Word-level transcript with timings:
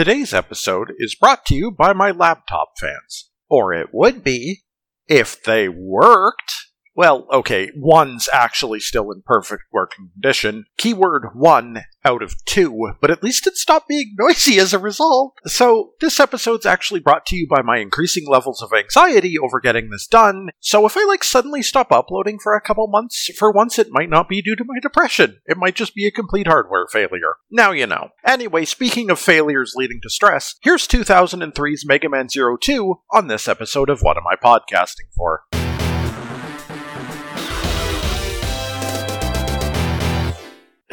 Today's 0.00 0.32
episode 0.32 0.94
is 0.96 1.14
brought 1.14 1.44
to 1.44 1.54
you 1.54 1.70
by 1.70 1.92
my 1.92 2.10
laptop 2.10 2.70
fans. 2.80 3.28
Or 3.50 3.74
it 3.74 3.88
would 3.92 4.24
be 4.24 4.62
if 5.06 5.42
they 5.42 5.68
worked. 5.68 6.69
Well, 6.94 7.26
okay, 7.32 7.70
one's 7.76 8.28
actually 8.32 8.80
still 8.80 9.10
in 9.12 9.22
perfect 9.24 9.64
working 9.72 10.10
condition. 10.12 10.64
Keyword 10.76 11.28
one 11.34 11.84
out 12.04 12.22
of 12.22 12.34
two, 12.44 12.92
but 13.00 13.10
at 13.10 13.22
least 13.22 13.46
it 13.46 13.56
stopped 13.56 13.88
being 13.88 14.14
noisy 14.18 14.58
as 14.58 14.72
a 14.72 14.78
result. 14.78 15.34
So, 15.46 15.92
this 16.00 16.18
episode's 16.18 16.66
actually 16.66 17.00
brought 17.00 17.26
to 17.26 17.36
you 17.36 17.46
by 17.48 17.62
my 17.62 17.78
increasing 17.78 18.26
levels 18.26 18.62
of 18.62 18.72
anxiety 18.72 19.38
over 19.38 19.60
getting 19.60 19.90
this 19.90 20.06
done. 20.06 20.50
So, 20.60 20.86
if 20.86 20.96
I 20.96 21.04
like 21.04 21.24
suddenly 21.24 21.62
stop 21.62 21.92
uploading 21.92 22.38
for 22.38 22.54
a 22.54 22.60
couple 22.60 22.86
months, 22.88 23.30
for 23.38 23.52
once 23.52 23.78
it 23.78 23.88
might 23.90 24.10
not 24.10 24.28
be 24.28 24.42
due 24.42 24.56
to 24.56 24.64
my 24.66 24.80
depression. 24.80 25.38
It 25.46 25.56
might 25.56 25.76
just 25.76 25.94
be 25.94 26.06
a 26.06 26.10
complete 26.10 26.46
hardware 26.46 26.86
failure. 26.90 27.36
Now 27.50 27.70
you 27.72 27.86
know. 27.86 28.10
Anyway, 28.26 28.64
speaking 28.64 29.10
of 29.10 29.18
failures 29.18 29.74
leading 29.76 30.00
to 30.02 30.10
stress, 30.10 30.56
here's 30.62 30.88
2003's 30.88 31.86
Mega 31.86 32.08
Man 32.08 32.28
Zero 32.28 32.56
Two 32.56 33.00
on 33.10 33.28
this 33.28 33.48
episode 33.48 33.90
of 33.90 34.00
What 34.00 34.16
Am 34.16 34.24
I 34.26 34.36
Podcasting 34.36 35.12
For? 35.14 35.42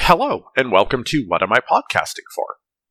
Hello, 0.09 0.45
and 0.55 0.71
welcome 0.71 1.03
to 1.07 1.25
What 1.27 1.43
Am 1.43 1.51
I 1.51 1.57
Podcasting 1.57 2.23
For? 2.33 2.45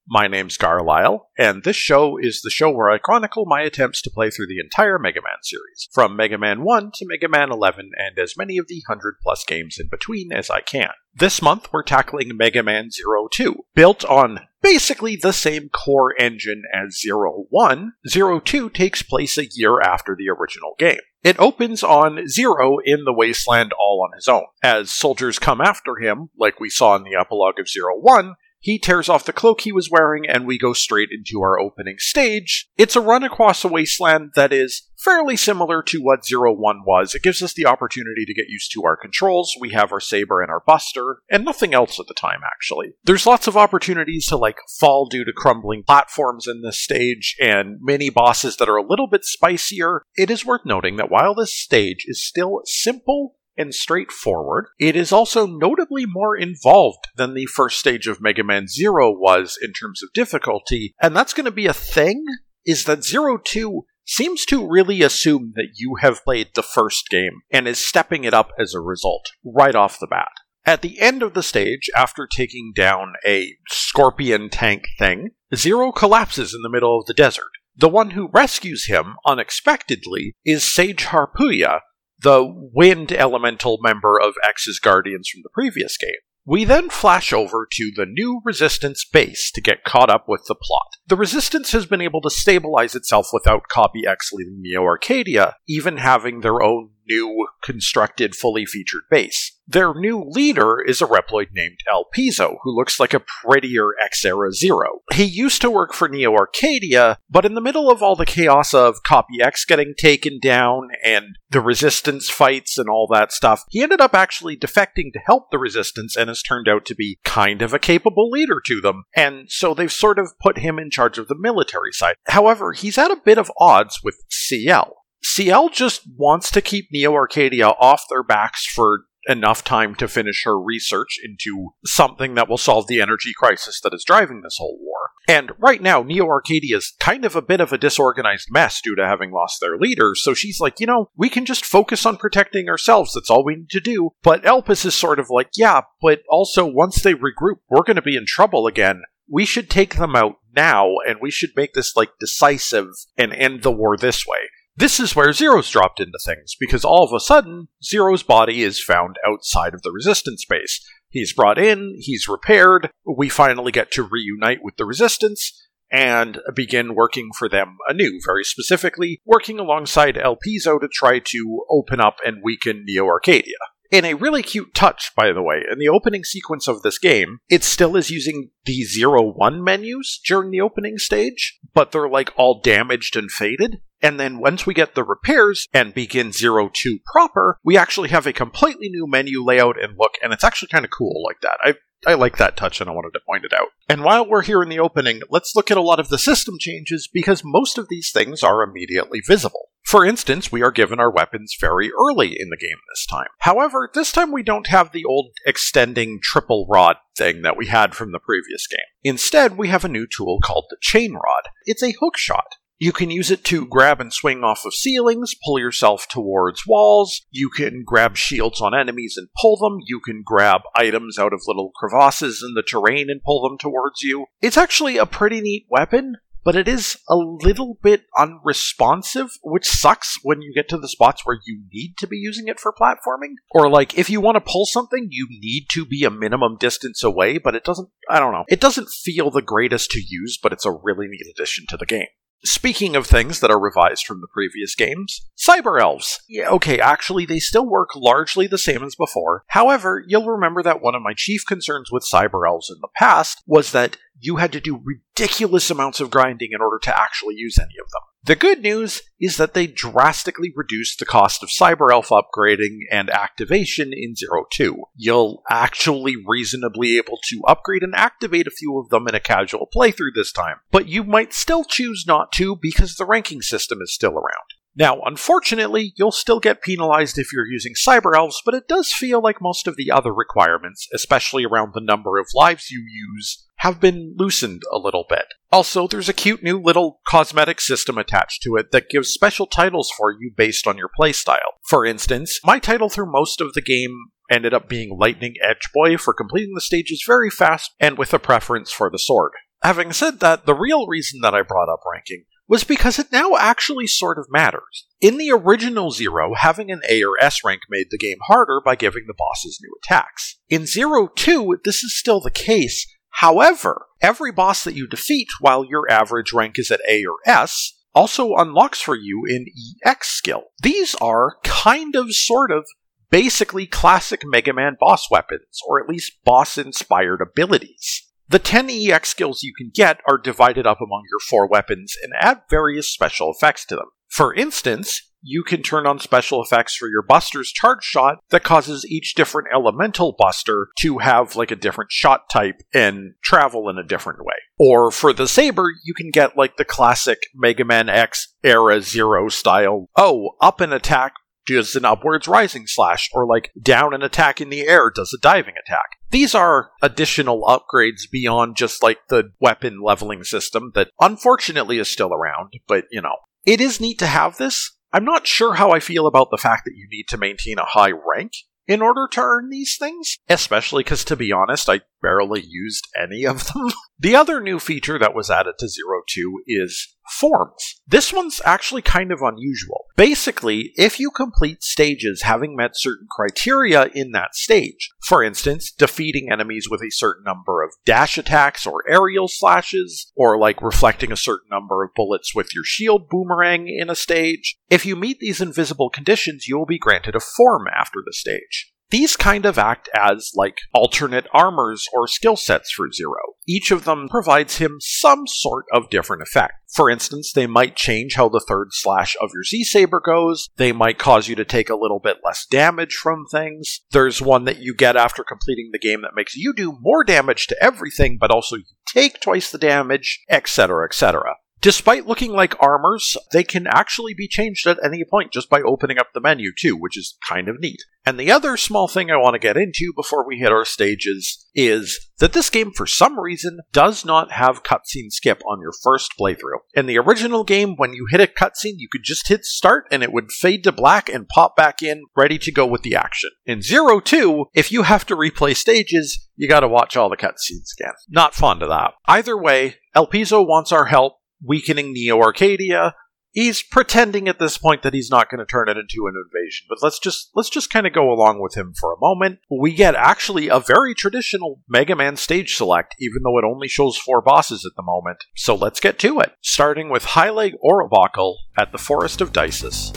My 0.07 0.29
name's 0.29 0.59
Carlisle, 0.59 1.31
and 1.39 1.65
this 1.65 1.75
show 1.75 2.19
is 2.19 2.43
the 2.43 2.51
show 2.51 2.69
where 2.69 2.91
I 2.91 2.99
chronicle 2.99 3.47
my 3.47 3.63
attempts 3.63 4.03
to 4.03 4.11
play 4.11 4.29
through 4.29 4.49
the 4.49 4.61
entire 4.61 4.99
Mega 4.99 5.23
Man 5.23 5.39
series, 5.43 5.89
from 5.95 6.15
Mega 6.15 6.37
Man 6.37 6.63
1 6.63 6.91
to 6.97 7.07
Mega 7.09 7.27
Man 7.31 7.51
11, 7.51 7.93
and 7.97 8.19
as 8.19 8.37
many 8.37 8.59
of 8.59 8.69
the 8.69 8.83
100 8.87 9.15
plus 9.23 9.45
games 9.47 9.79
in 9.81 9.89
between 9.89 10.31
as 10.31 10.51
I 10.51 10.61
can. 10.61 10.91
This 11.15 11.41
month, 11.41 11.71
we're 11.73 11.85
tackling 11.85 12.37
Mega 12.37 12.63
Man 12.63 12.91
Zero 12.91 13.29
Two, 13.33 13.65
built 13.75 14.05
on 14.05 14.41
basically 14.67 15.15
the 15.15 15.33
same 15.33 15.69
core 15.69 16.13
engine 16.21 16.65
as 16.75 16.99
Zero 16.99 17.45
One. 17.51 17.93
Zero 18.09 18.41
Two 18.41 18.69
takes 18.69 19.01
place 19.01 19.39
a 19.39 19.47
year 19.53 19.81
after 19.81 20.17
the 20.19 20.29
original 20.29 20.75
game. 20.77 20.99
It 21.23 21.39
opens 21.39 21.85
on 21.85 22.27
Zero 22.27 22.79
in 22.85 23.05
the 23.05 23.13
wasteland 23.13 23.73
all 23.79 24.05
on 24.05 24.17
his 24.17 24.27
own. 24.27 24.43
As 24.65 24.91
soldiers 24.91 25.39
come 25.39 25.61
after 25.61 25.97
him, 25.97 26.31
like 26.37 26.59
we 26.59 26.69
saw 26.69 26.97
in 26.97 27.05
the 27.05 27.15
epilogue 27.15 27.61
of 27.61 27.69
Zero 27.69 27.97
One, 27.97 28.35
he 28.59 28.79
tears 28.79 29.09
off 29.09 29.25
the 29.25 29.33
cloak 29.33 29.61
he 29.61 29.73
was 29.73 29.91
wearing, 29.91 30.27
and 30.27 30.47
we 30.47 30.59
go 30.59 30.73
straight 30.73 31.11
into 31.13 31.41
our 31.43 31.59
opening 31.59 31.97
stage. 31.99 32.69
It's 32.77 32.97
a 32.97 33.01
run 33.01 33.23
across 33.23 33.65
a 33.65 33.69
wasteland 33.69 34.31
that 34.35 34.53
is 34.53 34.83
fairly 34.97 35.37
similar 35.37 35.83
to 35.83 36.01
what 36.01 36.25
Zero 36.25 36.53
One 36.53 36.81
was. 36.85 37.15
It 37.15 37.23
gives 37.23 37.43
us 37.43 37.53
the 37.53 37.67
opportunity 37.67 38.25
to 38.25 38.35
get 38.35 38.49
used 38.49 38.73
to 38.73 38.83
our 38.85 38.97
controls. 38.97 39.55
We 39.61 39.71
have 39.71 39.93
our 39.93 40.01
saber 40.01 40.41
and 40.41 40.51
our 40.51 40.63
buster, 40.67 41.19
and 41.31 41.45
nothing 41.45 41.75
else 41.75 42.01
at 42.01 42.07
the 42.09 42.15
time, 42.15 42.41
actually. 42.45 42.95
There's 43.05 43.27
lots 43.27 43.47
of 43.47 43.57
opportunities 43.57 44.27
to, 44.29 44.37
like, 44.37 44.59
fall 44.81 45.07
due 45.07 45.25
to 45.25 45.33
crumbling 45.33 45.85
platforms 45.85 46.47
in 46.49 46.63
this 46.63 46.81
stage, 46.81 47.37
and 47.41 47.79
mini 47.81 48.11
bosses 48.11 48.57
that 48.57 48.69
are 48.69 48.77
a 48.77 48.87
little 48.87 49.07
bit 49.07 49.25
spicier. 49.25 50.03
It 50.17 50.31
is 50.31 50.47
worth 50.47 50.65
noting 50.65 50.97
that 50.97 51.11
while 51.11 51.35
this 51.35 51.55
stage 51.55 52.05
is 52.07 52.25
still 52.25 52.63
simple, 52.65 53.37
and 53.57 53.75
straightforward. 53.75 54.67
It 54.79 54.97
is 54.97 55.13
also 55.13 55.47
notably 55.47 56.05
more 56.07 56.37
involved 56.37 57.09
than 57.17 57.35
the 57.35 57.47
first 57.47 57.79
stage 57.79 58.07
of 58.07 58.21
Mega 58.21 58.45
Man 58.45 58.69
Zero 58.69 59.11
was 59.11 59.59
in 59.63 59.73
terms 59.73 60.03
of 60.03 60.13
difficulty, 60.13 60.95
and 61.01 61.17
that's 61.17 61.35
going 61.35 61.47
to 61.47 61.51
be 61.51 61.67
a 61.67 61.75
thing. 61.75 62.25
Is 62.65 62.85
that 62.85 63.05
Zero 63.05 63.39
Two 63.39 63.85
seems 64.07 64.45
to 64.47 64.67
really 64.67 65.03
assume 65.03 65.53
that 65.57 65.71
you 65.77 65.97
have 66.01 66.25
played 66.25 66.49
the 66.55 66.63
first 66.63 67.09
game 67.09 67.43
and 67.51 67.67
is 67.67 67.85
stepping 67.85 68.25
it 68.25 68.35
up 68.35 68.51
as 68.59 68.75
a 68.75 68.81
result 68.81 69.33
right 69.45 69.75
off 69.75 69.99
the 69.99 70.07
bat. 70.07 70.29
At 70.65 70.83
the 70.83 71.01
end 71.01 71.23
of 71.23 71.35
the 71.35 71.45
stage, 71.45 71.89
after 71.97 72.27
taking 72.27 72.73
down 72.75 73.15
a 73.25 73.57
scorpion 73.69 74.51
tank 74.51 74.89
thing, 74.99 75.31
Zero 75.55 75.93
collapses 75.93 76.53
in 76.53 76.63
the 76.63 76.69
middle 76.69 76.99
of 76.99 77.07
the 77.07 77.15
desert. 77.15 77.51
The 77.77 77.89
one 77.89 78.11
who 78.11 78.31
rescues 78.33 78.87
him 78.87 79.15
unexpectedly 79.27 80.35
is 80.45 80.75
Sage 80.75 81.05
Harpuia, 81.05 81.81
the 82.21 82.47
wind 82.47 83.13
elemental 83.13 83.79
member 83.83 84.21
of 84.21 84.35
X's 84.43 84.79
Guardians 84.79 85.29
from 85.29 85.43
the 85.43 85.51
previous 85.53 85.97
game. 85.97 86.11
We 86.49 86.65
then 86.65 86.91
flash 86.91 87.33
over 87.33 87.67
to 87.73 87.93
the 87.97 88.07
new 88.07 88.41
Resistance 88.45 89.05
base 89.05 89.51
to 89.53 89.61
get 89.61 89.83
caught 89.83 90.09
up 90.09 90.27
with 90.29 90.45
the 90.47 90.55
plot. 90.55 90.87
The 91.09 91.17
Resistance 91.17 91.73
has 91.73 91.87
been 91.87 92.01
able 92.01 92.21
to 92.21 92.31
stabilize 92.31 92.95
itself 92.95 93.31
without 93.33 93.69
Copy 93.69 94.07
X 94.07 94.31
leaving 94.33 94.61
Neo 94.61 94.83
Arcadia, 94.85 95.57
even 95.69 95.97
having 95.97 96.41
their 96.43 96.63
own 96.63 96.91
new 97.09 97.47
constructed 97.63 98.35
fully 98.35 98.67
featured 98.67 99.03
base. 99.11 99.53
Their 99.69 99.95
new 99.95 100.23
leader 100.25 100.81
is 100.81 101.03
a 101.03 101.07
Reploid 101.07 101.49
named 101.53 101.79
Elpizo, 101.93 102.59
who 102.63 102.77
looks 102.77 103.01
like 103.01 103.13
a 103.13 103.23
prettier 103.45 103.91
X-Era 104.01 104.53
Zero. 104.53 105.01
He 105.13 105.25
used 105.25 105.61
to 105.63 105.71
work 105.71 105.93
for 105.93 106.09
Neo 106.09 106.35
Arcadia, 106.35 107.19
but 107.29 107.45
in 107.45 107.55
the 107.55 107.61
middle 107.61 107.91
of 107.91 108.01
all 108.01 108.15
the 108.15 108.25
chaos 108.25 108.73
of 108.73 109.03
Copy 109.03 109.43
X 109.43 109.65
getting 109.65 109.95
taken 109.99 110.39
down 110.41 110.91
and 111.05 111.37
the 111.51 111.61
Resistance 111.61 112.31
fights 112.31 112.79
and 112.79 112.89
all 112.89 113.09
that 113.11 113.33
stuff, 113.33 113.65
he 113.69 113.83
ended 113.83 114.01
up 114.01 114.15
actually 114.15 114.57
defecting 114.57 115.13
to 115.13 115.21
help 115.25 115.51
the 115.51 115.59
Resistance 115.59 116.17
and 116.17 116.29
has 116.29 116.43
turned 116.43 116.69
out 116.69 116.85
to 116.85 116.95
be 116.95 117.19
kind 117.25 117.61
of 117.61 117.75
a 117.75 117.81
capable 117.81 118.31
leader 118.31 118.63
to 118.67 118.81
them. 118.81 119.03
And 119.17 119.51
so 119.51 119.75
they've 119.75 119.93
sort 119.93 120.21
of 120.21 120.39
put 120.41 120.59
him 120.59 120.79
in 120.79 120.91
charge 120.91 121.19
of 121.19 121.27
the 121.27 121.37
military 121.37 121.93
side. 121.93 122.15
However, 122.29 122.73
he's 122.73 122.99
at 122.99 123.11
a 123.11 123.21
bit 123.25 123.39
of 123.39 123.51
odds 123.59 123.99
with 124.05 124.23
Ciel. 124.29 124.93
Ciel 125.23 125.69
just 125.69 126.03
wants 126.17 126.51
to 126.53 126.61
keep 126.61 126.89
Neo 126.93 127.13
Arcadia 127.15 127.69
off 127.69 128.05
their 128.09 128.23
backs 128.23 128.67
for 128.67 129.05
enough 129.29 129.65
time 129.65 129.95
to 129.97 130.07
finish 130.07 130.45
her 130.45 130.59
research 130.59 131.19
into 131.25 131.71
something 131.85 132.35
that 132.35 132.49
will 132.49 132.59
solve 132.59 132.87
the 132.87 133.01
energy 133.01 133.33
crisis 133.37 133.81
that 133.81 133.93
is 133.93 134.05
driving 134.05 134.43
this 134.43 134.57
whole 134.59 134.79
war. 134.81 135.11
And 135.29 135.51
right 135.59 135.83
now, 135.83 136.03
Neo 136.03 136.27
Arcadia 136.27 136.77
is 136.77 136.95
kind 137.01 137.25
of 137.25 137.35
a 137.35 137.43
bit 137.43 137.61
of 137.61 137.73
a 137.73 137.79
disorganized 137.79 138.47
mess 138.51 138.81
due 138.81 138.95
to 138.95 139.07
having 139.07 139.33
lost 139.33 139.61
their 139.61 139.77
leader, 139.77 140.13
so 140.15 140.35
she's 140.35 140.61
like, 140.61 140.79
you 140.79 140.87
know, 140.87 141.11
we 141.17 141.29
can 141.29 141.45
just 141.45 141.65
focus 141.65 142.07
on 142.07 142.17
protecting 142.17 142.69
ourselves, 142.69 143.13
that's 143.15 143.29
all 143.29 143.45
we 143.45 143.57
need 143.57 143.71
to 143.71 143.81
do. 143.81 144.11
But 144.23 144.45
Elpis 144.45 144.87
is 144.87 144.95
sort 144.95 145.19
of 145.19 145.29
like, 145.29 145.51
yeah, 145.57 145.81
but 146.01 146.21
also 146.31 146.65
once 146.65 147.03
they 147.03 147.15
regroup, 147.15 147.57
we're 147.69 147.83
going 147.83 147.97
to 147.97 148.03
be 148.03 148.17
in 148.17 148.27
trouble 148.27 148.69
again. 148.69 149.03
We 149.29 149.45
should 149.45 149.69
take 149.69 149.97
them 149.97 150.15
out 150.15 150.37
now, 150.55 150.99
and 151.07 151.19
we 151.21 151.33
should 151.33 151.51
make 151.57 151.75
this, 151.75 151.97
like, 151.97 152.11
decisive 152.21 152.91
and 153.19 153.33
end 153.33 153.65
the 153.65 153.73
war 153.73 153.97
this 153.97 154.25
way. 154.25 154.39
This 154.79 155.01
is 155.01 155.17
where 155.17 155.33
Zero's 155.33 155.71
dropped 155.71 156.01
into 156.01 156.19
things, 156.23 156.55
because 156.61 156.85
all 156.85 157.03
of 157.03 157.17
a 157.17 157.21
sudden, 157.21 157.69
Zero's 157.83 158.23
body 158.23 158.63
is 158.63 158.83
found 158.83 159.17
outside 159.27 159.73
of 159.73 159.81
the 159.81 159.91
Resistance 159.91 160.45
base. 160.45 160.87
He's 161.09 161.33
brought 161.33 161.59
in, 161.59 161.95
he's 161.99 162.29
repaired, 162.29 162.91
we 163.07 163.31
finally 163.31 163.73
get 163.73 163.91
to 163.93 164.03
reunite 164.03 164.59
with 164.63 164.77
the 164.77 164.85
Resistance, 164.85 165.67
and 165.91 166.41
begin 166.55 166.95
working 166.95 167.31
for 167.39 167.49
them 167.49 167.79
anew, 167.89 168.21
very 168.23 168.45
specifically, 168.45 169.19
working 169.25 169.59
alongside 169.59 170.17
Elpizo 170.17 170.79
to 170.79 170.89
try 170.93 171.21
to 171.21 171.65
open 171.71 171.99
up 171.99 172.17
and 172.23 172.43
weaken 172.43 172.85
Neo 172.87 173.07
Arcadia. 173.07 173.57
In 173.91 174.05
a 174.05 174.15
really 174.15 174.43
cute 174.43 174.75
touch, 174.75 175.13
by 175.17 175.33
the 175.33 175.43
way, 175.43 175.63
in 175.71 175.79
the 175.79 175.89
opening 175.89 176.25
sequence 176.25 176.69
of 176.69 176.83
this 176.83 176.99
game, 176.99 177.39
it 177.49 177.65
still 177.65 177.97
is 177.97 178.11
using 178.11 178.51
the 178.65 178.83
zero 178.83 179.23
one 179.23 179.63
menus 179.63 180.21
during 180.27 180.51
the 180.51 180.61
opening 180.61 180.99
stage, 180.99 181.59
but 181.73 181.93
they're 181.93 182.09
like 182.09 182.33
all 182.37 182.61
damaged 182.61 183.17
and 183.17 183.31
faded. 183.31 183.81
And 184.03 184.21
then 184.21 184.39
once 184.39 184.67
we 184.67 184.75
get 184.75 184.95
the 184.95 185.05
repairs 185.05 185.67
and 185.73 185.95
begin 185.95 186.33
Zero 186.33 186.71
Two 186.73 186.99
proper, 187.13 187.59
we 187.65 187.77
actually 187.77 188.11
have 188.11 188.27
a 188.27 188.33
completely 188.33 188.89
new 188.89 189.07
menu 189.07 189.43
layout 189.45 189.83
and 189.83 189.95
look, 189.99 190.13
and 190.23 190.33
it's 190.33 190.45
actually 190.45 190.69
kind 190.69 190.85
of 190.85 190.91
cool 190.91 191.23
like 191.25 191.41
that. 191.43 191.59
I 191.65 191.75
I 192.07 192.15
like 192.15 192.37
that 192.37 192.57
touch 192.57 192.81
and 192.81 192.91
I 192.91 192.93
wanted 192.93 193.13
to 193.15 193.21
point 193.27 193.45
it 193.45 193.53
out. 193.53 193.69
And 193.89 194.05
while 194.05 194.29
we're 194.29 194.43
here 194.43 194.63
in 194.63 194.69
the 194.69 194.79
opening, 194.79 195.23
let's 195.31 195.57
look 195.57 195.71
at 195.71 195.79
a 195.79 195.83
lot 195.83 195.99
of 195.99 196.09
the 196.09 196.19
system 196.19 196.57
changes 196.59 197.09
because 197.13 197.43
most 197.45 197.79
of 197.79 197.89
these 197.89 198.11
things 198.13 198.43
are 198.43 198.63
immediately 198.63 199.21
visible. 199.27 199.69
For 199.83 200.05
instance, 200.05 200.51
we 200.51 200.63
are 200.63 200.73
given 200.73 201.01
our 201.01 201.11
weapons 201.11 201.57
very 201.59 201.91
early 201.93 202.39
in 202.39 202.51
the 202.51 202.57
game 202.57 202.77
this 202.91 203.07
time. 203.07 203.29
However, 203.39 203.89
this 203.95 204.11
time 204.13 204.33
we 204.33 204.43
don't 204.43 204.67
have 204.67 204.93
the 204.93 205.05
old 205.05 205.31
extending 205.47 206.19
triple 206.21 206.67
rod 206.69 206.97
thing 207.17 207.43
that 207.43 207.57
we 207.57 207.67
had 207.67 207.95
from 207.95 208.13
the 208.13 208.19
previous 208.19 208.67
game. 208.67 208.79
Instead, 209.05 209.57
we 209.57 209.69
have 209.69 209.85
a 209.85 209.89
new 209.89 210.07
tool 210.07 210.41
called 210.43 210.67
the 210.71 210.77
chain 210.81 211.15
rod. 211.15 211.45
It's 211.65 211.85
a 211.85 211.95
hook 212.01 212.17
shot. 212.17 212.57
You 212.79 212.93
can 212.93 213.11
use 213.11 213.31
it 213.31 213.43
to 213.45 213.67
grab 213.67 214.03
and 214.03 214.13
swing 214.13 214.45
off 214.45 214.67
of 214.67 214.75
ceilings, 214.75 215.35
pull 215.45 215.59
yourself 215.59 216.07
towards 216.11 216.67
walls. 216.67 217.23
You 217.31 217.49
can 217.49 217.85
grab 217.87 218.19
shields 218.19 218.61
on 218.61 218.75
enemies 218.75 219.15
and 219.17 219.29
pull 219.41 219.57
them. 219.57 219.79
You 219.87 219.99
can 219.99 220.23
grab 220.25 220.61
items 220.75 221.19
out 221.19 221.33
of 221.33 221.43
little 221.47 221.71
crevasses 221.75 222.45
in 222.47 222.53
the 222.55 222.63
terrain 222.63 223.07
and 223.09 223.23
pull 223.25 223.49
them 223.49 223.57
towards 223.57 224.03
you. 224.03 224.27
It's 224.43 224.59
actually 224.59 224.99
a 224.99 225.07
pretty 225.07 225.41
neat 225.41 225.67
weapon, 225.71 226.17
but 226.45 226.55
it 226.55 226.69
is 226.69 226.99
a 227.09 227.17
little 227.17 227.79
bit 227.83 228.03
unresponsive, 228.17 229.31
which 229.43 229.67
sucks 229.67 230.19
when 230.23 230.43
you 230.43 230.53
get 230.55 230.69
to 230.69 230.79
the 230.79 230.87
spots 230.87 231.23
where 231.25 231.39
you 231.47 231.65
need 231.73 231.95
to 231.97 232.07
be 232.07 232.19
using 232.19 232.47
it 232.47 232.61
for 232.61 232.75
platforming. 232.79 233.37
Or, 233.53 233.71
like, 233.71 233.97
if 233.97 234.11
you 234.11 234.21
want 234.21 234.37
to 234.37 234.53
pull 234.53 234.67
something, 234.67 235.09
you 235.11 235.27
need 235.31 235.69
to 235.73 235.87
be 235.87 236.05
a 236.05 236.11
minimum 236.11 236.59
distance 236.61 237.03
away, 237.03 237.39
but 237.39 237.55
it 237.55 237.65
doesn't, 237.65 237.89
I 238.11 238.21
don't 238.21 238.33
know. 238.33 238.45
It 238.49 238.61
doesn't 238.61 238.91
feel 238.91 239.31
the 239.31 239.41
greatest 239.41 239.91
to 239.93 240.01
use, 240.07 240.39
but 240.41 240.53
it's 240.53 240.67
a 240.67 240.71
really 240.71 241.09
neat 241.09 241.27
addition 241.35 241.65
to 241.71 241.79
the 241.79 241.87
game. 241.87 242.09
Speaking 242.45 242.95
of 242.95 243.07
things 243.07 243.41
that 243.41 243.51
are 243.51 243.59
revised 243.59 244.07
from 244.07 244.21
the 244.21 244.29
previous 244.29 244.75
games, 244.75 245.27
Cyber 245.37 245.81
Elves. 245.81 246.21
Yeah, 246.29 246.51
okay, 246.51 246.79
actually, 246.79 247.27
they 247.27 247.39
still 247.39 247.67
work 247.67 247.91
largely 247.97 248.47
the 248.47 248.59
same 248.59 248.85
as 248.85 248.95
before. 248.95 249.45
However, 249.49 250.05
you'll 250.07 250.27
remember 250.27 250.63
that 250.63 250.81
one 250.81 250.95
of 250.95 251.03
my 251.03 251.13
chief 251.17 251.45
concerns 251.47 251.91
with 251.91 252.05
Cyber 252.05 252.47
Elves 252.47 252.71
in 252.71 252.77
the 252.81 252.89
past 252.95 253.43
was 253.47 253.73
that 253.73 253.97
you 254.21 254.37
had 254.37 254.53
to 254.53 254.61
do 254.61 254.83
ridiculous 254.85 255.71
amounts 255.71 256.01
of 256.01 256.11
grinding 256.11 256.51
in 256.53 256.61
order 256.61 256.79
to 256.83 256.99
actually 256.99 257.35
use 257.37 257.59
any 257.59 257.75
of 257.81 257.91
them. 257.91 258.03
The 258.27 258.35
good 258.35 258.61
news 258.61 259.03
is 259.21 259.37
that 259.37 259.55
they 259.55 259.69
drastically 259.69 260.53
reduced 260.57 260.99
the 260.99 261.07
cost 261.07 261.45
of 261.45 261.49
Cyber 261.49 261.93
Elf 261.93 262.09
upgrading 262.09 262.79
and 262.91 263.09
activation 263.09 263.93
in 263.93 264.17
Zero 264.17 264.47
Two. 264.53 264.83
You'll 264.97 265.45
actually 265.49 266.17
reasonably 266.27 266.99
able 266.99 267.21
to 267.29 267.43
upgrade 267.47 267.85
and 267.85 267.95
activate 267.95 268.49
a 268.49 268.51
few 268.51 268.81
of 268.81 268.89
them 268.89 269.07
in 269.07 269.15
a 269.15 269.21
casual 269.21 269.69
playthrough 269.73 270.15
this 270.17 270.33
time, 270.33 270.57
but 270.73 270.89
you 270.89 271.05
might 271.05 271.33
still 271.33 271.63
choose 271.63 272.03
not 272.05 272.33
to 272.33 272.57
because 272.57 272.97
the 272.97 273.05
ranking 273.05 273.43
system 273.43 273.79
is 273.81 273.95
still 273.95 274.15
around. 274.15 274.56
Now, 274.79 275.01
unfortunately, 275.05 275.95
you'll 275.97 276.13
still 276.13 276.39
get 276.39 276.61
penalized 276.61 277.17
if 277.17 277.33
you're 277.33 277.47
using 277.47 277.73
Cyber 277.75 278.15
Elves, 278.15 278.43
but 278.45 278.55
it 278.55 278.69
does 278.69 278.93
feel 278.93 279.23
like 279.23 279.41
most 279.41 279.67
of 279.67 279.77
the 279.77 279.91
other 279.91 280.13
requirements, 280.13 280.87
especially 280.93 281.47
around 281.47 281.73
the 281.73 281.81
number 281.81 282.19
of 282.19 282.27
lives 282.35 282.71
you 282.71 282.85
use, 282.87 283.47
have 283.61 283.81
been 283.81 284.15
loosened 284.19 284.61
a 284.71 284.77
little 284.77 285.07
bit. 285.09 285.25
Also, 285.51 285.89
there's 285.89 286.11
a 286.11 286.15
cute 286.15 286.43
new 286.43 286.61
little 286.61 287.01
cosmetic 287.09 287.59
system 287.59 287.97
attached 287.97 288.43
to 288.43 288.57
it 288.57 288.71
that 288.71 288.91
gives 288.91 289.09
special 289.09 289.47
titles 289.47 289.91
for 289.97 290.13
you 290.13 290.31
based 290.37 290.67
on 290.67 290.77
your 290.77 290.91
playstyle. 290.99 291.57
For 291.67 291.87
instance, 291.87 292.39
my 292.45 292.59
title 292.59 292.91
through 292.91 293.11
most 293.11 293.41
of 293.41 293.55
the 293.55 293.63
game 293.63 293.97
ended 294.31 294.53
up 294.53 294.69
being 294.69 294.99
Lightning 294.99 295.37
Edge 295.43 295.71
Boy 295.73 295.97
for 295.97 296.13
completing 296.13 296.55
the 296.55 296.61
stages 296.61 297.03
very 297.07 297.31
fast 297.31 297.71
and 297.81 297.97
with 297.97 298.13
a 298.13 298.19
preference 298.19 298.71
for 298.71 298.91
the 298.91 298.99
sword. 298.99 299.33
Having 299.63 299.93
said 299.93 300.21
that, 300.21 300.45
the 300.45 300.55
real 300.55 300.87
reason 300.87 301.21
that 301.23 301.35
I 301.35 301.41
brought 301.41 301.73
up 301.73 301.81
ranking 301.91 302.25
was 302.49 302.65
because 302.65 302.99
it 302.99 303.13
now 303.13 303.37
actually 303.37 303.87
sort 303.87 304.19
of 304.19 304.27
matters. 304.31 304.87
In 305.01 305.19
the 305.19 305.31
original 305.33 305.91
Zero, 305.91 306.35
having 306.35 306.71
an 306.71 306.81
A 306.89 307.03
or 307.03 307.21
S 307.21 307.45
rank 307.45 307.63
made 307.69 307.89
the 307.91 307.99
game 307.99 308.19
harder 308.27 308.61
by 308.65 308.77
giving 308.77 309.05
the 309.07 309.15
bosses 309.17 309.59
new 309.63 309.75
attacks. 309.83 310.37
In 310.49 310.67
Zero 310.67 311.09
2, 311.09 311.61
this 311.65 311.83
is 311.83 311.99
still 311.99 312.21
the 312.21 312.31
case. 312.31 312.87
However, 313.11 313.87
every 314.01 314.31
boss 314.31 314.65
that 314.65 314.75
you 314.75 314.87
defeat 314.87 315.29
while 315.41 315.65
your 315.65 315.91
average 315.91 316.33
rank 316.33 316.59
is 316.59 316.71
at 316.71 316.81
A 316.89 317.05
or 317.05 317.17
S 317.27 317.73
also 317.95 318.35
unlocks 318.35 318.81
for 318.81 318.95
you 318.95 319.25
an 319.27 319.47
EX 319.85 320.09
skill. 320.09 320.45
These 320.63 320.95
are 320.97 321.39
kind 321.43 321.97
of, 321.97 322.13
sort 322.13 322.53
of, 322.53 322.67
basically 323.11 323.67
classic 323.67 324.21
Mega 324.25 324.53
Man 324.53 324.77
boss 324.79 325.11
weapons, 325.11 325.61
or 325.67 325.83
at 325.83 325.89
least 325.89 326.13
boss 326.25 326.59
inspired 326.59 327.21
abilities. 327.23 328.06
The 328.29 328.39
10 328.41 328.69
EX 328.71 329.11
skills 329.11 329.45
you 329.45 329.53
can 329.57 329.71
get 329.73 330.01
are 330.09 330.19
divided 330.19 330.67
up 330.67 330.81
among 330.81 331.05
your 331.11 331.21
four 331.21 331.47
weapons 331.47 331.95
and 332.03 332.13
add 332.21 332.43
various 332.51 332.91
special 332.91 333.33
effects 333.33 333.65
to 333.67 333.77
them. 333.77 333.87
For 334.09 334.35
instance, 334.35 335.01
you 335.23 335.45
can 335.45 335.63
turn 335.63 335.87
on 335.87 335.99
special 335.99 336.43
effects 336.43 336.75
for 336.77 336.89
your 336.89 337.03
Buster's 337.03 337.51
charge 337.53 337.85
shot 337.85 338.19
that 338.31 338.43
causes 338.43 338.87
each 338.89 339.15
different 339.15 339.49
elemental 339.55 340.15
Buster 340.19 340.69
to 340.81 340.99
have 340.99 341.37
like 341.37 341.51
a 341.51 341.57
different 341.57 341.93
shot 341.93 342.29
type 342.31 342.63
and 342.75 343.15
travel 343.23 343.69
in 343.69 343.79
a 343.79 343.87
different 343.87 344.21
way. 344.21 344.35
Or 344.59 344.91
for 344.91 345.13
the 345.13 345.29
Saber, 345.29 345.69
you 345.85 345.95
can 345.95 346.11
get 346.11 346.37
like 346.37 346.57
the 346.57 346.65
classic 346.65 347.19
Mega 347.35 347.65
Man 347.65 347.89
X 347.89 348.35
era 348.43 348.81
Zero 348.81 349.29
style, 349.29 349.89
oh, 349.97 350.31
up 350.41 350.61
and 350.61 350.73
attack 350.73 351.15
does 351.47 351.77
an 351.77 351.85
upwards 351.85 352.29
rising 352.29 352.67
slash, 352.67 353.09
or 353.13 353.27
like 353.27 353.51
down 353.61 353.95
an 353.95 354.03
attack 354.03 354.41
in 354.41 354.51
the 354.51 354.67
air 354.67 354.91
does 354.91 355.15
a 355.17 355.21
diving 355.21 355.55
attack. 355.65 355.99
These 356.11 356.35
are 356.35 356.71
additional 356.83 357.43
upgrades 357.43 358.11
beyond 358.11 358.57
just 358.57 358.83
like 358.83 358.99
the 359.09 359.33
weapon 359.41 359.81
leveling 359.83 360.25
system 360.25 360.73
that 360.75 360.91
unfortunately 361.01 361.79
is 361.79 361.89
still 361.89 362.13
around, 362.13 362.55
but 362.67 362.85
you 362.91 363.01
know. 363.01 363.17
It 363.45 363.61
is 363.61 363.81
neat 363.81 364.01
to 364.01 364.07
have 364.07 364.39
this. 364.39 364.77
I'm 364.93 365.05
not 365.05 365.27
sure 365.27 365.55
how 365.55 365.71
I 365.71 365.79
feel 365.79 366.07
about 366.07 366.31
the 366.31 366.39
fact 366.39 366.65
that 366.65 366.75
you 366.75 366.89
need 366.91 367.07
to 367.09 367.17
maintain 367.17 367.59
a 367.59 367.65
high 367.65 367.93
rank 367.93 368.33
in 368.67 368.83
order 368.83 369.07
to 369.13 369.21
earn 369.21 369.51
these 369.51 369.77
things, 369.79 370.19
especially 370.29 370.83
because 370.83 371.05
to 371.05 371.17
be 371.17 371.33
honest, 371.33 371.69
I 371.69 371.83
barely 372.03 372.45
used 372.47 372.89
any 373.01 373.25
of 373.25 373.47
them. 373.47 373.71
the 373.99 374.17
other 374.17 374.41
new 374.41 374.59
feature 374.59 374.99
that 374.99 375.15
was 375.15 375.31
added 375.31 375.55
to 375.59 375.69
Zero 375.69 376.03
Two 376.09 376.43
is 376.47 376.96
forms. 377.11 377.81
This 377.87 378.13
one's 378.13 378.41
actually 378.45 378.83
kind 378.83 379.13
of 379.13 379.23
unusual. 379.23 379.85
Basically, 379.97 380.73
if 380.77 381.01
you 381.01 381.11
complete 381.11 381.63
stages 381.63 382.23
having 382.23 382.57
met 382.57 382.73
certain 382.75 383.07
criteria 383.11 383.87
in 383.95 384.13
that 384.13 384.35
stage, 384.35 384.91
for 385.07 385.23
instance, 385.23 385.71
defeating 385.71 386.31
enemies 386.31 386.69
with 386.71 386.83
a 386.83 386.91
certain 386.91 387.25
number 387.25 387.63
of 387.63 387.71
dash 387.85 388.19
attacks 388.19 388.67
or 388.67 388.83
aerial 388.89 389.29
slashes, 389.29 390.13
or 390.17 390.39
like 390.39 390.61
reflecting 390.63 391.13
a 391.13 391.17
certain 391.17 391.49
number 391.51 391.83
of 391.83 391.95
bullets 391.95 392.35
with 392.35 392.55
your 392.55 392.65
shield 392.65 393.09
boomerang 393.09 393.69
in 393.69 393.89
a 393.89 393.95
stage, 393.95 394.57
if 394.69 394.85
you 394.85 394.97
meet 394.97 395.19
these 395.21 395.41
invisible 395.41 395.91
conditions, 395.91 396.47
you 396.47 396.59
will 396.59 396.67
be 396.67 396.79
granted 396.79 397.15
a 397.15 397.21
form 397.21 397.67
after 397.69 398.01
the 398.05 398.13
stage. 398.13 398.73
These 398.91 399.17
kind 399.17 399.47
of 399.47 399.59
act 399.59 399.89
as 399.95 400.31
like 400.35 400.59
alternate 400.73 401.27
armors 401.33 401.87
or 401.93 402.07
skill 402.07 402.37
sets 402.37 402.71
for 402.71 402.91
Zero. 402.93 403.36
Each 403.47 403.71
of 403.71 403.85
them 403.85 404.09
provides 404.09 404.59
him 404.59 404.79
some 404.81 405.27
sort 405.27 405.67
of 405.73 405.91
different 405.91 406.23
effect. 406.23 406.55
For 406.75 406.91
instance, 406.91 407.33
they 407.33 407.47
might 407.47 407.77
change 407.77 408.15
how 408.17 408.29
the 408.29 408.45
third 408.47 408.69
slash 408.73 409.17
of 409.21 409.31
your 409.33 409.45
Z 409.45 409.65
Saber 409.65 410.01
goes. 410.05 410.49
They 410.57 410.73
might 410.73 410.99
cause 410.99 411.29
you 411.29 411.37
to 411.37 411.45
take 411.45 411.71
a 411.71 411.77
little 411.77 412.01
bit 412.01 412.19
less 412.25 412.45
damage 412.45 412.95
from 412.95 413.25
things. 413.31 413.81
There's 413.93 414.21
one 414.21 414.45
that 414.45 414.59
you 414.59 414.75
get 414.75 414.97
after 414.97 415.23
completing 415.23 415.71
the 415.73 415.79
game 415.79 416.03
that 416.03 416.17
makes 416.17 416.35
you 416.37 416.53
do 416.53 416.77
more 416.81 417.05
damage 417.05 417.47
to 417.47 417.63
everything, 417.63 418.19
but 418.21 418.31
also 418.31 418.57
you 418.57 418.65
take 418.87 419.21
twice 419.21 419.51
the 419.51 419.59
damage, 419.59 420.25
etc., 420.29 420.85
etc. 420.85 421.37
Despite 421.67 422.07
looking 422.07 422.31
like 422.31 422.55
armors, 422.63 423.17
they 423.33 423.43
can 423.43 423.67
actually 423.67 424.15
be 424.15 424.29
changed 424.29 424.69
at 424.69 424.79
any 424.85 425.03
point 425.03 425.33
just 425.33 425.51
by 425.51 425.63
opening 425.63 425.99
up 425.99 426.11
the 426.15 426.21
menu, 426.21 426.53
too, 426.57 426.77
which 426.77 426.97
is 426.97 427.19
kind 427.29 427.49
of 427.49 427.59
neat. 427.59 427.81
And 428.05 428.21
the 428.21 428.31
other 428.31 428.57
small 428.57 428.87
thing 428.87 429.11
I 429.11 429.17
want 429.17 429.35
to 429.35 429.41
get 429.41 429.57
into 429.57 429.93
before 429.97 430.25
we 430.25 430.37
hit 430.37 430.53
our 430.53 430.65
stages 430.65 431.45
is 431.57 432.09
that 432.19 432.35
this 432.35 432.51
game, 432.51 432.71
for 432.71 432.87
some 432.87 433.19
reason, 433.19 433.59
does 433.73 434.05
not 434.05 434.31
have 434.31 434.63
cutscene 434.63 435.11
skip 435.11 435.43
on 435.45 435.61
your 435.61 435.73
first 435.83 436.13
playthrough. 436.17 436.61
In 436.75 436.87
the 436.87 436.99
original 436.99 437.43
game, 437.43 437.75
when 437.75 437.95
you 437.95 438.07
hit 438.09 438.21
a 438.21 438.29
cutscene, 438.29 438.77
you 438.77 438.87
could 438.89 439.03
just 439.03 439.27
hit 439.27 439.45
start 439.45 439.89
and 439.91 440.05
it 440.05 440.13
would 440.13 440.31
fade 440.31 440.63
to 440.63 440.71
black 440.71 441.09
and 441.09 441.27
pop 441.27 441.57
back 441.57 441.83
in, 441.83 442.05
ready 442.17 442.39
to 442.39 442.53
go 442.53 442.65
with 442.65 442.83
the 442.83 442.95
action. 442.95 443.31
In 443.45 443.61
Zero 443.61 443.99
Two, 443.99 444.47
if 444.55 444.71
you 444.71 444.85
have 444.85 445.05
to 445.07 445.17
replay 445.17 445.57
stages, 445.57 446.29
you 446.37 446.49
gotta 446.49 446.69
watch 446.69 446.97
all 446.97 447.11
the 447.11 447.17
cutscenes 447.17 447.73
again. 447.77 447.95
Not 448.09 448.35
fond 448.35 448.63
of 448.63 448.69
that. 448.69 448.93
Either 449.09 449.37
way, 449.37 449.79
Elpizo 449.97 450.47
wants 450.47 450.71
our 450.71 450.85
help 450.85 451.15
weakening 451.45 451.93
Neo 451.93 452.21
Arcadia. 452.21 452.95
He's 453.33 453.63
pretending 453.63 454.29
at 454.29 454.39
this 454.39 454.57
point 454.57 454.83
that 454.83 454.95
he's 454.95 455.11
not 455.11 455.29
going 455.29 455.41
to 455.41 455.45
turn 455.45 455.69
it 455.69 455.77
into 455.77 456.07
an 456.07 456.15
invasion, 456.17 456.67
but 456.71 456.79
let's 456.81 456.99
just 456.99 457.31
let's 457.35 457.51
just 457.51 457.69
kind 457.69 457.87
of 457.87 457.93
go 457.93 458.11
along 458.11 458.41
with 458.41 458.57
him 458.57 458.73
for 458.81 458.95
a 458.95 458.99
moment. 458.99 459.41
We 459.51 459.75
get 459.75 459.95
actually 459.95 460.49
a 460.49 460.59
very 460.59 460.95
traditional 460.95 461.61
Mega 461.69 461.95
Man 461.95 462.17
stage 462.17 462.55
select, 462.55 462.95
even 462.99 463.23
though 463.23 463.39
it 463.39 463.45
only 463.45 463.69
shows 463.69 463.99
four 463.99 464.23
bosses 464.23 464.65
at 464.65 464.75
the 464.75 464.83
moment. 464.83 465.25
So 465.37 465.55
let's 465.55 465.81
get 465.81 465.99
to 465.99 466.21
it, 466.21 466.33
starting 466.41 466.89
with 466.89 467.05
Hyleg 467.05 467.53
Ourobockle 467.63 468.37
at 468.59 468.73
the 468.73 468.79
Forest 468.79 469.21
of 469.21 469.35
Dysis. 469.35 469.95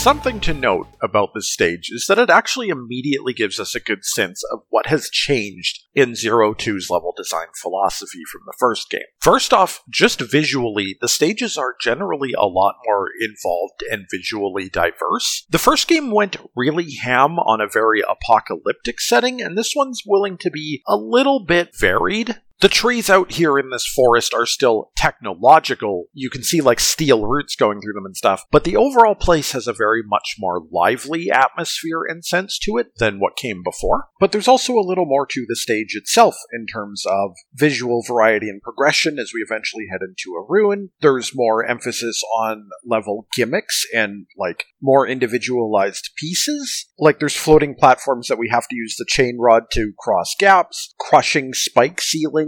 Something 0.00 0.40
to 0.40 0.54
note 0.54 0.88
about 1.02 1.34
this 1.34 1.52
stage 1.52 1.90
is 1.92 2.06
that 2.06 2.18
it 2.18 2.30
actually 2.30 2.70
immediately 2.70 3.34
gives 3.34 3.60
us 3.60 3.74
a 3.74 3.80
good 3.80 4.02
sense 4.02 4.42
of 4.50 4.60
what 4.70 4.86
has 4.86 5.10
changed 5.10 5.84
in 5.94 6.14
Zero 6.14 6.54
Two's 6.54 6.88
level 6.88 7.12
design 7.14 7.48
philosophy 7.60 8.22
from 8.32 8.40
the 8.46 8.54
first 8.58 8.88
game. 8.88 9.02
First 9.20 9.52
off, 9.52 9.82
just 9.90 10.22
visually, 10.22 10.96
the 11.02 11.08
stages 11.08 11.58
are 11.58 11.76
generally 11.78 12.32
a 12.32 12.46
lot 12.46 12.76
more 12.86 13.08
involved 13.20 13.84
and 13.90 14.06
visually 14.10 14.70
diverse. 14.70 15.44
The 15.50 15.58
first 15.58 15.86
game 15.86 16.10
went 16.10 16.38
really 16.56 16.94
ham 17.02 17.38
on 17.38 17.60
a 17.60 17.68
very 17.70 18.00
apocalyptic 18.00 19.02
setting, 19.02 19.42
and 19.42 19.58
this 19.58 19.74
one's 19.76 20.04
willing 20.06 20.38
to 20.38 20.50
be 20.50 20.82
a 20.88 20.96
little 20.96 21.44
bit 21.44 21.76
varied. 21.78 22.40
The 22.60 22.68
trees 22.68 23.08
out 23.08 23.32
here 23.32 23.58
in 23.58 23.70
this 23.70 23.86
forest 23.86 24.34
are 24.34 24.44
still 24.44 24.90
technological. 24.94 26.04
You 26.12 26.28
can 26.28 26.42
see 26.42 26.60
like 26.60 26.78
steel 26.78 27.26
roots 27.26 27.56
going 27.56 27.80
through 27.80 27.94
them 27.94 28.04
and 28.04 28.16
stuff, 28.16 28.44
but 28.50 28.64
the 28.64 28.76
overall 28.76 29.14
place 29.14 29.52
has 29.52 29.66
a 29.66 29.72
very 29.72 30.02
much 30.04 30.36
more 30.38 30.62
lively 30.70 31.30
atmosphere 31.30 32.02
and 32.06 32.22
sense 32.22 32.58
to 32.64 32.76
it 32.76 32.88
than 32.98 33.18
what 33.18 33.38
came 33.38 33.62
before. 33.62 34.08
But 34.20 34.32
there's 34.32 34.48
also 34.48 34.74
a 34.74 34.84
little 34.84 35.06
more 35.06 35.26
to 35.26 35.46
the 35.48 35.56
stage 35.56 35.94
itself 35.94 36.34
in 36.52 36.66
terms 36.66 37.04
of 37.06 37.30
visual 37.54 38.02
variety 38.06 38.50
and 38.50 38.60
progression 38.60 39.18
as 39.18 39.32
we 39.34 39.40
eventually 39.40 39.86
head 39.90 40.00
into 40.02 40.36
a 40.36 40.44
ruin. 40.46 40.90
There's 41.00 41.34
more 41.34 41.64
emphasis 41.64 42.22
on 42.38 42.68
level 42.84 43.26
gimmicks 43.34 43.86
and 43.94 44.26
like 44.36 44.66
more 44.82 45.06
individualized 45.06 46.10
pieces. 46.18 46.86
Like 46.98 47.20
there's 47.20 47.36
floating 47.36 47.74
platforms 47.74 48.28
that 48.28 48.38
we 48.38 48.50
have 48.50 48.68
to 48.68 48.76
use 48.76 48.96
the 48.98 49.06
chain 49.08 49.38
rod 49.40 49.64
to 49.72 49.92
cross 49.98 50.34
gaps, 50.38 50.94
crushing 50.98 51.54
spike 51.54 52.02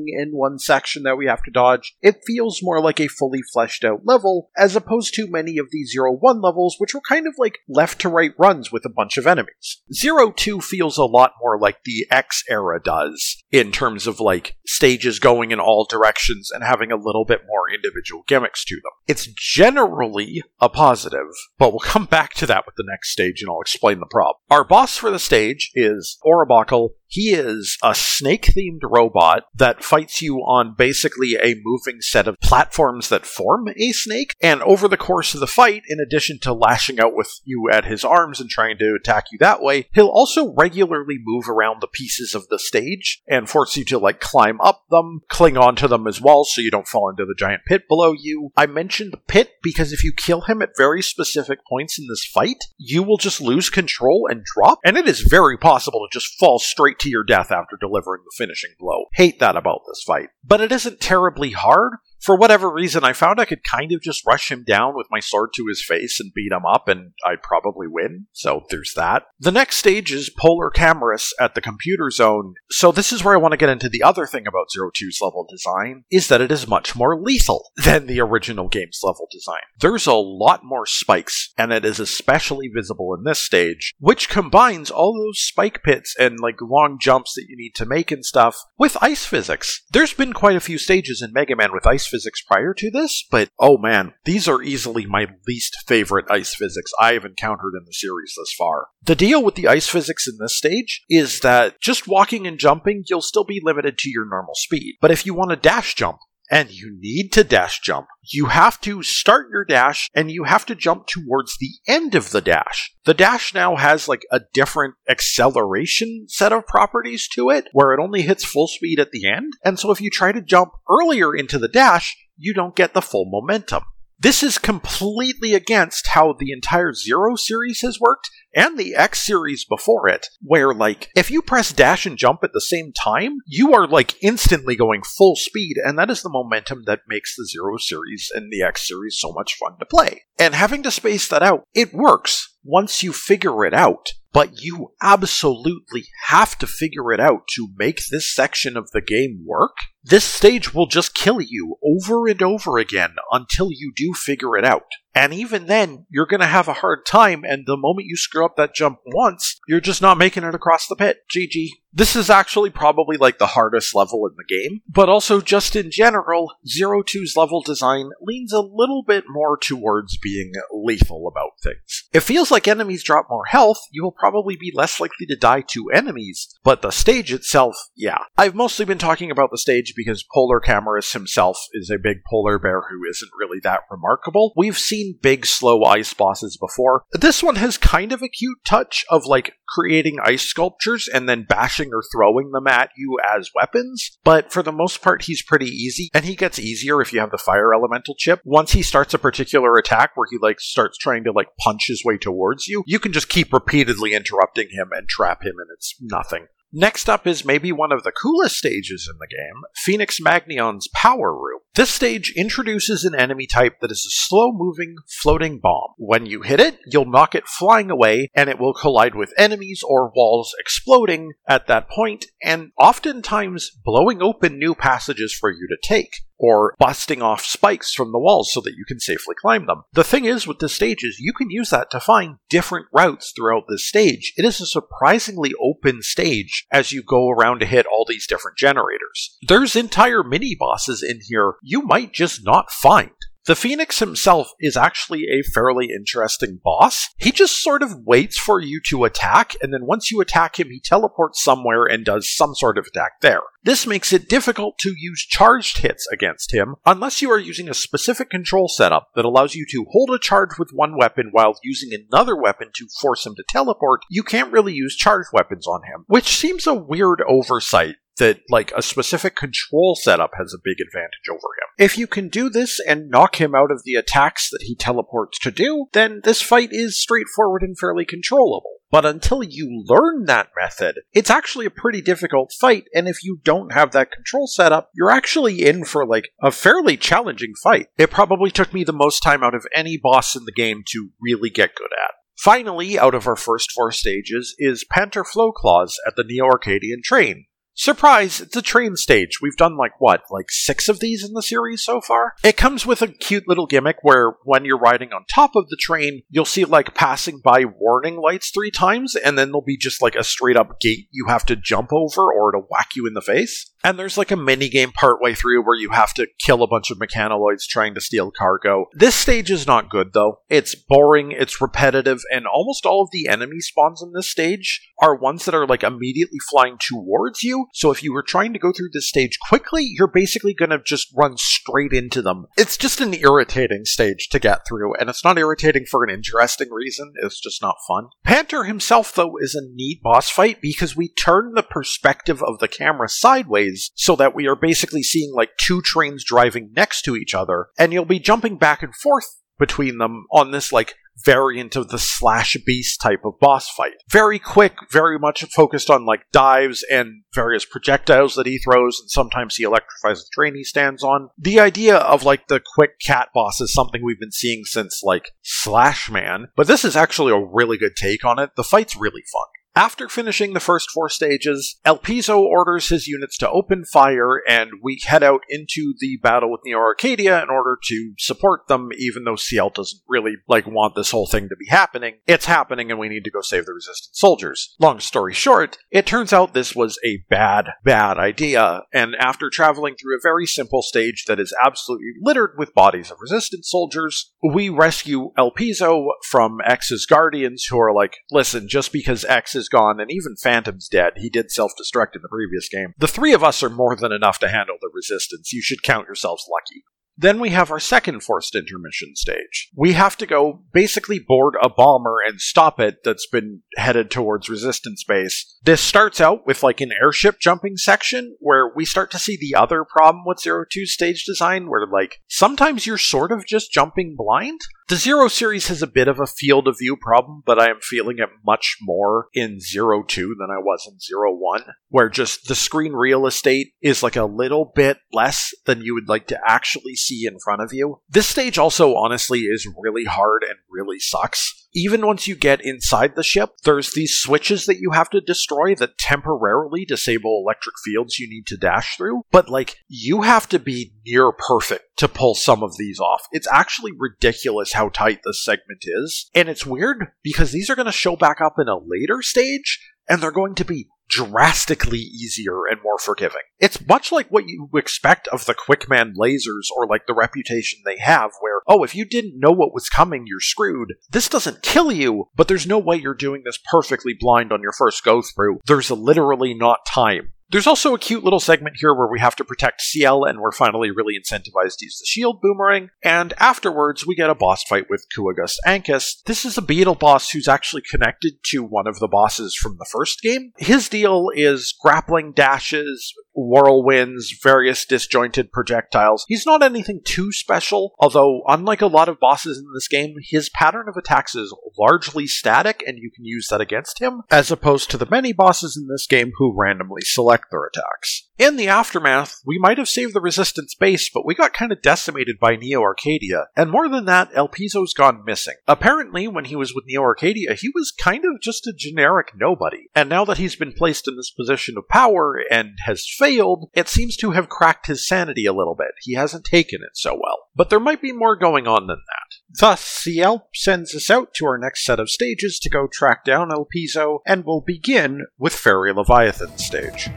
in 0.09 0.33
one 0.33 0.59
section 0.59 1.03
that 1.05 1.17
we 1.17 1.27
have 1.27 1.43
to 1.45 1.51
dodge, 1.51 1.97
it 2.01 2.23
feels 2.27 2.61
more 2.63 2.81
like 2.81 3.01
a 3.01 3.09
fully 3.09 3.41
fleshed 3.53 3.85
out 3.85 4.01
level, 4.05 4.51
as 4.57 4.77
opposed 4.77 5.15
to 5.15 5.31
many 5.31 5.59
of 5.59 5.71
the 5.71 5.85
Zero 5.85 6.13
One 6.13 6.41
levels, 6.41 6.77
which 6.79 6.95
were 6.95 7.01
kind 7.01 7.27
of 7.27 7.35
like 7.39 7.59
left 7.69 8.01
to 8.01 8.09
right 8.09 8.33
runs 8.39 8.73
with 8.73 8.85
a 8.85 8.91
bunch 8.91 9.17
of 9.17 9.27
enemies. 9.27 9.83
Zero 9.93 10.31
Two 10.31 10.61
feels 10.61 10.99
a 10.99 11.05
lot 11.05 11.33
more 11.41 11.59
like 11.59 11.85
the 11.85 12.07
X 12.11 12.45
era 12.49 12.81
does, 12.83 13.43
in 13.51 13.73
terms 13.73 14.07
of 14.07 14.21
like 14.21 14.57
stages 14.67 15.19
going 15.19 15.51
in 15.51 15.61
all 15.61 15.87
directions 15.89 16.51
and 16.51 16.65
having 16.65 16.91
a 16.91 16.97
little 16.97 17.25
bit 17.25 17.43
more 17.47 17.71
individual 17.73 18.23
gimmicks 18.27 18.65
to 18.65 18.77
them. 18.77 18.93
It's 19.07 19.27
generally 19.27 20.43
a 20.61 20.69
positive, 20.69 21.29
but 21.59 21.71
we'll 21.71 21.81
come 21.81 22.07
back 22.07 22.35
to 22.35 22.47
that 22.47 22.65
with 22.67 22.75
the 22.77 22.87
next 22.89 23.11
stage 23.11 23.43
and 23.43 23.51
I'll 23.51 23.61
explain 23.61 24.01
the 24.01 24.07
problem. 24.07 24.37
Our 24.51 24.65
boss 24.65 24.97
for 24.97 25.11
the 25.11 25.19
stage 25.19 25.71
is 25.75 26.19
Ourobockle 26.25 26.91
he 27.13 27.35
is 27.35 27.77
a 27.83 27.95
snake 27.95 28.55
themed 28.57 28.81
robot 28.83 29.45
that 29.55 29.85
fights 29.85 30.23
you 30.23 30.39
on 30.39 30.75
basically 30.75 31.35
a 31.35 31.61
moving 31.63 32.01
set 32.01 32.27
of 32.27 32.41
platforms 32.41 33.11
that 33.11 33.27
form 33.27 33.69
a 33.77 33.93
snake. 33.93 34.35
And 34.41 34.63
over 34.63 34.89
the 34.89 34.97
course 34.97 35.35
of 35.35 35.41
the 35.41 35.47
fight, 35.47 35.83
in 35.89 36.01
addition 36.01 36.39
to 36.41 36.55
lashing 36.55 36.99
out 36.99 37.15
with 37.15 37.41
you 37.45 37.69
at 37.71 37.85
his 37.85 38.03
arms 38.03 38.41
and 38.41 38.49
trying 38.49 38.79
to 38.79 38.97
attack 38.99 39.27
you 39.31 39.37
that 39.41 39.63
way, 39.63 39.89
he'll 39.93 40.09
also 40.09 40.55
regularly 40.55 41.19
move 41.23 41.51
around 41.51 41.83
the 41.83 41.87
pieces 41.87 42.35
of 42.35 42.49
the 42.49 42.59
stage 42.59 43.23
and 43.29 43.47
force 43.47 43.77
you 43.77 43.85
to 43.85 43.99
like 43.99 44.19
climb 44.19 44.59
up 44.63 44.85
them, 44.91 45.21
cling 45.29 45.59
onto 45.59 45.87
them 45.87 46.07
as 46.07 46.19
well 46.19 46.45
so 46.45 46.63
you 46.63 46.71
don't 46.71 46.89
fall 46.89 47.11
into 47.11 47.27
the 47.27 47.35
giant 47.37 47.67
pit 47.67 47.89
below 47.89 48.15
you. 48.19 48.53
I 48.57 48.65
mentioned 48.65 49.13
the 49.13 49.19
pit 49.19 49.57
because 49.63 49.93
if 49.93 50.03
you 50.03 50.15
kill 50.15 50.41
him 50.43 50.63
at 50.63 50.79
very 50.79 51.03
specific 51.03 51.59
points 51.69 51.99
in 51.99 52.07
this 52.09 52.25
fight, 52.25 52.65
you 52.79 53.03
will 53.03 53.19
just 53.19 53.43
lose 53.43 53.69
control 53.69 54.27
and 54.31 54.43
drop, 54.43 54.79
and 54.83 54.97
it 54.97 55.07
is 55.07 55.21
very 55.21 55.59
possible 55.59 56.01
to 56.01 56.19
just 56.19 56.39
fall 56.39 56.59
straight 56.59 57.01
to 57.03 57.11
your 57.11 57.25
death 57.25 57.51
after 57.51 57.77
delivering 57.79 58.23
the 58.25 58.35
finishing 58.37 58.71
blow. 58.79 59.05
Hate 59.15 59.39
that 59.41 59.57
about 59.57 59.83
this 59.87 60.03
fight. 60.05 60.29
But 60.45 60.61
it 60.61 60.73
isn't 60.73 61.01
terribly 61.01 61.51
hard, 61.51 61.95
for 62.23 62.37
whatever 62.37 62.71
reason, 62.71 63.05
I 63.05 63.13
found 63.13 63.41
I 63.41 63.45
could 63.45 63.65
kind 63.65 63.93
of 63.93 64.01
just 64.01 64.25
rush 64.25 64.51
him 64.51 64.63
down 64.65 64.95
with 64.95 65.09
my 65.11 65.19
sword 65.19 65.51
to 65.57 65.67
his 65.69 65.85
face 65.85 66.21
and 66.21 66.33
beat 66.33 66.53
him 66.53 66.65
up, 66.65 66.89
and 66.89 67.13
I'd 67.27 67.43
probably 67.43 67.89
win. 67.89 68.27
So 68.33 68.63
there's 68.71 68.93
that. 68.95 69.25
The 69.41 69.51
next 69.51 69.77
stage 69.77 70.13
is 70.13 70.31
Poler 70.31 70.71
Kamrous 70.73 71.31
at 71.41 71.55
the 71.55 71.61
computer 71.61 72.11
zone. 72.11 72.55
So 72.71 72.93
this 72.93 73.13
is 73.13 73.25
where 73.25 73.35
I 73.35 73.39
want 73.39 73.53
to 73.53 73.59
get 73.59 73.69
into 73.69 73.89
the 73.89 74.05
other 74.05 74.27
thing 74.27 74.47
about 74.47 74.71
Zero 74.71 74.91
Two's 74.95 75.19
level 75.21 75.47
design, 75.51 76.05
is 76.11 76.29
that 76.29 76.41
it 76.41 76.53
is 76.53 76.69
much 76.69 76.95
more 76.95 77.21
lethal 77.21 77.73
than 77.85 78.07
the 78.07 78.21
original 78.21 78.69
game's 78.69 79.01
level 79.03 79.27
design. 79.31 79.63
There's 79.81 80.07
a 80.07 80.15
lot 80.15 80.61
more 80.63 80.87
spikes, 80.87 81.53
and 81.59 81.73
it 81.73 81.85
is 81.85 81.99
especially 81.99 82.69
visible 82.69 83.15
in 83.15 83.25
this 83.25 83.41
stage, 83.41 83.95
which 83.99 84.29
combines 84.29 84.91
all 84.91 85.13
those 85.13 85.41
spike 85.41 85.83
pits 85.83 86.15
and 86.19 86.39
like 86.41 86.61
long 86.63 86.99
jumps 87.01 87.35
that 87.35 87.47
you 87.49 87.57
need 87.57 87.75
to 87.75 87.87
make 87.87 88.13
and 88.13 88.25
stuff 88.25 88.63
with 88.79 88.97
ice 89.01 89.25
physics. 89.25 89.83
There's 89.91 90.15
been 90.15 90.33
quite 90.33 90.57
a 90.57 90.61
few 90.61 90.79
stages 90.79 91.21
in 91.21 91.33
Mega 91.33 91.57
Man 91.57 91.73
with 91.73 91.87
ice 91.87 92.07
physics 92.13 92.43
prior 92.43 92.75
to 92.75 92.91
this, 92.91 93.25
but 93.31 93.49
oh 93.59 93.79
man, 93.79 94.13
these 94.25 94.47
are 94.47 94.63
easily 94.63 95.07
my 95.07 95.27
least 95.49 95.77
favorite 95.87 96.27
ice 96.31 96.55
physics 96.55 96.93
I 97.01 97.15
have 97.15 97.25
encountered 97.25 97.73
in 97.77 97.85
the 97.87 97.93
series 97.93 98.35
thus 98.37 98.53
far. 98.57 98.89
The 99.03 99.17
deal 99.17 99.43
with 99.43 99.55
the 99.55 99.69
ice 99.69 99.89
physics 99.89 100.29
in 100.29 100.37
this 100.39 100.57
stage 100.57 101.03
is 101.09 101.41
that 101.41 101.81
just 101.81 102.07
walking 102.07 102.47
and 102.47 102.59
jumping, 102.59 103.05
you'll 103.09 103.23
still 103.23 103.45
be 103.45 103.61
limited 103.65 103.99
to 103.99 104.11
your 104.11 104.29
normal 104.29 104.55
speed. 104.55 104.97
But 105.01 105.11
if 105.11 105.27
you 105.27 105.35
want 105.35 105.51
to 105.51 105.57
dash 105.57 105.95
jump, 105.95 106.19
and 106.51 106.71
you 106.71 106.97
need 106.99 107.33
to 107.33 107.45
dash 107.45 107.81
jump. 107.81 108.09
You 108.23 108.47
have 108.47 108.81
to 108.83 109.03
start 109.03 109.49
your 109.51 109.65
dash 109.65 110.09
and 110.15 110.31
you 110.31 110.45
have 110.45 110.67
to 110.67 110.75
jump 110.75 111.07
towards 111.07 111.57
the 111.59 111.71
end 111.87 112.15
of 112.15 112.31
the 112.31 112.41
dash. 112.41 112.95
The 113.05 113.15
dash 113.15 113.55
now 113.55 113.77
has 113.77 114.09
like 114.09 114.25
a 114.31 114.41
different 114.53 114.95
acceleration 115.09 116.27
set 116.29 116.53
of 116.53 116.67
properties 116.67 117.29
to 117.35 117.51
it 117.51 117.69
where 117.73 117.93
it 117.93 118.03
only 118.03 118.23
hits 118.23 118.45
full 118.45 118.69
speed 118.69 119.01
at 119.01 119.11
the 119.13 119.27
end. 119.27 119.53
And 119.65 119.79
so 119.79 119.91
if 119.91 120.01
you 120.01 120.11
try 120.11 120.33
to 120.33 120.43
jump 120.43 120.73
earlier 120.89 121.35
into 121.35 121.59
the 121.59 121.69
dash, 121.69 122.17
you 122.37 122.55
don't 122.55 122.77
get 122.77 122.95
the 122.95 123.03
full 123.03 123.27
momentum. 123.27 123.85
This 124.23 124.45
is 124.45 124.57
completely 124.57 125.53
against 125.53 126.07
how 126.07 126.33
the 126.39 126.53
entire 126.53 126.93
Zero 126.93 127.35
series 127.35 127.81
has 127.81 127.99
worked 127.99 128.31
and 128.55 128.79
the 128.79 128.95
X 128.95 129.21
series 129.27 129.65
before 129.65 130.07
it, 130.07 130.29
where, 130.41 130.73
like, 130.73 131.09
if 131.17 131.29
you 131.29 131.43
press 131.43 131.73
dash 131.73 132.07
and 132.07 132.17
jump 132.17 132.45
at 132.45 132.53
the 132.53 132.61
same 132.61 132.93
time, 132.93 133.39
you 133.47 133.75
are, 133.75 133.85
like, 133.85 134.15
instantly 134.23 134.77
going 134.77 135.03
full 135.03 135.35
speed, 135.35 135.75
and 135.83 135.99
that 135.99 136.09
is 136.09 136.23
the 136.23 136.31
momentum 136.31 136.85
that 136.87 137.01
makes 137.09 137.35
the 137.35 137.49
Zero 137.51 137.79
series 137.79 138.31
and 138.33 138.53
the 138.53 138.63
X 138.63 138.87
series 138.87 139.19
so 139.19 139.33
much 139.33 139.57
fun 139.57 139.77
to 139.81 139.87
play. 139.87 140.23
And 140.39 140.55
having 140.55 140.85
to 140.85 140.93
space 140.93 141.27
that 141.27 141.43
out, 141.43 141.65
it 141.75 141.93
works 141.93 142.57
once 142.63 143.03
you 143.03 143.13
figure 143.13 143.65
it 143.65 143.75
out. 143.75 144.13
But 144.33 144.63
you 144.63 144.93
absolutely 145.03 146.05
have 146.29 146.59
to 146.59 146.67
figure 146.67 147.13
it 147.13 147.21
out 147.21 147.43
to 147.57 147.69
make 147.77 148.01
this 148.11 148.33
section 148.33 148.77
of 148.77 148.91
the 148.93 149.03
game 149.03 149.45
work. 149.47 149.77
This 150.05 150.25
stage 150.25 150.75
will 150.75 150.87
just 150.87 151.15
kill 151.15 151.41
you 151.41 151.77
over 151.83 152.27
and 152.27 152.43
over 152.43 152.79
again 152.79 153.15
until 153.31 153.69
you 153.71 153.93
do 153.95 154.13
figure 154.15 154.57
it 154.57 154.65
out. 154.65 154.87
And 155.15 155.35
even 155.35 155.67
then, 155.67 156.07
you're 156.09 156.27
going 156.27 156.41
to 156.41 156.47
have 156.47 156.69
a 156.69 156.73
hard 156.73 157.05
time, 157.05 157.45
and 157.45 157.65
the 157.67 157.77
moment 157.77 158.07
you 158.09 158.17
screw 158.17 158.45
up 158.47 158.57
that 158.57 158.75
jump 158.75 158.99
once, 159.05 159.61
you're 159.69 159.81
just 159.81 160.01
not 160.01 160.17
making 160.17 160.43
it 160.43 160.55
across 160.55 160.87
the 160.87 160.97
pit. 160.97 161.19
GG. 161.35 161.69
This 161.93 162.17
is 162.17 162.31
actually 162.31 162.71
probably 162.71 163.19
like 163.19 163.39
the 163.39 163.49
hardest 163.49 163.95
level 163.95 164.27
in 164.27 164.33
the 164.39 164.45
game, 164.49 164.81
but 164.89 165.11
also 165.11 165.43
just 165.43 165.77
in 165.77 165.91
general, 165.91 166.55
Zero 166.67 167.03
Two's 167.03 167.37
level 167.37 167.61
design 167.61 168.09
leans 168.23 168.55
a 168.55 168.61
little 168.61 169.05
bit 169.07 169.25
more 169.29 169.59
towards 169.59 170.17
being 170.17 170.53
lethal 170.73 171.29
about 171.29 171.61
things. 171.63 172.09
It 172.15 172.21
feels 172.21 172.51
like 172.51 172.67
enemies 172.67 173.05
drop 173.05 173.27
more 173.29 173.45
health, 173.45 173.79
you 173.91 174.03
will 174.03 174.13
probably 174.23 174.55
be 174.55 174.71
less 174.73 175.01
likely 175.01 175.27
to 175.27 175.35
die 175.35 175.65
to 175.67 175.91
enemies, 175.93 176.57
but 176.63 176.81
the 176.81 176.93
stage 176.93 177.33
itself, 177.33 177.75
yeah. 177.97 178.19
I've 178.39 178.55
mostly 178.55 178.85
been 178.85 178.99
talking 178.99 179.33
about 179.33 179.51
the 179.51 179.59
stage 179.59 179.95
because 179.97 180.25
Poler 180.33 180.61
Kamrous 180.65 181.13
himself 181.13 181.59
is 181.73 181.91
a 181.91 181.99
big 181.99 182.19
polar 182.31 182.61
bear 182.61 182.83
who 182.89 183.01
isn't 183.11 183.33
really 183.37 183.59
that 183.65 183.81
remarkable. 183.91 184.53
We've 184.57 184.79
seen 184.79 185.19
big, 185.21 185.45
slow 185.45 185.83
ice 185.83 186.15
bosses 186.15 186.57
before. 186.57 187.03
This 187.11 187.43
one 187.43 187.57
has 187.57 187.77
kind 187.77 188.13
of 188.13 188.23
a 188.23 188.29
cute 188.29 188.65
touch 188.65 189.05
of 189.11 189.27
like 189.27 189.55
creating 189.69 190.19
ice 190.23 190.43
sculptures 190.43 191.09
and 191.13 191.29
then 191.29 191.45
bashing 191.49 191.91
or 191.93 192.05
throwing 192.13 192.53
them 192.53 192.69
at 192.69 192.91
you 192.97 193.19
as 193.37 193.51
weapons, 193.57 194.19
but 194.23 194.53
for 194.53 194.63
the 194.63 194.71
most 194.71 195.03
part, 195.03 195.23
he's 195.25 195.43
pretty 195.43 195.67
easy, 195.67 196.11
and 196.15 196.25
he 196.25 196.37
gets 196.37 196.61
easier 196.61 197.01
if 197.01 197.13
you 197.13 197.19
have 197.19 197.33
the 197.33 197.39
fire 197.39 197.75
elemental 197.75 198.15
chip. 198.17 198.41
Once 198.45 198.71
he 198.71 198.83
starts 198.83 199.15
a 199.15 199.19
particular 199.19 199.77
attack 199.77 200.13
where 200.15 200.29
he 200.31 200.39
like 200.41 200.61
starts 200.61 200.97
trying 200.97 201.25
to 201.25 201.33
like 201.33 201.49
punch 201.59 201.87
his 201.89 202.05
way 202.05 202.17
towards 202.19 202.69
you, 202.69 202.85
you 202.87 203.01
can 203.01 203.13
just 203.13 203.29
keep 203.29 203.53
repeatedly 203.53 204.12
interrupting 204.13 204.69
him 204.71 204.91
and 204.93 205.09
trap 205.09 205.43
him, 205.43 205.55
and 205.59 205.69
it's 205.73 205.97
nothing. 206.01 206.47
Next 206.75 207.11
up 207.11 207.27
is 207.27 207.45
maybe 207.45 207.71
one 207.71 207.93
of 207.93 208.03
the 208.03 208.13
coolest 208.13 208.57
stages 208.57 209.07
in 209.11 209.19
the 209.19 209.27
game, 209.27 209.63
Phoenix 209.77 210.19
Magnion's 210.21 210.89
Power 210.95 211.31
Room. 211.31 211.61
This 211.75 211.91
stage 211.91 212.33
introduces 212.35 213.05
an 213.05 213.15
enemy 213.15 213.47
type 213.47 213.81
that 213.81 213.91
is 213.91 214.07
a 214.07 214.17
slow 214.27 214.53
moving, 214.53 214.97
floating 215.07 215.59
bomb. 215.59 215.91
When 215.99 216.25
you 216.25 216.41
hit 216.41 216.61
it, 216.61 216.79
you'll 216.87 217.11
knock 217.11 217.35
it 217.35 217.47
flying 217.47 217.91
away, 217.91 218.31
and 218.35 218.49
it 218.49 218.59
will 218.59 218.73
collide 218.73 219.15
with 219.15 219.35
enemies 219.37 219.83
or 219.87 220.13
walls 220.17 220.55
exploding 220.59 221.33
at 221.47 221.67
that 221.67 221.91
point, 221.91 222.25
and 222.43 222.73
oftentimes 222.79 223.71
blowing 223.85 224.23
open 224.23 224.59
new 224.59 224.75
passages 224.75 225.35
for 225.39 225.51
you 225.51 225.69
to 225.69 225.89
take 225.89 226.13
or 226.43 226.75
busting 226.79 227.23
off 227.23 227.45
spikes 227.45 227.95
from 227.95 228.11
the 228.11 228.19
walls 228.19 228.53
so 228.53 228.61
that 228.61 228.75
you 228.77 228.85
can 228.85 228.99
safely 228.99 229.35
climb 229.41 229.67
them. 229.67 229.83
The 229.93 230.05
thing 230.05 230.25
is 230.25 230.47
with 230.47 230.59
this 230.59 230.75
stage 230.75 231.05
is 231.05 231.19
you 231.21 231.33
can 231.33 231.51
use 231.51 231.71
that 231.71 231.91
to 231.93 232.01
find 232.01 232.37
different 232.51 232.87
routes 232.93 233.33
throughout 233.35 233.65
this 233.69 233.87
stage. 233.87 234.33
It 234.37 234.45
is 234.45 234.61
a 234.61 234.67
surprisingly 234.67 235.53
open 235.63 236.03
stage 236.03 236.67
as 236.73 236.93
you 236.93 237.03
go 237.03 237.31
around 237.31 237.61
to 237.61 237.67
hit 237.67 237.87
all 237.87 238.05
these 238.07 238.27
different 238.27 238.59
generators. 238.59 239.39
There's 239.47 239.77
entire 239.77 240.25
mini 240.25 240.57
bosses 240.59 241.03
in 241.03 241.21
here 241.29 241.55
you 241.63 241.83
might 241.83 242.13
just 242.13 242.45
not 242.45 242.73
find. 242.73 243.11
The 243.45 243.57
Phoenix 243.57 243.99
himself 243.99 244.53
is 244.61 244.77
actually 244.77 245.25
a 245.25 245.43
fairly 245.43 245.87
interesting 245.87 246.61
boss. 246.63 247.09
He 247.17 247.33
just 247.33 247.61
sort 247.61 247.83
of 247.83 248.07
waits 248.07 248.39
for 248.39 248.61
you 248.61 248.81
to 248.87 249.03
attack, 249.03 249.55
and 249.61 249.75
then 249.75 249.85
once 249.85 250.13
you 250.13 250.21
attack 250.21 250.61
him, 250.61 250.69
he 250.71 250.79
teleports 250.79 251.43
somewhere 251.43 251.85
and 251.85 252.05
does 252.05 252.33
some 252.33 252.55
sort 252.55 252.79
of 252.79 252.87
attack 252.87 253.21
there. 253.21 253.41
This 253.65 253.85
makes 253.85 254.13
it 254.13 254.29
difficult 254.29 254.79
to 254.79 254.95
use 254.97 255.27
charged 255.29 255.79
hits 255.79 256.07
against 256.13 256.53
him 256.53 256.77
unless 256.87 257.21
you 257.21 257.31
are 257.33 257.39
using 257.39 257.69
a 257.69 257.75
specific 257.75 258.31
control 258.31 258.69
setup 258.69 259.09
that 259.17 259.25
allows 259.25 259.55
you 259.55 259.67
to 259.71 259.87
hold 259.91 260.11
a 260.11 260.19
charge 260.21 260.59
with 260.59 260.71
one 260.73 260.97
weapon 260.97 261.29
while 261.33 261.59
using 261.65 261.91
another 261.93 262.37
weapon 262.37 262.71
to 262.75 262.89
force 263.01 263.27
him 263.27 263.35
to 263.37 263.45
teleport. 263.49 264.03
You 264.11 264.23
can't 264.23 264.53
really 264.53 264.73
use 264.73 264.97
charged 264.97 265.31
weapons 265.33 265.67
on 265.67 265.83
him, 265.83 266.05
which 266.07 266.37
seems 266.37 266.67
a 266.67 266.75
weird 266.75 267.23
oversight 267.29 267.97
that 268.19 268.41
like 268.51 268.73
a 268.77 268.83
specific 268.83 269.37
control 269.37 269.95
setup 269.95 270.33
has 270.39 270.55
a 270.55 270.63
big 270.63 270.77
advantage 270.81 271.29
over 271.31 271.39
him. 271.39 271.69
If 271.79 271.97
you 271.97 272.07
can 272.07 272.29
do 272.29 272.51
this 272.51 272.81
and 272.87 273.09
knock 273.09 273.41
him 273.41 273.55
out 273.55 273.71
of 273.71 273.83
the 273.85 273.95
attacks 273.95 274.51
that 274.51 274.63
he 274.63 274.75
teleports 274.75 275.39
to 275.41 275.51
do, 275.51 275.87
then 275.93 276.21
this 276.25 276.43
fight 276.43 276.69
is 276.73 277.01
straightforward 277.01 277.63
and 277.63 277.79
fairly 277.79 278.05
controllable. 278.05 278.79
But 278.91 279.07
until 279.07 279.43
you 279.43 279.83
learn 279.87 280.27
that 280.27 280.51
method, 280.55 281.01
it's 281.15 281.31
actually 281.31 281.65
a 281.65 281.71
pretty 281.71 282.03
difficult 282.03 282.53
fight, 282.61 282.85
and 282.95 283.09
if 283.09 283.25
you 283.25 283.41
don't 283.43 283.73
have 283.73 283.93
that 283.93 284.13
control 284.13 284.47
setup, 284.47 284.91
you're 284.95 285.11
actually 285.11 285.65
in 285.65 285.87
for 285.87 286.05
like 286.05 286.29
a 286.43 286.51
fairly 286.51 286.99
challenging 286.99 287.55
fight. 287.63 287.89
It 287.97 288.11
probably 288.11 288.51
took 288.51 288.75
me 288.75 288.85
the 288.85 288.93
most 288.93 289.21
time 289.21 289.43
out 289.43 289.55
of 289.55 289.67
any 289.75 289.97
boss 289.97 290.37
in 290.37 290.45
the 290.45 290.53
game 290.53 290.83
to 290.89 291.09
really 291.23 291.49
get 291.49 291.75
good 291.75 291.91
at. 291.91 292.15
Finally, 292.37 292.99
out 292.99 293.15
of 293.15 293.27
our 293.27 293.37
first 293.37 293.73
four 293.73 293.93
stages, 293.93 294.55
is 294.59 294.85
Panter 294.85 295.25
Flauclaws 295.25 295.93
at 296.07 296.17
the 296.17 296.25
Neo 296.25 296.45
Arcadian 296.45 297.01
train. 297.03 297.47
Surprise, 297.75 298.41
it's 298.41 298.55
a 298.55 298.63
train 298.63 298.97
stage. 298.97 299.41
We've 299.41 299.57
done 299.57 299.79
like 299.79 299.93
what, 299.99 300.25
like 300.31 300.51
six 300.51 300.91
of 300.91 301.01
these 301.01 301.25
in 301.25 301.33
the 301.33 301.43
series 301.43 301.83
so 301.83 302.03
far? 302.03 302.35
It 302.45 302.59
comes 302.59 302.85
with 302.85 303.01
a 303.01 303.09
cute 303.09 303.49
little 303.49 303.67
gimmick 303.67 303.97
where 304.03 304.35
when 304.45 304.67
you're 304.67 304.79
riding 304.79 305.13
on 305.13 305.25
top 305.25 305.53
of 305.57 305.69
the 305.69 305.79
train, 305.81 306.23
you'll 306.29 306.45
see 306.45 306.67
like 306.67 306.95
passing 306.95 307.41
by 307.43 307.65
warning 307.65 308.17
lights 308.17 308.51
three 308.51 308.71
times, 308.71 309.17
and 309.17 309.39
then 309.39 309.49
there'll 309.49 309.63
be 309.63 309.79
just 309.79 310.03
like 310.03 310.17
a 310.17 310.25
straight 310.25 310.57
up 310.57 310.81
gate 310.81 311.09
you 311.11 311.27
have 311.29 311.47
to 311.47 311.57
jump 311.57 311.93
over 311.93 312.31
or 312.31 312.53
to 312.53 312.59
whack 312.59 312.91
you 312.95 313.07
in 313.07 313.15
the 313.15 313.23
face. 313.23 313.71
And 313.83 313.99
there's 313.99 314.19
like 314.19 314.31
a 314.31 314.37
mini 314.37 314.69
game 314.69 314.93
partway 314.93 315.35
through 315.35 315.65
where 315.65 315.77
you 315.77 315.91
have 315.91 316.15
to 316.15 316.29
kill 316.39 316.63
a 316.63 316.69
bunch 316.69 316.91
of 316.91 316.99
mechanoids 316.99 317.65
trying 317.69 317.95
to 317.95 318.01
steal 318.01 318.31
cargo. 318.31 318.87
This 318.93 319.15
stage 319.15 319.51
is 319.51 319.67
not 319.67 319.91
good 319.91 320.13
though. 320.13 320.41
It's 320.49 320.75
boring, 320.75 321.33
it's 321.33 321.61
repetitive, 321.61 322.21
and 322.31 322.47
almost 322.47 322.85
all 322.85 323.03
of 323.03 323.09
the 323.13 323.29
enemy 323.29 323.61
spawns 323.61 324.03
in 324.03 324.13
this 324.13 324.31
stage 324.31 324.87
are 325.01 325.17
ones 325.17 325.47
that 325.47 325.55
are 325.55 325.67
like 325.67 325.83
immediately 325.83 326.39
flying 326.51 326.77
towards 326.79 327.43
you 327.43 327.62
so 327.73 327.91
if 327.91 328.03
you 328.03 328.13
were 328.13 328.23
trying 328.23 328.53
to 328.53 328.59
go 328.59 328.73
through 328.73 328.91
this 328.93 329.09
stage 329.09 329.39
quickly, 329.49 329.85
you're 329.85 330.09
basically 330.09 330.55
going 330.55 330.71
to 330.71 330.81
just 330.85 331.09
run 331.17 331.37
straight 331.37 331.93
into 331.93 332.23
them. 332.23 332.47
It's 332.57 332.77
just 332.77 333.01
an 333.01 333.15
irritating 333.15 333.85
stage 333.85 334.29
to 334.31 334.39
get 334.39 334.67
through, 334.67 334.95
and 334.97 335.09
it's 335.09 335.25
not 335.25 335.39
irritating 335.39 335.85
for 335.91 336.05
an 336.05 336.11
interesting 336.11 336.71
reason, 336.71 337.13
it's 337.23 337.41
just 337.41 337.63
not 337.63 337.77
fun. 337.87 338.09
Panther 338.25 338.65
himself, 338.65 339.15
though, 339.15 339.37
is 339.41 339.55
a 339.55 339.75
neat 339.75 340.03
boss 340.03 340.31
fight 340.31 340.61
because 340.61 340.97
we 340.97 341.09
turn 341.09 341.53
the 341.55 341.63
perspective 341.63 342.43
of 342.43 342.59
the 342.59 342.69
camera 342.69 343.09
sideways 343.09 343.91
so 343.95 344.17
that 344.17 344.35
we 344.35 344.47
are 344.47 344.57
basically 344.57 345.03
seeing 345.03 345.33
like 345.35 345.57
two 345.59 345.81
trains 345.83 346.25
driving 346.25 346.71
next 346.75 347.03
to 347.03 347.17
each 347.17 347.35
other, 347.35 347.69
and 347.79 347.93
you'll 347.93 348.05
be 348.05 348.19
jumping 348.19 348.57
back 348.57 348.83
and 348.83 348.95
forth 348.95 349.27
between 349.59 349.99
them 349.99 350.27
on 350.33 350.51
this 350.51 350.73
like 350.73 350.95
variant 351.25 351.77
of 351.77 351.89
the 351.89 351.99
slash 351.99 352.57
beast 352.67 353.01
type 353.01 353.25
of 353.25 353.39
boss 353.41 353.69
fight. 353.69 353.95
Very 354.11 354.39
quick, 354.39 354.75
very 354.91 355.19
much 355.19 355.45
focused 355.55 355.91
on 355.91 356.07
like 356.07 356.31
dives 356.33 356.85
and 356.91 357.23
various 357.35 357.65
projectiles 357.65 358.35
that 358.35 358.47
he 358.47 358.59
throws, 358.59 358.99
and 359.01 359.11
sometimes 359.11 359.57
he 359.57 359.65
electrifies 359.65 360.21
the 360.21 360.31
train 360.33 360.55
he 360.55 360.65
stands 360.65 361.03
on. 361.03 361.31
The 361.39 361.61
idea 361.61 361.97
of 361.97 362.25
like 362.25 362.49
the 362.49 362.63
quick 362.75 362.99
cat 363.01 363.29
boss 363.35 363.61
is 363.61 363.73
something 363.73 364.03
we've 364.03 364.21
been 364.21 364.33
seeing 364.33 364.65
since 364.65 365.03
like 365.03 365.31
Slash 365.43 366.11
Man, 366.11 366.49
but 366.57 366.67
this 366.67 366.85
is 366.85 366.97
actually 366.97 367.33
a 367.33 367.45
really 367.45 367.79
good 367.79 367.97
take 367.97 368.25
on 368.25 368.39
it. 368.39 368.51
The 368.57 368.65
fight's 368.65 368.97
really 368.97 369.23
fun. 369.33 369.62
After 369.75 370.09
finishing 370.09 370.53
the 370.53 370.61
first 370.61 370.91
four 370.91 371.09
stages, 371.09 371.81
El 371.85 371.99
Elpizo 371.99 372.39
orders 372.39 372.89
his 372.89 373.07
units 373.07 373.39
to 373.39 373.51
open 373.51 373.85
fire, 373.85 374.43
and 374.49 374.71
we 374.83 375.01
head 375.05 375.23
out 375.23 375.43
into 375.49 375.95
the 375.99 376.19
battle 376.23 376.51
with 376.51 376.61
Neo 376.65 376.79
Arcadia 376.79 377.43
in 377.43 377.49
order 377.49 377.79
to 377.85 378.13
support 378.19 378.67
them, 378.69 378.91
even 378.99 379.25
though 379.25 379.37
Ciel 379.37 379.71
doesn't 379.71 380.03
really 380.09 380.35
like 380.49 380.67
want 380.67 380.95
this 380.95 381.11
whole 381.11 381.27
thing 381.27 381.49
to 381.49 381.57
be 381.57 381.69
happening. 381.69 382.17
It's 382.27 382.47
happening, 382.47 382.91
and 382.91 383.01
we 383.01 383.09
need 383.09 383.25
to 383.25 383.31
go 383.31 383.41
save 383.41 383.67
the 383.67 383.73
resistance 383.73 384.19
soldiers. 384.19 384.75
Long 384.79 385.01
story 385.01 385.33
short, 385.33 385.79
it 385.91 386.07
turns 386.07 386.33
out 386.33 386.55
this 386.55 386.75
was 386.75 386.99
a 387.05 387.25
bad, 387.31 387.69
bad 387.85 388.19
idea, 388.19 388.83
and 388.93 389.15
after 389.17 389.49
traveling 389.49 389.95
through 389.95 390.17
a 390.17 390.23
very 390.23 390.47
simple 390.47 390.83
stage 390.83 391.25
that 391.27 391.41
is 391.41 391.55
absolutely 391.65 392.13
littered 392.21 392.55
with 392.59 392.75
bodies 392.75 393.11
of 393.11 393.19
resistance 393.21 393.71
soldiers, 393.71 394.33
we 394.43 394.69
rescue 394.69 395.31
El 395.39 395.53
Elpizo 395.53 396.09
from 396.29 396.59
X's 396.65 397.07
guardians, 397.07 397.65
who 397.65 397.79
are 397.79 397.95
like, 397.95 398.17
listen, 398.31 398.69
just 398.69 398.93
because 398.93 399.25
X 399.25 399.55
is 399.55 399.62
is 399.63 399.69
gone, 399.69 400.01
and 400.01 400.11
even 400.11 400.35
Phantom's 400.37 400.89
dead. 400.89 401.15
He 401.17 401.31
did 401.31 401.51
self 401.51 401.73
destruct 401.81 402.17
in 402.17 402.23
the 402.23 402.29
previous 402.29 402.69
game. 402.69 402.95
The 402.99 403.09
three 403.09 403.33
of 403.33 403.45
us 403.45 403.63
are 403.63 403.71
more 403.71 403.97
than 403.97 404.13
enough 404.13 404.39
to 404.41 404.49
handle 404.49 404.77
the 404.81 404.91
resistance. 404.93 405.53
You 405.53 405.63
should 405.63 405.83
count 405.83 406.07
yourselves 406.07 406.45
lucky. 406.51 406.83
Then 407.17 407.41
we 407.41 407.51
have 407.51 407.71
our 407.71 407.81
second 407.81 408.23
forced 408.23 408.55
intermission 408.55 409.15
stage. 409.15 409.71
We 409.77 409.93
have 409.93 410.17
to 410.17 410.27
go 410.27 410.63
basically 410.73 411.19
board 411.19 411.55
a 411.63 411.69
bomber 411.69 412.17
and 412.27 412.41
stop 412.41 412.81
it 412.81 413.05
that's 413.05 413.27
been 413.27 413.63
headed 413.77 414.11
towards 414.11 414.49
resistance 414.49 415.05
base. 415.05 415.59
This 415.63 415.81
starts 415.81 416.21
out 416.21 416.47
with 416.47 416.63
like 416.63 416.81
an 416.81 416.91
airship 416.91 417.39
jumping 417.39 417.77
section 417.77 418.37
where 418.41 418.73
we 418.75 418.87
start 418.87 419.11
to 419.11 419.19
see 419.19 419.37
the 419.39 419.55
other 419.55 419.85
problem 419.85 420.25
with 420.27 420.41
Zero 420.41 420.65
Two 420.71 420.87
stage 420.87 421.25
design 421.25 421.69
where 421.69 421.87
like 421.87 422.17
sometimes 422.29 422.87
you're 422.87 422.99
sort 422.99 423.31
of 423.31 423.47
just 423.47 423.73
jumping 423.73 424.15
blind. 424.17 424.61
The 424.89 424.97
Zero 424.97 425.29
series 425.29 425.69
has 425.69 425.81
a 425.81 425.87
bit 425.87 426.09
of 426.09 426.21
a 426.21 426.27
field 426.27 426.69
of 426.69 426.79
view 426.79 426.97
problem, 426.97 427.43
but 427.47 427.59
I 427.59 427.71
am 427.71 427.79
feeling 427.81 428.19
it 428.19 428.29
much 428.45 428.79
more 428.83 429.29
in 429.33 429.61
Zero 429.61 430.03
Two 430.03 430.35
than 430.39 430.51
I 430.51 430.59
was 430.59 430.87
in 430.91 430.99
Zero 430.99 431.35
One, 431.35 431.65
where 431.89 432.09
just 432.09 432.49
the 432.49 432.55
screen 432.55 432.93
real 432.93 433.27
estate 433.27 433.73
is 433.81 434.03
like 434.03 434.17
a 434.17 434.25
little 434.25 434.73
bit 434.75 434.99
less 435.13 435.55
than 435.67 435.83
you 435.83 435.95
would 435.95 436.09
like 436.09 436.27
to 436.29 436.41
actually 436.47 436.97
see 436.97 437.27
in 437.27 437.39
front 437.39 437.63
of 437.63 437.73
you. 437.73 438.01
This 438.09 438.27
stage 438.27 438.59
also 438.59 438.95
honestly 438.97 439.41
is 439.41 439.69
really 439.81 440.05
hard 440.05 440.43
and 440.43 440.59
really 440.69 440.99
sucks 440.99 441.62
even 441.75 442.07
once 442.07 442.27
you 442.27 442.35
get 442.35 442.65
inside 442.65 443.17
the 443.17 443.23
ship, 443.23 443.51
there's 443.65 443.93
these 443.93 444.17
switches 444.17 444.67
that 444.67 444.81
you 444.81 444.91
have 444.91 445.11
to 445.11 445.21
destroy 445.21 445.75
that 445.77 445.99
temporarily 445.99 446.85
disable 446.85 447.43
electric 447.45 447.75
fields 447.85 448.19
you 448.19 448.29
need 448.29 448.47
to 448.47 448.57
dash 448.57 448.97
through. 448.97 449.23
But, 449.31 449.49
like, 449.49 449.77
you 449.89 450.23
have 450.23 450.49
to 450.51 450.59
be 450.59 450.93
near 451.07 451.33
perfect 451.33 451.97
to 451.99 452.09
pull 452.09 452.35
some 452.35 452.63
of 452.63 452.77
these 452.77 453.01
off. 453.01 453.23
It's 453.33 453.49
actually 453.51 453.93
ridiculous 453.97 454.73
how 454.73 454.91
tight 454.91 455.21
this 455.25 455.45
segment 455.45 455.85
is. 455.85 456.31
And 456.35 456.49
it's 456.49 456.67
weird 456.67 457.09
because 457.23 457.53
these 457.53 457.71
are 457.71 457.77
going 457.77 457.87
to 457.87 457.93
show 457.93 458.17
back 458.17 458.41
up 458.41 458.55
in 458.59 458.69
a 458.69 458.79
later 458.79 459.23
stage, 459.23 459.81
and 460.09 460.21
they're 460.21 460.31
going 460.31 460.55
to 460.57 460.65
be 460.65 460.89
drastically 461.13 461.99
easier 461.99 462.67
and 462.71 462.81
more 462.83 462.99
forgiving. 462.99 463.43
It's 463.59 463.87
much 463.87 464.11
like 464.11 464.29
what 464.29 464.49
you 464.49 464.71
expect 464.75 465.29
of 465.29 465.45
the 465.45 465.55
Quickman 465.55 466.15
lasers 466.19 466.71
or 466.75 466.87
like 466.87 467.07
the 467.07 467.15
reputation 467.15 467.81
they 467.85 467.99
have, 467.99 468.31
where, 468.41 468.61
oh, 468.67 468.83
if 468.83 468.95
you 468.95 469.05
didn't 469.05 469.39
know 469.39 469.53
what 469.53 469.75
was 469.75 469.89
coming, 469.91 470.25
you're 470.27 470.41
screwed. 470.41 470.95
This 471.11 471.29
doesn't 471.29 471.63
kill 471.63 471.93
you, 471.93 472.29
but 472.35 472.49
there's 472.49 472.67
no 472.67 472.79
way 472.79 472.97
you're 472.97 473.15
doing 473.15 473.43
this 473.45 473.59
perfectly 473.71 474.15
blind 474.19 474.53
on 474.53 474.63
your 474.63 474.73
first 474.73 475.05
go 475.05 475.23
through. 475.23 475.61
There's 475.67 475.91
literally 475.91 476.55
not 476.55 476.87
time. 476.87 477.33
There's 477.53 477.67
also 477.67 477.95
a 477.95 477.99
cute 477.99 478.25
little 478.25 478.41
segment 478.41 478.77
here 478.79 478.95
where 478.95 479.09
we 479.09 479.21
have 479.21 479.37
to 479.37 479.45
protect 479.45 479.83
Ciel 479.83 480.25
and 480.25 480.41
we're 480.41 480.53
finally 480.53 480.91
really 480.91 481.19
incentivized 481.19 481.77
to 481.79 481.85
use 481.85 481.99
the 481.99 482.07
shield 482.07 482.41
boomerang. 482.41 482.89
And 483.05 483.35
afterwards, 483.39 484.07
we 484.07 484.15
get 484.15 484.31
a 484.31 484.35
boss 484.35 484.65
fight 484.65 484.87
with 484.89 485.07
Kuwagust 485.15 485.57
Anchus. 485.67 486.23
This 486.25 486.47
is 486.47 486.57
a 486.57 486.63
beetle 486.63 486.95
boss 486.95 487.31
who's 487.31 487.49
actually 487.49 487.83
connected 487.83 488.43
to 488.47 488.65
one 488.65 488.87
of 488.87 489.01
the 489.01 489.09
bosses 489.09 489.55
from 489.55 489.77
the 489.79 489.87
first 489.93 490.23
game. 490.23 490.53
His 490.57 490.89
deal 490.89 491.29
is 491.35 491.75
grappling 491.79 492.33
dashes, 492.33 493.13
whirlwinds, 493.35 494.33
various 494.43 494.85
disjointed 494.85 495.53
projectiles. 495.53 496.25
He's 496.29 496.47
not 496.47 496.63
anything 496.63 497.01
too 497.05 497.33
special, 497.33 497.95
although, 497.99 498.43
unlike 498.49 498.81
a 498.81 498.87
lot 498.87 499.09
of 499.09 499.21
bosses 499.21 499.59
in 499.59 499.67
this 499.75 499.89
game, 499.89 500.15
his 500.23 500.49
pattern 500.51 500.87
of 500.89 500.97
attacks 500.97 501.35
is 501.35 501.55
largely 501.79 502.27
static 502.27 502.83
and 502.87 502.99
you 502.99 503.11
can 503.11 503.25
use 503.25 503.49
that 503.49 503.61
against 503.61 504.01
him, 504.01 504.23
as 504.31 504.51
opposed 504.51 504.91
to 504.91 504.99
the 504.99 505.09
many 505.11 505.33
bosses 505.33 505.77
in 505.77 505.89
this 505.89 506.07
game 506.07 506.33
who 506.37 506.55
randomly 506.57 507.03
select 507.03 507.42
their 507.51 507.65
attacks. 507.65 508.29
In 508.39 508.57
the 508.57 508.69
aftermath, 508.69 509.41
we 509.47 509.59
might 509.59 509.79
have 509.79 509.89
saved 509.89 510.15
the 510.15 510.21
Resistance 510.21 510.75
base, 510.75 511.11
but 511.13 511.25
we 511.25 511.35
got 511.35 511.53
kind 511.53 511.71
of 511.71 511.83
decimated 511.83 512.39
by 512.41 512.57
Neo 512.57 512.83
Arcadia, 512.83 513.47
and 513.57 513.71
more 513.71 513.89
than 513.89 514.05
that, 514.07 514.33
Elpizo's 514.33 514.95
gone 514.95 515.25
missing. 515.25 515.55
Apparently, 515.69 516.27
when 516.27 516.47
he 516.47 516.57
was 516.57 516.75
with 516.75 516.85
Neo 516.87 517.03
Arcadia, 517.03 517.55
he 517.55 517.71
was 517.75 517.93
kind 517.93 518.25
of 518.25 518.41
just 518.41 518.67
a 518.67 518.73
generic 518.77 519.33
nobody, 519.37 519.89
and 519.95 520.09
now 520.09 520.25
that 520.25 520.39
he's 520.39 520.57
been 520.57 520.73
placed 520.73 521.07
in 521.07 521.17
this 521.17 521.31
position 521.31 521.77
of 521.79 521.89
power 521.89 522.41
and 522.51 522.71
has 522.85 523.07
failed, 523.09 523.71
it 523.75 523.89
seems 523.89 524.17
to 524.17 524.33
have 524.33 524.49
cracked 524.49 524.87
his 524.87 525.07
sanity 525.07 525.47
a 525.47 525.53
little 525.53 525.75
bit. 525.75 525.93
He 526.01 526.15
hasn't 526.15 526.45
taken 526.45 526.81
it 526.83 526.97
so 526.97 527.13
well. 527.13 527.49
But 527.55 527.71
there 527.71 527.81
might 527.81 528.01
be 528.01 528.13
more 528.13 528.37
going 528.37 528.67
on 528.67 528.87
than 528.87 528.99
that. 529.07 529.12
Thus, 529.59 529.83
Ciel 529.83 530.49
sends 530.55 530.95
us 530.95 531.11
out 531.11 531.35
to 531.35 531.47
our 531.47 531.59
next 531.59 531.85
set 531.85 532.01
of 532.01 532.09
stages 532.09 532.59
to 532.61 532.71
go 532.71 532.89
track 532.91 533.25
down 533.25 533.53
El 533.53 533.67
Elpizo, 533.67 534.21
and 534.27 534.45
we'll 534.45 534.63
begin 534.67 535.27
with 535.39 535.55
Fairy 535.55 535.93
Leviathan 535.93 536.57
stage. 536.59 537.11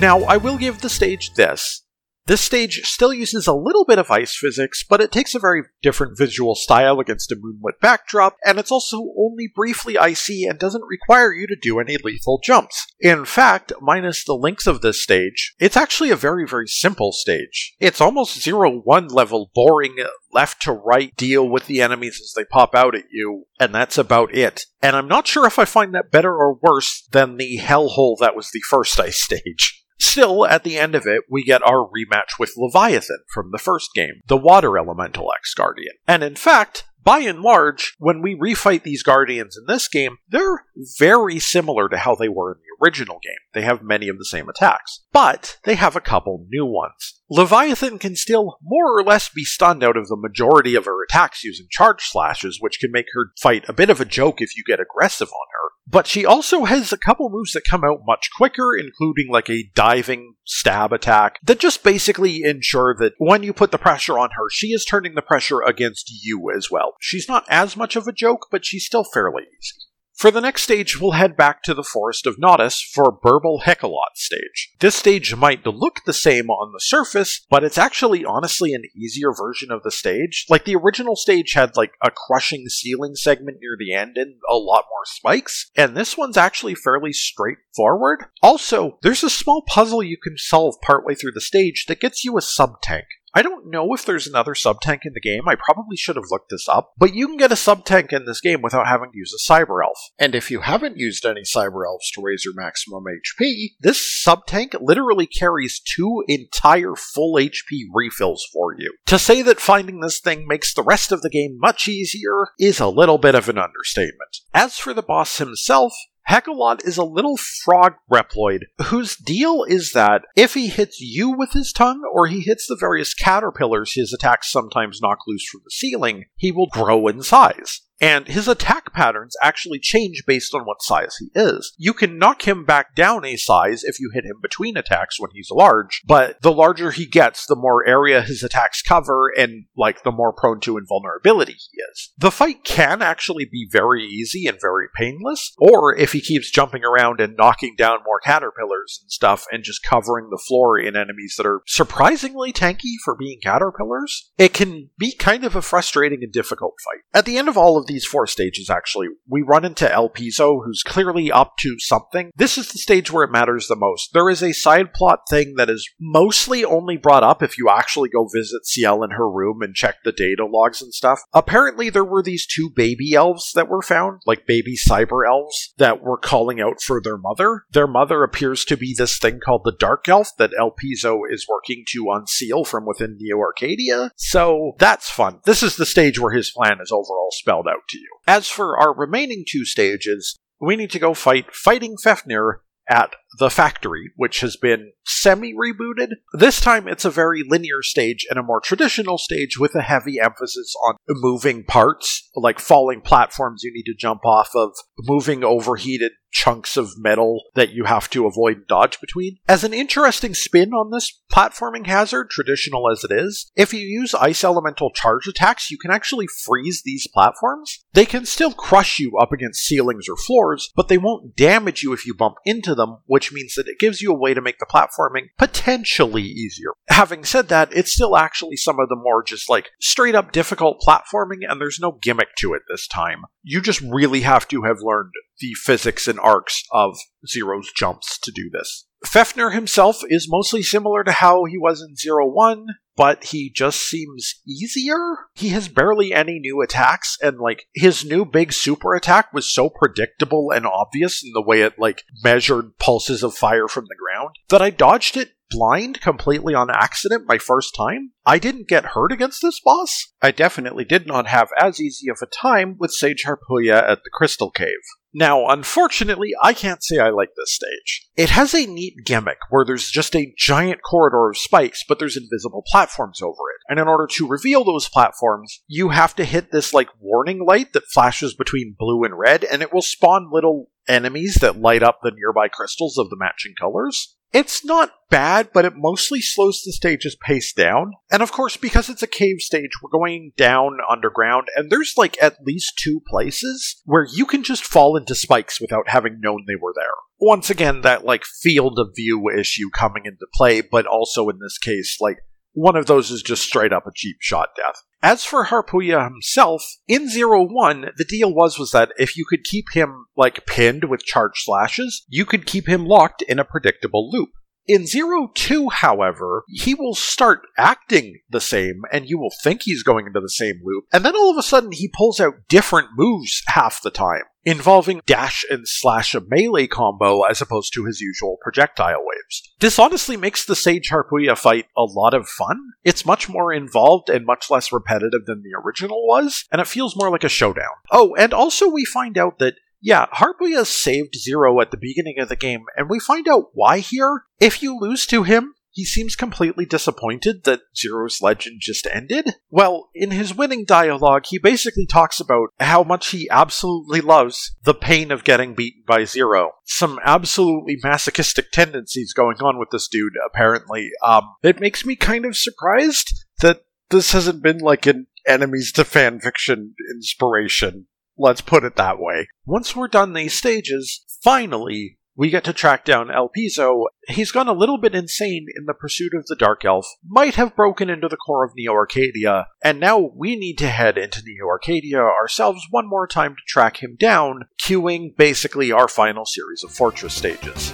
Now, 0.00 0.20
I 0.20 0.38
will 0.38 0.56
give 0.56 0.80
the 0.80 0.88
stage 0.88 1.34
this. 1.34 1.82
This 2.26 2.40
stage 2.40 2.82
still 2.84 3.12
uses 3.12 3.46
a 3.46 3.52
little 3.52 3.84
bit 3.84 3.98
of 3.98 4.10
ice 4.10 4.34
physics, 4.34 4.82
but 4.88 5.00
it 5.00 5.12
takes 5.12 5.34
a 5.34 5.38
very 5.38 5.62
different 5.82 6.16
visual 6.16 6.54
style 6.54 7.00
against 7.00 7.32
a 7.32 7.36
moonlit 7.38 7.80
backdrop, 7.82 8.36
and 8.44 8.58
it's 8.58 8.70
also 8.70 8.98
only 9.18 9.48
briefly 9.54 9.98
icy 9.98 10.44
and 10.44 10.58
doesn't 10.58 10.84
require 10.88 11.34
you 11.34 11.46
to 11.48 11.56
do 11.60 11.80
any 11.80 11.98
lethal 12.02 12.40
jumps. 12.42 12.86
In 13.00 13.26
fact, 13.26 13.72
minus 13.80 14.24
the 14.24 14.34
length 14.34 14.66
of 14.66 14.80
this 14.80 15.02
stage, 15.02 15.54
it's 15.58 15.76
actually 15.76 16.10
a 16.10 16.16
very, 16.16 16.46
very 16.46 16.68
simple 16.68 17.12
stage. 17.12 17.74
It's 17.78 18.00
almost 18.00 18.40
0 18.40 18.82
1 18.84 19.08
level, 19.08 19.50
boring 19.54 19.96
left 20.32 20.62
to 20.62 20.72
right 20.72 21.14
deal 21.16 21.46
with 21.46 21.66
the 21.66 21.82
enemies 21.82 22.20
as 22.22 22.32
they 22.34 22.44
pop 22.44 22.74
out 22.74 22.94
at 22.94 23.10
you, 23.10 23.46
and 23.58 23.74
that's 23.74 23.98
about 23.98 24.34
it. 24.34 24.66
And 24.80 24.94
I'm 24.94 25.08
not 25.08 25.26
sure 25.26 25.46
if 25.46 25.58
I 25.58 25.64
find 25.66 25.94
that 25.94 26.10
better 26.10 26.34
or 26.34 26.54
worse 26.54 27.06
than 27.10 27.36
the 27.36 27.58
hellhole 27.58 28.16
that 28.20 28.36
was 28.36 28.50
the 28.50 28.62
first 28.70 28.98
ice 28.98 29.20
stage. 29.20 29.79
Still, 30.00 30.46
at 30.46 30.64
the 30.64 30.78
end 30.78 30.94
of 30.94 31.06
it, 31.06 31.24
we 31.30 31.44
get 31.44 31.62
our 31.62 31.88
rematch 31.88 32.38
with 32.38 32.54
Leviathan 32.56 33.20
from 33.32 33.50
the 33.52 33.58
first 33.58 33.90
game, 33.94 34.22
the 34.26 34.36
Water 34.36 34.78
Elemental 34.78 35.30
X 35.36 35.54
Guardian. 35.54 35.94
And 36.08 36.22
in 36.22 36.36
fact, 36.36 36.84
by 37.04 37.18
and 37.20 37.40
large, 37.40 37.94
when 37.98 38.22
we 38.22 38.34
refight 38.34 38.82
these 38.82 39.02
Guardians 39.02 39.56
in 39.56 39.66
this 39.66 39.88
game, 39.88 40.18
they're 40.28 40.64
very 40.98 41.38
similar 41.38 41.88
to 41.88 41.98
how 41.98 42.14
they 42.14 42.28
were 42.28 42.52
in 42.52 42.58
the 42.58 42.84
original 42.84 43.18
game. 43.22 43.38
They 43.54 43.62
have 43.62 43.82
many 43.82 44.08
of 44.08 44.18
the 44.18 44.24
same 44.24 44.48
attacks, 44.48 45.00
but 45.12 45.58
they 45.64 45.74
have 45.74 45.96
a 45.96 46.00
couple 46.00 46.46
new 46.48 46.66
ones. 46.66 47.19
Leviathan 47.32 48.00
can 48.00 48.16
still 48.16 48.58
more 48.60 48.98
or 48.98 49.04
less 49.04 49.28
be 49.28 49.44
stunned 49.44 49.84
out 49.84 49.96
of 49.96 50.08
the 50.08 50.16
majority 50.16 50.74
of 50.74 50.84
her 50.84 51.04
attacks 51.04 51.44
using 51.44 51.68
charge 51.70 52.02
slashes, 52.02 52.58
which 52.60 52.80
can 52.80 52.90
make 52.90 53.06
her 53.12 53.30
fight 53.40 53.64
a 53.68 53.72
bit 53.72 53.88
of 53.88 54.00
a 54.00 54.04
joke 54.04 54.40
if 54.40 54.56
you 54.56 54.64
get 54.66 54.80
aggressive 54.80 55.28
on 55.28 55.46
her. 55.52 55.70
But 55.86 56.08
she 56.08 56.26
also 56.26 56.64
has 56.64 56.92
a 56.92 56.98
couple 56.98 57.30
moves 57.30 57.52
that 57.52 57.64
come 57.64 57.84
out 57.84 58.02
much 58.04 58.30
quicker, 58.36 58.76
including 58.76 59.28
like 59.30 59.48
a 59.48 59.70
diving 59.74 60.34
stab 60.44 60.92
attack 60.92 61.38
that 61.44 61.60
just 61.60 61.84
basically 61.84 62.42
ensure 62.42 62.96
that 62.98 63.14
when 63.18 63.44
you 63.44 63.52
put 63.52 63.70
the 63.70 63.78
pressure 63.78 64.18
on 64.18 64.30
her, 64.36 64.48
she 64.50 64.68
is 64.68 64.84
turning 64.84 65.14
the 65.14 65.22
pressure 65.22 65.60
against 65.62 66.10
you 66.24 66.50
as 66.56 66.68
well. 66.68 66.94
She's 67.00 67.28
not 67.28 67.44
as 67.48 67.76
much 67.76 67.94
of 67.94 68.08
a 68.08 68.12
joke, 68.12 68.48
but 68.50 68.64
she's 68.64 68.84
still 68.84 69.04
fairly 69.04 69.44
easy. 69.44 69.89
For 70.20 70.30
the 70.30 70.42
next 70.42 70.64
stage, 70.64 71.00
we'll 71.00 71.12
head 71.12 71.34
back 71.34 71.62
to 71.62 71.72
the 71.72 71.82
Forest 71.82 72.26
of 72.26 72.38
Notus 72.38 72.82
for 72.82 73.10
Burble 73.10 73.62
Hekelot 73.64 74.16
stage. 74.16 74.70
This 74.78 74.94
stage 74.94 75.34
might 75.34 75.64
look 75.64 76.04
the 76.04 76.12
same 76.12 76.50
on 76.50 76.74
the 76.74 76.78
surface, 76.78 77.46
but 77.48 77.64
it's 77.64 77.78
actually 77.78 78.22
honestly 78.22 78.74
an 78.74 78.82
easier 78.94 79.32
version 79.32 79.70
of 79.70 79.82
the 79.82 79.90
stage. 79.90 80.44
Like 80.50 80.66
the 80.66 80.76
original 80.76 81.16
stage 81.16 81.54
had 81.54 81.74
like 81.74 81.92
a 82.02 82.10
crushing 82.10 82.68
ceiling 82.68 83.16
segment 83.16 83.60
near 83.62 83.76
the 83.78 83.94
end 83.94 84.18
and 84.18 84.34
a 84.46 84.56
lot 84.56 84.84
more 84.90 85.06
spikes, 85.06 85.70
and 85.74 85.96
this 85.96 86.18
one's 86.18 86.36
actually 86.36 86.74
fairly 86.74 87.14
straightforward. 87.14 88.26
Also, 88.42 88.98
there's 89.00 89.24
a 89.24 89.30
small 89.30 89.62
puzzle 89.62 90.02
you 90.02 90.18
can 90.18 90.36
solve 90.36 90.74
partway 90.82 91.14
through 91.14 91.32
the 91.32 91.40
stage 91.40 91.86
that 91.88 91.98
gets 91.98 92.26
you 92.26 92.36
a 92.36 92.42
sub 92.42 92.82
tank. 92.82 93.06
I 93.32 93.42
don't 93.42 93.70
know 93.70 93.94
if 93.94 94.04
there's 94.04 94.26
another 94.26 94.54
sub 94.54 94.80
tank 94.80 95.02
in 95.04 95.12
the 95.12 95.20
game. 95.20 95.48
I 95.48 95.54
probably 95.54 95.96
should 95.96 96.16
have 96.16 96.30
looked 96.30 96.50
this 96.50 96.68
up. 96.68 96.92
But 96.98 97.14
you 97.14 97.28
can 97.28 97.36
get 97.36 97.52
a 97.52 97.56
sub 97.56 97.84
tank 97.84 98.12
in 98.12 98.24
this 98.24 98.40
game 98.40 98.60
without 98.62 98.88
having 98.88 99.12
to 99.12 99.18
use 99.18 99.34
a 99.34 99.52
cyber 99.52 99.84
elf. 99.84 99.98
And 100.18 100.34
if 100.34 100.50
you 100.50 100.60
haven't 100.60 100.96
used 100.96 101.24
any 101.24 101.42
cyber 101.42 101.86
elves 101.86 102.10
to 102.12 102.22
raise 102.22 102.44
your 102.44 102.54
maximum 102.54 103.04
HP, 103.04 103.70
this 103.80 104.22
sub 104.22 104.46
tank 104.46 104.74
literally 104.80 105.26
carries 105.26 105.80
two 105.80 106.24
entire 106.26 106.94
full 106.96 107.34
HP 107.34 107.84
refills 107.92 108.46
for 108.52 108.74
you. 108.76 108.94
To 109.06 109.18
say 109.18 109.42
that 109.42 109.60
finding 109.60 110.00
this 110.00 110.20
thing 110.20 110.46
makes 110.48 110.74
the 110.74 110.82
rest 110.82 111.12
of 111.12 111.22
the 111.22 111.30
game 111.30 111.56
much 111.58 111.86
easier 111.86 112.48
is 112.58 112.80
a 112.80 112.88
little 112.88 113.18
bit 113.18 113.34
of 113.34 113.48
an 113.48 113.58
understatement. 113.58 114.38
As 114.52 114.76
for 114.76 114.92
the 114.92 115.02
boss 115.02 115.38
himself, 115.38 115.92
Hekelot 116.30 116.86
is 116.86 116.96
a 116.96 117.02
little 117.02 117.36
frog 117.36 117.94
reploid 118.08 118.60
whose 118.84 119.16
deal 119.16 119.64
is 119.64 119.90
that 119.94 120.22
if 120.36 120.54
he 120.54 120.68
hits 120.68 121.00
you 121.00 121.30
with 121.30 121.50
his 121.54 121.72
tongue 121.72 122.08
or 122.14 122.28
he 122.28 122.42
hits 122.42 122.68
the 122.68 122.76
various 122.78 123.14
caterpillars 123.14 123.94
his 123.94 124.12
attacks 124.12 124.48
sometimes 124.48 125.00
knock 125.02 125.18
loose 125.26 125.44
from 125.50 125.62
the 125.64 125.72
ceiling, 125.72 126.26
he 126.36 126.52
will 126.52 126.68
grow 126.68 127.08
in 127.08 127.24
size 127.24 127.80
and 128.00 128.26
his 128.28 128.48
attack 128.48 128.92
patterns 128.92 129.36
actually 129.42 129.78
change 129.78 130.24
based 130.26 130.54
on 130.54 130.62
what 130.62 130.82
size 130.82 131.16
he 131.18 131.30
is. 131.34 131.74
You 131.76 131.92
can 131.92 132.18
knock 132.18 132.46
him 132.46 132.64
back 132.64 132.94
down 132.94 133.24
a 133.24 133.36
size 133.36 133.84
if 133.84 134.00
you 134.00 134.10
hit 134.14 134.24
him 134.24 134.36
between 134.40 134.76
attacks 134.76 135.20
when 135.20 135.30
he's 135.34 135.50
large, 135.50 136.02
but 136.06 136.40
the 136.42 136.52
larger 136.52 136.90
he 136.90 137.06
gets, 137.06 137.46
the 137.46 137.56
more 137.56 137.86
area 137.86 138.22
his 138.22 138.42
attacks 138.42 138.82
cover, 138.82 139.30
and 139.36 139.66
like 139.76 140.02
the 140.02 140.12
more 140.12 140.32
prone 140.32 140.60
to 140.60 140.78
invulnerability 140.78 141.52
he 141.52 141.82
is. 141.92 142.10
The 142.16 142.30
fight 142.30 142.64
can 142.64 143.02
actually 143.02 143.44
be 143.44 143.68
very 143.70 144.04
easy 144.04 144.46
and 144.46 144.58
very 144.60 144.86
painless, 144.94 145.52
or 145.58 145.94
if 145.96 146.12
he 146.12 146.20
keeps 146.20 146.50
jumping 146.50 146.84
around 146.84 147.20
and 147.20 147.36
knocking 147.36 147.74
down 147.76 147.98
more 148.04 148.20
caterpillars 148.20 149.00
and 149.02 149.10
stuff 149.10 149.44
and 149.52 149.62
just 149.62 149.82
covering 149.82 150.28
the 150.30 150.42
floor 150.48 150.78
in 150.78 150.96
enemies 150.96 151.34
that 151.36 151.46
are 151.46 151.62
surprisingly 151.66 152.52
tanky 152.52 152.94
for 153.04 153.14
being 153.14 153.40
caterpillars, 153.42 154.30
it 154.38 154.54
can 154.54 154.88
be 154.98 155.14
kind 155.14 155.44
of 155.44 155.54
a 155.54 155.62
frustrating 155.62 156.22
and 156.22 156.32
difficult 156.32 156.74
fight. 156.84 157.02
At 157.12 157.26
the 157.26 157.36
end 157.36 157.48
of 157.48 157.58
all 157.58 157.76
of 157.76 157.86
these 157.90 158.06
four 158.06 158.26
stages, 158.26 158.70
actually. 158.70 159.08
We 159.28 159.42
run 159.42 159.64
into 159.64 159.86
Elpizo, 159.86 160.64
who's 160.64 160.82
clearly 160.82 161.32
up 161.32 161.54
to 161.58 161.76
something. 161.78 162.30
This 162.36 162.56
is 162.56 162.70
the 162.70 162.78
stage 162.78 163.10
where 163.10 163.24
it 163.24 163.32
matters 163.32 163.66
the 163.66 163.76
most. 163.76 164.10
There 164.12 164.30
is 164.30 164.42
a 164.42 164.52
side 164.52 164.94
plot 164.94 165.20
thing 165.28 165.54
that 165.56 165.68
is 165.68 165.88
mostly 166.00 166.64
only 166.64 166.96
brought 166.96 167.24
up 167.24 167.42
if 167.42 167.58
you 167.58 167.68
actually 167.68 168.08
go 168.08 168.28
visit 168.32 168.64
Ciel 168.64 169.02
in 169.02 169.10
her 169.10 169.28
room 169.28 169.60
and 169.60 169.74
check 169.74 169.96
the 170.04 170.12
data 170.12 170.46
logs 170.46 170.80
and 170.80 170.94
stuff. 170.94 171.20
Apparently, 171.32 171.90
there 171.90 172.04
were 172.04 172.22
these 172.22 172.46
two 172.46 172.70
baby 172.74 173.14
elves 173.14 173.52
that 173.54 173.68
were 173.68 173.82
found, 173.82 174.20
like 174.26 174.46
baby 174.46 174.76
cyber 174.76 175.28
elves, 175.28 175.74
that 175.78 176.02
were 176.02 176.18
calling 176.18 176.60
out 176.60 176.80
for 176.80 177.00
their 177.02 177.18
mother. 177.18 177.64
Their 177.72 177.88
mother 177.88 178.22
appears 178.22 178.64
to 178.66 178.76
be 178.76 178.94
this 178.96 179.18
thing 179.18 179.40
called 179.44 179.62
the 179.64 179.76
Dark 179.76 180.08
Elf 180.08 180.28
that 180.38 180.52
Elpizo 180.52 181.22
is 181.28 181.46
working 181.48 181.84
to 181.88 182.10
unseal 182.12 182.64
from 182.64 182.86
within 182.86 183.16
Neo 183.18 183.38
Arcadia. 183.38 184.12
So 184.16 184.72
that's 184.78 185.10
fun. 185.10 185.40
This 185.44 185.62
is 185.62 185.76
the 185.76 185.86
stage 185.86 186.20
where 186.20 186.32
his 186.32 186.50
plan 186.50 186.78
is 186.80 186.92
overall 186.92 187.30
spelled 187.32 187.66
out 187.68 187.79
out 187.80 187.88
to 187.88 187.98
you. 187.98 188.08
As 188.26 188.48
for 188.48 188.78
our 188.78 188.94
remaining 188.94 189.44
two 189.48 189.64
stages, 189.64 190.38
we 190.60 190.76
need 190.76 190.90
to 190.90 190.98
go 190.98 191.14
fight 191.14 191.54
Fighting 191.54 191.96
Fefnir 191.96 192.58
at 192.88 193.14
the 193.38 193.50
factory, 193.50 194.10
which 194.16 194.40
has 194.40 194.56
been 194.56 194.92
semi 195.04 195.54
rebooted. 195.54 196.14
This 196.32 196.60
time 196.60 196.88
it's 196.88 197.04
a 197.04 197.10
very 197.10 197.42
linear 197.46 197.82
stage 197.82 198.26
and 198.28 198.38
a 198.38 198.42
more 198.42 198.60
traditional 198.60 199.18
stage 199.18 199.58
with 199.58 199.74
a 199.74 199.82
heavy 199.82 200.20
emphasis 200.20 200.74
on 200.86 200.96
moving 201.08 201.64
parts, 201.64 202.28
like 202.34 202.58
falling 202.58 203.00
platforms 203.00 203.62
you 203.62 203.72
need 203.72 203.84
to 203.84 203.94
jump 203.94 204.24
off 204.24 204.50
of, 204.54 204.72
moving 204.98 205.44
overheated 205.44 206.12
chunks 206.32 206.76
of 206.76 206.92
metal 206.96 207.42
that 207.54 207.70
you 207.70 207.84
have 207.84 208.08
to 208.10 208.26
avoid 208.26 208.58
and 208.58 208.66
dodge 208.66 209.00
between. 209.00 209.36
As 209.48 209.64
an 209.64 209.74
interesting 209.74 210.34
spin 210.34 210.72
on 210.72 210.90
this 210.90 211.20
platforming 211.32 211.86
hazard, 211.86 212.30
traditional 212.30 212.90
as 212.90 213.04
it 213.04 213.12
is, 213.12 213.50
if 213.56 213.72
you 213.72 213.80
use 213.80 214.14
ice 214.14 214.44
elemental 214.44 214.90
charge 214.90 215.26
attacks, 215.26 215.70
you 215.70 215.78
can 215.78 215.90
actually 215.90 216.26
freeze 216.26 216.82
these 216.84 217.08
platforms. 217.12 217.84
They 217.92 218.06
can 218.06 218.26
still 218.26 218.52
crush 218.52 218.98
you 218.98 219.18
up 219.18 219.32
against 219.32 219.64
ceilings 219.64 220.06
or 220.08 220.16
floors, 220.16 220.70
but 220.76 220.88
they 220.88 220.98
won't 220.98 221.36
damage 221.36 221.82
you 221.82 221.92
if 221.92 222.06
you 222.06 222.14
bump 222.14 222.36
into 222.44 222.74
them, 222.74 222.98
which 223.06 223.19
means 223.32 223.54
that 223.54 223.68
it 223.68 223.78
gives 223.78 224.00
you 224.00 224.12
a 224.12 224.18
way 224.18 224.34
to 224.34 224.40
make 224.40 224.58
the 224.58 224.66
platforming 224.66 225.26
potentially 225.38 226.22
easier. 226.22 226.70
Having 226.88 227.24
said 227.24 227.48
that, 227.48 227.70
it's 227.72 227.92
still 227.92 228.16
actually 228.16 228.56
some 228.56 228.80
of 228.80 228.88
the 228.88 228.96
more 228.96 229.22
just 229.22 229.50
like 229.50 229.70
straight 229.80 230.14
up 230.14 230.32
difficult 230.32 230.80
platforming, 230.86 231.40
and 231.48 231.60
there's 231.60 231.78
no 231.80 231.98
gimmick 232.02 232.34
to 232.38 232.54
it 232.54 232.62
this 232.68 232.86
time. 232.86 233.22
You 233.42 233.60
just 233.60 233.80
really 233.80 234.22
have 234.22 234.48
to 234.48 234.62
have 234.62 234.78
learned 234.82 235.12
the 235.40 235.54
physics 235.54 236.06
and 236.08 236.20
arcs 236.20 236.62
of 236.72 236.98
Zero's 237.26 237.70
jumps 237.76 238.18
to 238.20 238.32
do 238.34 238.50
this. 238.50 238.86
Fefnir 239.06 239.54
himself 239.54 240.00
is 240.08 240.28
mostly 240.28 240.62
similar 240.62 241.02
to 241.04 241.12
how 241.12 241.44
he 241.44 241.56
was 241.56 241.80
in 241.80 241.96
Zero 241.96 242.26
One, 242.26 242.66
but 243.00 243.24
he 243.24 243.50
just 243.50 243.80
seems 243.80 244.42
easier. 244.46 244.98
He 245.32 245.48
has 245.48 245.68
barely 245.68 246.12
any 246.12 246.38
new 246.38 246.60
attacks, 246.60 247.16
and 247.22 247.38
like 247.38 247.64
his 247.74 248.04
new 248.04 248.26
big 248.26 248.52
super 248.52 248.94
attack 248.94 249.32
was 249.32 249.50
so 249.50 249.70
predictable 249.70 250.50
and 250.54 250.66
obvious 250.66 251.24
in 251.24 251.30
the 251.32 251.40
way 251.40 251.62
it 251.62 251.78
like 251.78 252.02
measured 252.22 252.76
pulses 252.78 253.22
of 253.22 253.32
fire 253.34 253.68
from 253.68 253.86
the 253.86 253.96
ground 253.96 254.34
that 254.50 254.60
I 254.60 254.68
dodged 254.68 255.16
it 255.16 255.30
blind 255.48 256.02
completely 256.02 256.54
on 256.54 256.68
accident 256.70 257.24
my 257.26 257.38
first 257.38 257.74
time. 257.74 258.12
I 258.26 258.38
didn't 258.38 258.68
get 258.68 258.84
hurt 258.84 259.12
against 259.12 259.40
this 259.40 259.60
boss. 259.64 260.12
I 260.20 260.30
definitely 260.30 260.84
did 260.84 261.06
not 261.06 261.26
have 261.26 261.48
as 261.58 261.80
easy 261.80 262.10
of 262.10 262.18
a 262.20 262.26
time 262.26 262.76
with 262.78 262.90
Sage 262.90 263.24
Harpuia 263.24 263.82
at 263.82 264.04
the 264.04 264.10
Crystal 264.12 264.50
Cave. 264.50 264.68
Now, 265.12 265.48
unfortunately, 265.48 266.30
I 266.40 266.52
can't 266.52 266.84
say 266.84 266.98
I 266.98 267.10
like 267.10 267.30
this 267.36 267.52
stage. 267.52 268.08
It 268.16 268.30
has 268.30 268.54
a 268.54 268.66
neat 268.66 268.94
gimmick 269.04 269.38
where 269.48 269.64
there's 269.64 269.90
just 269.90 270.14
a 270.14 270.32
giant 270.38 270.82
corridor 270.82 271.30
of 271.30 271.38
spikes, 271.38 271.82
but 271.88 271.98
there's 271.98 272.16
invisible 272.16 272.62
platforms 272.66 273.20
over 273.20 273.50
it. 273.54 273.62
And 273.68 273.80
in 273.80 273.88
order 273.88 274.06
to 274.12 274.28
reveal 274.28 274.64
those 274.64 274.88
platforms, 274.88 275.62
you 275.66 275.88
have 275.88 276.14
to 276.16 276.24
hit 276.24 276.52
this 276.52 276.72
like 276.72 276.88
warning 277.00 277.44
light 277.44 277.72
that 277.72 277.90
flashes 277.92 278.34
between 278.34 278.76
blue 278.78 279.02
and 279.02 279.18
red, 279.18 279.42
and 279.42 279.62
it 279.62 279.72
will 279.72 279.82
spawn 279.82 280.30
little 280.30 280.70
enemies 280.88 281.38
that 281.40 281.60
light 281.60 281.82
up 281.82 282.00
the 282.02 282.12
nearby 282.14 282.48
crystals 282.48 282.96
of 282.96 283.10
the 283.10 283.16
matching 283.16 283.54
colors. 283.58 284.16
It's 284.32 284.64
not 284.64 284.92
bad, 285.10 285.50
but 285.52 285.64
it 285.64 285.72
mostly 285.76 286.20
slows 286.20 286.62
the 286.64 286.72
stage's 286.72 287.16
pace 287.16 287.52
down. 287.52 287.92
And 288.10 288.22
of 288.22 288.30
course, 288.30 288.56
because 288.56 288.88
it's 288.88 289.02
a 289.02 289.08
cave 289.08 289.40
stage, 289.40 289.70
we're 289.82 289.90
going 289.90 290.32
down 290.36 290.78
underground, 290.88 291.48
and 291.56 291.70
there's 291.70 291.94
like 291.96 292.20
at 292.22 292.44
least 292.44 292.78
two 292.78 293.00
places 293.08 293.82
where 293.84 294.06
you 294.14 294.24
can 294.26 294.44
just 294.44 294.64
fall 294.64 294.96
into 294.96 295.14
spikes 295.14 295.60
without 295.60 295.88
having 295.88 296.20
known 296.20 296.44
they 296.46 296.54
were 296.54 296.72
there. 296.74 296.86
once 297.18 297.50
again, 297.50 297.82
that 297.82 298.04
like 298.04 298.24
field 298.24 298.78
of 298.78 298.92
view 298.96 299.28
issue 299.28 299.68
coming 299.74 300.04
into 300.06 300.26
play, 300.34 300.60
but 300.60 300.86
also 300.86 301.28
in 301.28 301.38
this 301.40 301.58
case, 301.58 301.98
like 302.00 302.18
one 302.52 302.76
of 302.76 302.86
those 302.86 303.10
is 303.10 303.22
just 303.22 303.42
straight 303.42 303.72
up 303.72 303.86
a 303.86 303.92
cheap 303.94 304.16
shot 304.20 304.50
death. 304.56 304.82
As 305.02 305.24
for 305.24 305.46
Harpuia 305.46 306.04
himself, 306.04 306.62
in 306.86 307.08
Zero 307.08 307.42
One, 307.42 307.90
the 307.96 308.04
deal 308.04 308.34
was 308.34 308.58
was 308.58 308.72
that 308.72 308.92
if 308.98 309.16
you 309.16 309.24
could 309.24 309.44
keep 309.44 309.72
him 309.72 310.06
like 310.14 310.44
pinned 310.44 310.84
with 310.84 311.04
charge 311.04 311.36
slashes, 311.36 312.04
you 312.06 312.26
could 312.26 312.44
keep 312.44 312.68
him 312.68 312.84
locked 312.84 313.22
in 313.22 313.38
a 313.38 313.44
predictable 313.44 314.10
loop. 314.10 314.30
In 314.66 314.86
Zero 314.86 315.30
2, 315.34 315.70
however, 315.70 316.44
he 316.48 316.74
will 316.74 316.94
start 316.94 317.40
acting 317.58 318.20
the 318.28 318.40
same, 318.40 318.82
and 318.92 319.08
you 319.08 319.18
will 319.18 319.32
think 319.42 319.62
he's 319.62 319.82
going 319.82 320.06
into 320.06 320.20
the 320.20 320.28
same 320.28 320.60
loop, 320.62 320.84
and 320.92 321.04
then 321.04 321.16
all 321.16 321.30
of 321.30 321.36
a 321.36 321.42
sudden 321.42 321.72
he 321.72 321.88
pulls 321.88 322.20
out 322.20 322.34
different 322.48 322.88
moves 322.96 323.42
half 323.48 323.82
the 323.82 323.90
time, 323.90 324.22
involving 324.44 325.00
dash 325.06 325.44
and 325.50 325.66
slash 325.66 326.14
a 326.14 326.20
melee 326.28 326.66
combo 326.66 327.22
as 327.22 327.40
opposed 327.40 327.72
to 327.72 327.84
his 327.84 328.00
usual 328.00 328.36
projectile 328.42 329.00
waves. 329.00 329.50
This 329.60 329.78
honestly 329.78 330.16
makes 330.16 330.44
the 330.44 330.56
Sage 330.56 330.90
Harpuia 330.90 331.36
fight 331.36 331.66
a 331.76 331.82
lot 331.82 332.14
of 332.14 332.28
fun. 332.28 332.58
It's 332.84 333.06
much 333.06 333.28
more 333.28 333.52
involved 333.52 334.08
and 334.08 334.24
much 334.24 334.50
less 334.50 334.72
repetitive 334.72 335.26
than 335.26 335.42
the 335.42 335.58
original 335.58 336.06
was, 336.06 336.44
and 336.52 336.60
it 336.60 336.68
feels 336.68 336.96
more 336.96 337.10
like 337.10 337.24
a 337.24 337.28
showdown. 337.28 337.74
Oh, 337.90 338.14
and 338.14 338.32
also 338.32 338.68
we 338.68 338.84
find 338.84 339.18
out 339.18 339.38
that 339.38 339.54
yeah, 339.80 340.06
Harpuia 340.12 340.66
saved 340.66 341.14
Zero 341.16 341.60
at 341.60 341.70
the 341.70 341.76
beginning 341.76 342.18
of 342.18 342.28
the 342.28 342.36
game, 342.36 342.64
and 342.76 342.88
we 342.90 342.98
find 342.98 343.28
out 343.28 343.50
why 343.54 343.78
here. 343.78 344.24
If 344.38 344.62
you 344.62 344.78
lose 344.78 345.06
to 345.06 345.22
him, 345.22 345.54
he 345.72 345.84
seems 345.84 346.16
completely 346.16 346.66
disappointed 346.66 347.44
that 347.44 347.62
Zero's 347.76 348.20
legend 348.20 348.60
just 348.60 348.86
ended. 348.92 349.36
Well, 349.50 349.88
in 349.94 350.10
his 350.10 350.34
winning 350.34 350.64
dialogue, 350.64 351.26
he 351.28 351.38
basically 351.38 351.86
talks 351.86 352.18
about 352.18 352.48
how 352.58 352.82
much 352.82 353.10
he 353.10 353.28
absolutely 353.30 354.00
loves 354.00 354.56
the 354.64 354.74
pain 354.74 355.12
of 355.12 355.24
getting 355.24 355.54
beaten 355.54 355.84
by 355.86 356.04
Zero. 356.04 356.52
Some 356.64 356.98
absolutely 357.04 357.76
masochistic 357.82 358.50
tendencies 358.50 359.12
going 359.12 359.36
on 359.38 359.58
with 359.58 359.70
this 359.70 359.88
dude, 359.88 360.14
apparently. 360.26 360.90
Um, 361.04 361.24
it 361.42 361.60
makes 361.60 361.86
me 361.86 361.94
kind 361.94 362.24
of 362.24 362.36
surprised 362.36 363.12
that 363.40 363.64
this 363.90 364.12
hasn't 364.12 364.42
been 364.42 364.58
like 364.58 364.86
an 364.86 365.06
enemies 365.26 365.72
to 365.72 365.84
fanfiction 365.84 366.72
inspiration 366.90 367.86
Let's 368.22 368.42
put 368.42 368.64
it 368.64 368.76
that 368.76 369.00
way. 369.00 369.28
Once 369.46 369.74
we're 369.74 369.88
done 369.88 370.12
these 370.12 370.36
stages, 370.36 371.06
finally, 371.22 371.96
we 372.14 372.28
get 372.28 372.44
to 372.44 372.52
track 372.52 372.84
down 372.84 373.08
Elpizo. 373.08 373.86
He's 374.08 374.30
gone 374.30 374.46
a 374.46 374.52
little 374.52 374.76
bit 374.76 374.94
insane 374.94 375.46
in 375.56 375.64
the 375.64 375.72
pursuit 375.72 376.12
of 376.14 376.26
the 376.26 376.36
Dark 376.36 376.62
Elf, 376.62 376.86
might 377.02 377.36
have 377.36 377.56
broken 377.56 377.88
into 377.88 378.08
the 378.08 378.18
core 378.18 378.44
of 378.44 378.52
Neo 378.54 378.74
Arcadia, 378.74 379.46
and 379.64 379.80
now 379.80 380.10
we 380.14 380.36
need 380.36 380.58
to 380.58 380.68
head 380.68 380.98
into 380.98 381.22
Neo 381.24 381.46
Arcadia 381.48 382.00
ourselves 382.00 382.66
one 382.70 382.86
more 382.86 383.06
time 383.06 383.30
to 383.30 383.42
track 383.48 383.82
him 383.82 383.96
down, 383.98 384.48
queuing 384.62 385.16
basically 385.16 385.72
our 385.72 385.88
final 385.88 386.26
series 386.26 386.62
of 386.62 386.70
fortress 386.70 387.14
stages. 387.14 387.72